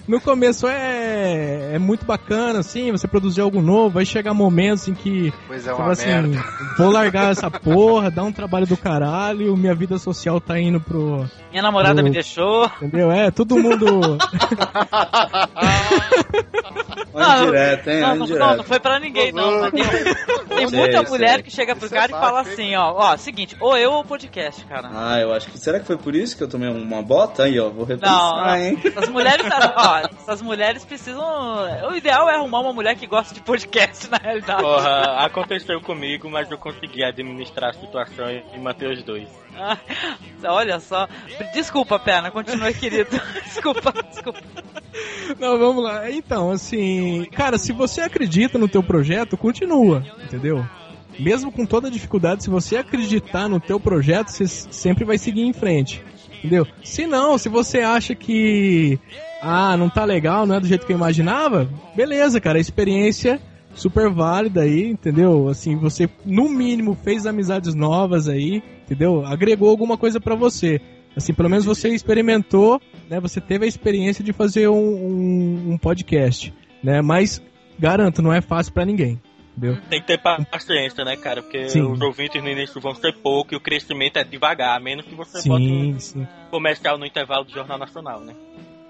[0.08, 4.94] no começo é, é muito bacana, assim, você produzir algo novo, vai chegar momentos em
[4.94, 6.44] que Pois é você uma fala assim, merda.
[6.78, 11.26] vou largar essa porra, dar um trabalho do caralho, minha vida social tá indo pro,
[11.52, 12.66] Minha namorada Eu- me deixou.
[12.82, 13.12] entendeu?
[13.12, 14.18] É, todo mundo...
[17.16, 18.02] Olha direto, hein?
[18.02, 19.70] Não, não, não, não foi pra ninguém, não.
[19.70, 21.10] Tem, tem Sei, muita sei.
[21.10, 23.78] mulher que chega pro Isso é cara e fato, fala assim, ó, ó, seguinte, ou
[23.78, 24.90] eu ou o podcast, cara.
[24.92, 25.60] Ah, eu acho que.
[25.60, 27.70] Será que foi por isso que eu tomei uma bota aí, ó?
[27.70, 28.56] Vou repensar, Não, não.
[28.56, 28.80] hein?
[28.84, 31.24] Essas mulheres, ó, essas mulheres precisam.
[31.90, 34.62] O ideal é arrumar uma mulher que gosta de podcast, na realidade.
[34.62, 39.28] Porra, aconteceu comigo, mas eu consegui administrar a situação e manter os dois.
[39.56, 39.78] Ah,
[40.46, 41.08] Olha só.
[41.54, 43.10] Desculpa, perna, continue, querido.
[43.46, 44.42] Desculpa, desculpa.
[45.40, 46.10] Não, vamos lá.
[46.10, 50.66] Então, assim, cara, se você acredita no teu projeto, continua, entendeu?
[51.20, 55.44] Mesmo com toda a dificuldade, se você acreditar no teu projeto, você sempre vai seguir
[55.44, 56.04] em frente,
[56.44, 56.68] entendeu?
[56.84, 59.00] Se não, se você acha que
[59.42, 63.40] ah, não tá legal, não é do jeito que eu imaginava, beleza, cara, experiência
[63.74, 65.48] super válida aí, entendeu?
[65.48, 69.26] Assim, você no mínimo fez amizades novas aí, entendeu?
[69.26, 70.80] Agregou alguma coisa pra você.
[71.16, 73.20] Assim, pelo menos você experimentou, né?
[73.20, 76.54] Você teve a experiência de fazer um, um, um podcast,
[76.84, 77.02] né?
[77.02, 77.42] Mas
[77.80, 79.20] garanto, não é fácil pra ninguém,
[79.58, 79.78] entendeu?
[79.90, 81.42] Tem que ter pa- paciência, né, cara?
[81.42, 81.82] Porque Sim.
[81.84, 85.16] os ouvintes no início vão ser pouco e o crescimento é devagar, a menos que
[85.16, 86.28] você bote Sim, um sim.
[86.52, 88.34] comercial no intervalo do Jornal Nacional, né?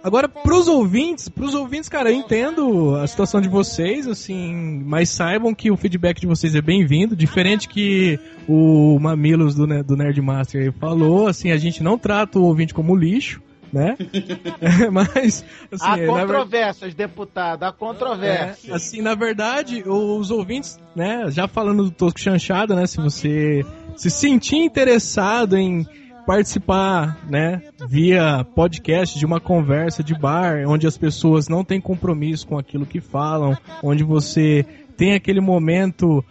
[0.03, 5.55] Agora, pros ouvintes, pros ouvintes, cara, eu entendo a situação de vocês, assim, mas saibam
[5.55, 11.27] que o feedback de vocês é bem-vindo, diferente que o Mamilos do, do Nerdmaster falou,
[11.27, 13.41] assim, a gente não trata o ouvinte como lixo,
[13.73, 13.97] né?
[14.91, 18.69] mas, assim, Há na ver- controvérsias, deputado, há controvérsias.
[18.71, 23.65] É, assim, na verdade, os ouvintes, né, já falando do Tosco Chanchada, né, se você
[23.97, 25.85] se sentir interessado em
[26.25, 32.47] participar, né, via podcast de uma conversa de bar, onde as pessoas não têm compromisso
[32.47, 36.23] com aquilo que falam, onde você tem aquele momento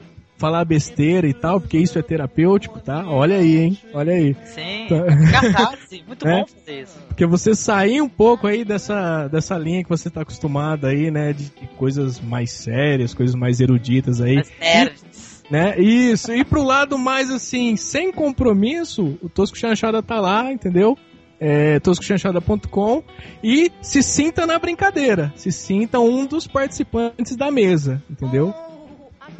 [0.42, 3.04] falar besteira e tal, porque isso é terapêutico, tá?
[3.08, 3.78] Olha aí, hein?
[3.94, 4.36] Olha aí.
[4.44, 5.40] Sim, Tá.
[5.40, 6.02] catarse.
[6.06, 6.40] Muito É.
[6.40, 6.98] bom fazer isso.
[7.06, 11.32] Porque você sair um pouco aí dessa, dessa linha que você tá acostumado aí, né?
[11.32, 11.44] De
[11.78, 14.42] coisas mais sérias, coisas mais eruditas aí.
[14.60, 15.42] Nerds.
[15.50, 15.78] Né?
[15.78, 20.96] Isso, e pro lado mais assim, sem compromisso, o Tosco Chanchada tá lá, entendeu?
[21.38, 23.02] É, toscochanchada.com
[23.42, 28.54] e se sinta na brincadeira, se sinta um dos participantes da mesa, entendeu?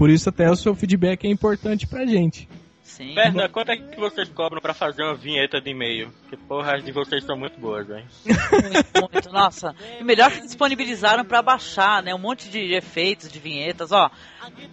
[0.03, 2.49] Por isso até o seu feedback é importante pra gente.
[2.83, 3.15] Sim.
[3.15, 6.13] Berna, quanto é que vocês cobram pra fazer uma vinheta de e-mail?
[6.29, 8.05] Que porra, as de vocês são muito boas, hein?
[8.25, 9.33] Muito, muito.
[9.33, 9.75] Nossa.
[10.01, 12.15] E melhor que disponibilizaram pra baixar, né?
[12.15, 13.93] Um monte de efeitos, de vinhetas.
[13.93, 14.11] Ó,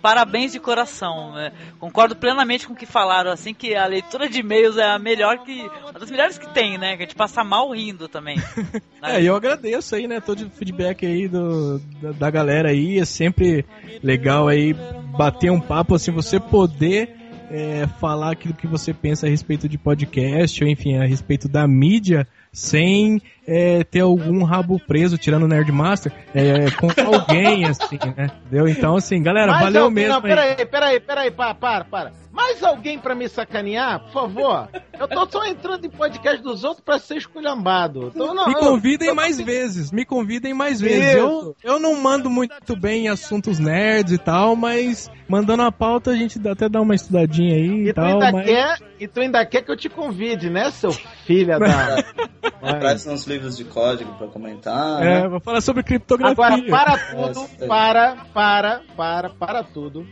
[0.02, 1.34] parabéns de coração.
[1.34, 1.52] né?
[1.80, 5.40] Concordo plenamente com o que falaram, assim, que a leitura de e-mails é a melhor
[5.44, 5.62] que.
[5.84, 6.98] Uma das melhores que tem, né?
[6.98, 8.38] Que a gente passa mal rindo também.
[9.02, 13.00] É, e eu agradeço aí, né, todo o feedback aí do, da, da galera aí,
[13.00, 13.66] é sempre
[14.04, 14.74] legal aí
[15.18, 17.19] bater um papo, assim, você poder
[17.50, 21.68] é, falar aquilo que você pensa a respeito de podcast, ou enfim, a respeito da
[21.68, 28.30] mídia, sem é, ter algum rabo preso, tirando o Nerdmaster, é, com alguém, assim, né,
[28.46, 28.68] entendeu?
[28.68, 32.12] Então, assim, galera, Mais valeu alguém, mesmo Não, peraí, peraí, peraí, para, para, para.
[32.32, 34.70] Mais alguém pra me sacanear, por favor?
[35.00, 38.12] Eu tô só entrando em podcast dos outros pra ser esculhambado.
[38.14, 41.16] Então, não, Me convidem eu- mais vezes, me convidem mais vezes.
[41.16, 46.12] Eu, eu não mando muito bem em assuntos nerds e tal, mas mandando a pauta
[46.12, 48.06] a gente até dá uma estudadinha aí e, E tu, tal.
[48.06, 48.46] ainda mas...
[48.46, 51.98] quer, e tu ainda quer que eu te convide, né, seu filho da.
[52.60, 55.02] Traz uns livros de código pra comentar.
[55.02, 55.28] É, né?
[55.28, 56.32] vou falar sobre criptografia.
[56.32, 60.08] Agora, para tudo, É, para, para, para, para tudo.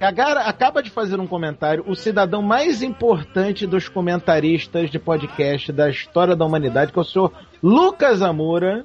[0.00, 5.88] Agora, acaba de fazer um comentário o cidadão mais importante dos comentaristas de podcast da
[5.88, 7.32] história da humanidade, que é o senhor
[7.62, 8.84] Lucas Amura.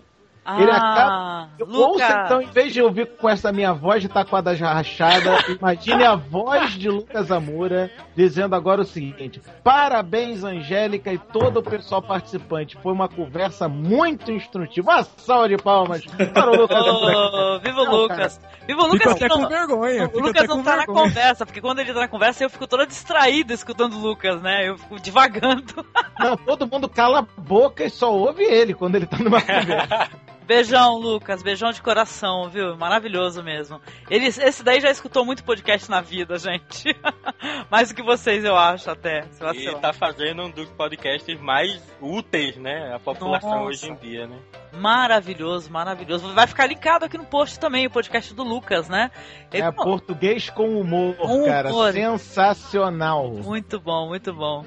[0.59, 1.49] Ele Ah, acaba.
[1.59, 1.87] Luca.
[1.87, 6.15] Ouça, então, em vez de ouvir com essa minha voz de taquada rachada, imagine a
[6.15, 12.77] voz de Lucas Amura dizendo agora o seguinte: Parabéns, Angélica e todo o pessoal participante.
[12.81, 14.89] Foi uma conversa muito instrutiva.
[14.91, 17.17] Uma salva de palmas para o Lucas Amura.
[17.17, 18.39] Ô, viva o Não, Lucas.
[18.65, 19.11] Viva o Lucas.
[19.13, 20.09] até não- com vergonha.
[20.13, 21.03] O Lucas não tá na vergonha.
[21.03, 24.69] conversa, porque quando ele tá na conversa eu fico toda distraída escutando o Lucas, né?
[24.69, 25.85] Eu fico divagando.
[26.19, 30.09] Não, todo mundo cala a boca e só ouve ele quando ele tá numa conversa.
[30.47, 31.43] Beijão, Lucas.
[31.43, 32.75] Beijão de coração, viu?
[32.77, 33.81] Maravilhoso mesmo.
[34.09, 36.95] Ele, esse daí já escutou muito podcast na vida, gente.
[37.69, 39.23] Mais do que vocês, eu acho, até.
[39.31, 42.93] Se E tá fazendo um dos podcasts mais úteis, né?
[42.95, 43.63] A população Nossa.
[43.63, 44.37] hoje em dia, né?
[44.71, 46.33] Maravilhoso, maravilhoso.
[46.33, 49.11] Vai ficar linkado aqui no post também, o podcast do Lucas, né?
[49.51, 51.69] Ele- É português com humor, Com cara.
[51.69, 51.91] humor.
[51.91, 53.29] Sensacional.
[53.31, 54.63] Muito bom, muito bom.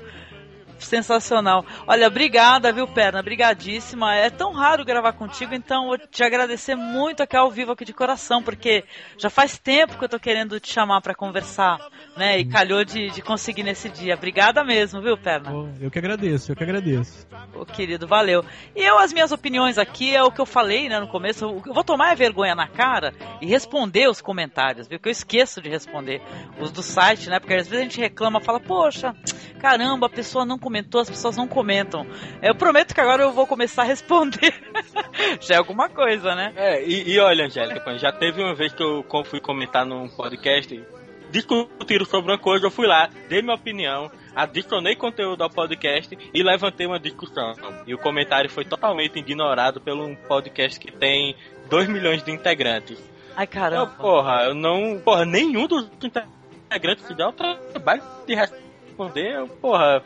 [0.84, 1.64] Sensacional.
[1.86, 3.22] Olha, obrigada, viu, Perna?
[3.22, 4.14] Brigadíssima.
[4.14, 7.92] É tão raro gravar contigo, então eu te agradecer muito aqui ao vivo, aqui de
[7.92, 8.84] coração, porque
[9.18, 11.78] já faz tempo que eu tô querendo te chamar pra conversar,
[12.16, 12.38] né?
[12.38, 14.14] E calhou de, de conseguir nesse dia.
[14.14, 15.50] Obrigada mesmo, viu, Perna?
[15.80, 17.26] Eu que agradeço, eu que agradeço.
[17.54, 18.44] Ô, querido, valeu.
[18.74, 21.44] E eu, as minhas opiniões aqui, é o que eu falei, né, no começo.
[21.44, 24.98] Eu vou tomar a vergonha na cara e responder os comentários, viu?
[24.98, 26.22] Que eu esqueço de responder
[26.58, 27.38] os do site, né?
[27.38, 29.14] Porque às vezes a gente reclama, fala, poxa,
[29.58, 30.69] caramba, a pessoa não comentou,
[31.00, 32.06] as pessoas não comentam.
[32.42, 34.54] Eu prometo que agora eu vou começar a responder.
[35.40, 36.52] Já é alguma coisa, né?
[36.56, 40.82] É, e, e olha, Angélica, já teve uma vez que eu fui comentar num podcast,
[41.30, 46.42] discutiram sobre uma coisa, eu fui lá, dei minha opinião, adicionei conteúdo ao podcast e
[46.42, 47.52] levantei uma discussão.
[47.86, 51.34] E o comentário foi totalmente ignorado pelo um podcast que tem
[51.68, 52.98] 2 milhões de integrantes.
[53.36, 53.86] Ai, Eu, caramba.
[53.98, 54.98] porra, eu não.
[54.98, 59.34] Porra, nenhum dos integrantes se dá o trabalho de responder.
[59.36, 60.02] Eu, porra,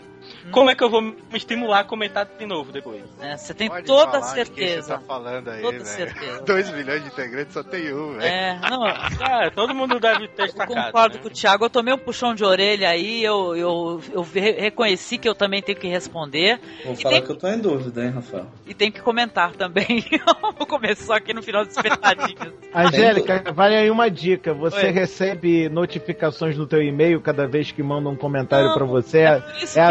[0.51, 3.03] como é que eu vou me estimular a comentar de novo depois?
[3.21, 4.83] É, Você tem Pode toda certeza.
[4.83, 6.43] você tá falando aí, Toda certeza.
[6.47, 8.23] 2 milhões de integrantes só tem um, velho.
[8.25, 8.85] É, não,
[9.21, 10.75] Ah, todo mundo deve ter Eu sacado.
[10.75, 11.23] concordo né?
[11.23, 11.65] com o Thiago.
[11.65, 15.63] Eu tomei um puxão de orelha aí, eu, eu, eu re- reconheci que eu também
[15.63, 18.47] tenho que responder Vou E falar tem- que eu tô em dúvida, hein, Rafael?
[18.67, 20.05] e tenho que comentar também.
[20.59, 22.53] Vou começar aqui no final dos espetadinhos.
[22.75, 24.53] Angélica, vale aí uma dica.
[24.55, 24.91] Você Oi.
[24.93, 29.19] recebe notificações no teu e-mail cada vez que manda um comentário Não, pra você?
[29.21, 29.41] é É,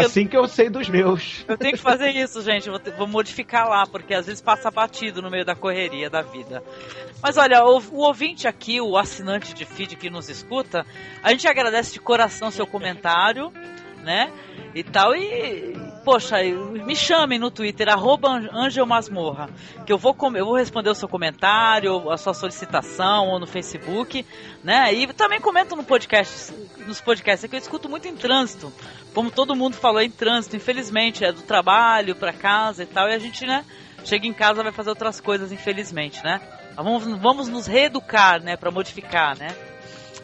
[0.02, 1.44] por assim que eu sei dos meus.
[1.46, 2.68] Eu tenho que fazer isso, gente.
[2.68, 6.62] Vou, vou modificar lá, porque às vezes passa batido no meio da correria da vida.
[7.22, 10.86] Mas olha, o, o ouvinte aqui, o assinante de feed que nos escuta,
[11.22, 13.52] a gente agradece de coração seu comentário,
[14.02, 14.30] né?
[14.74, 15.14] E tal.
[15.14, 15.74] E,
[16.04, 19.48] poxa, me chamem no Twitter, arroba Angelmasmorra,
[19.86, 24.24] que eu vou, eu vou responder o seu comentário, a sua solicitação, ou no Facebook,
[24.62, 24.92] né?
[24.92, 26.52] E também comenta no podcast,
[26.86, 28.72] nos podcasts, é que eu escuto muito em trânsito.
[29.14, 33.08] Como todo mundo falou, é em trânsito, infelizmente, é do trabalho pra casa e tal,
[33.08, 33.64] e a gente, né,
[34.04, 36.40] chega em casa vai fazer outras coisas, infelizmente, né?
[36.76, 39.54] Mas Vamos, vamos nos reeducar, né, pra modificar, né?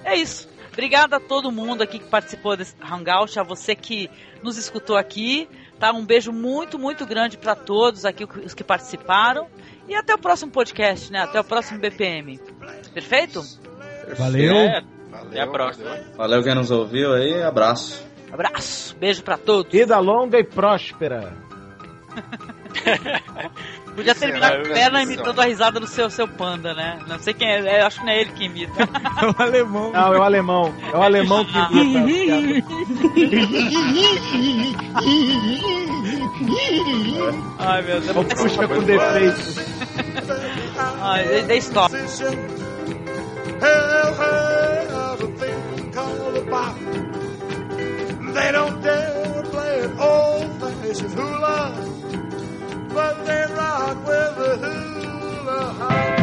[0.05, 0.49] É isso.
[0.73, 4.09] Obrigada a todo mundo aqui que participou desse Hangout, a você que
[4.43, 5.49] nos escutou aqui,
[5.79, 5.93] tá?
[5.93, 9.47] Um beijo muito, muito grande pra todos aqui, os que participaram.
[9.89, 11.21] E até o próximo podcast, né?
[11.21, 12.39] Até o próximo BPM.
[12.95, 13.43] Perfeito?
[14.17, 14.57] Valeu.
[14.57, 15.91] É, Valeu, até a próxima.
[15.91, 16.05] valeu.
[16.17, 18.10] Valeu quem nos ouviu aí, abraço.
[18.33, 19.71] Abraço, beijo pra todos.
[19.73, 21.33] Vida longa e próspera.
[23.95, 27.01] Podia terminar com perna imitando a risada do seu, seu panda, né?
[27.09, 28.73] Não sei quem é, é, acho que não é ele que imita.
[28.83, 29.91] É o alemão.
[29.93, 30.75] Não, é o alemão.
[30.93, 32.67] É o alemão que imita.
[37.59, 38.17] Ai, meu Deus.
[38.17, 39.61] Ou puxa com defeito.
[41.01, 41.95] Ai, dei- dei stop.
[41.95, 42.05] Hell
[44.15, 46.77] has a thing called a bop.
[48.33, 51.75] They don't dare play an old fashioned hula,
[52.95, 56.20] but they rock with a hula hop.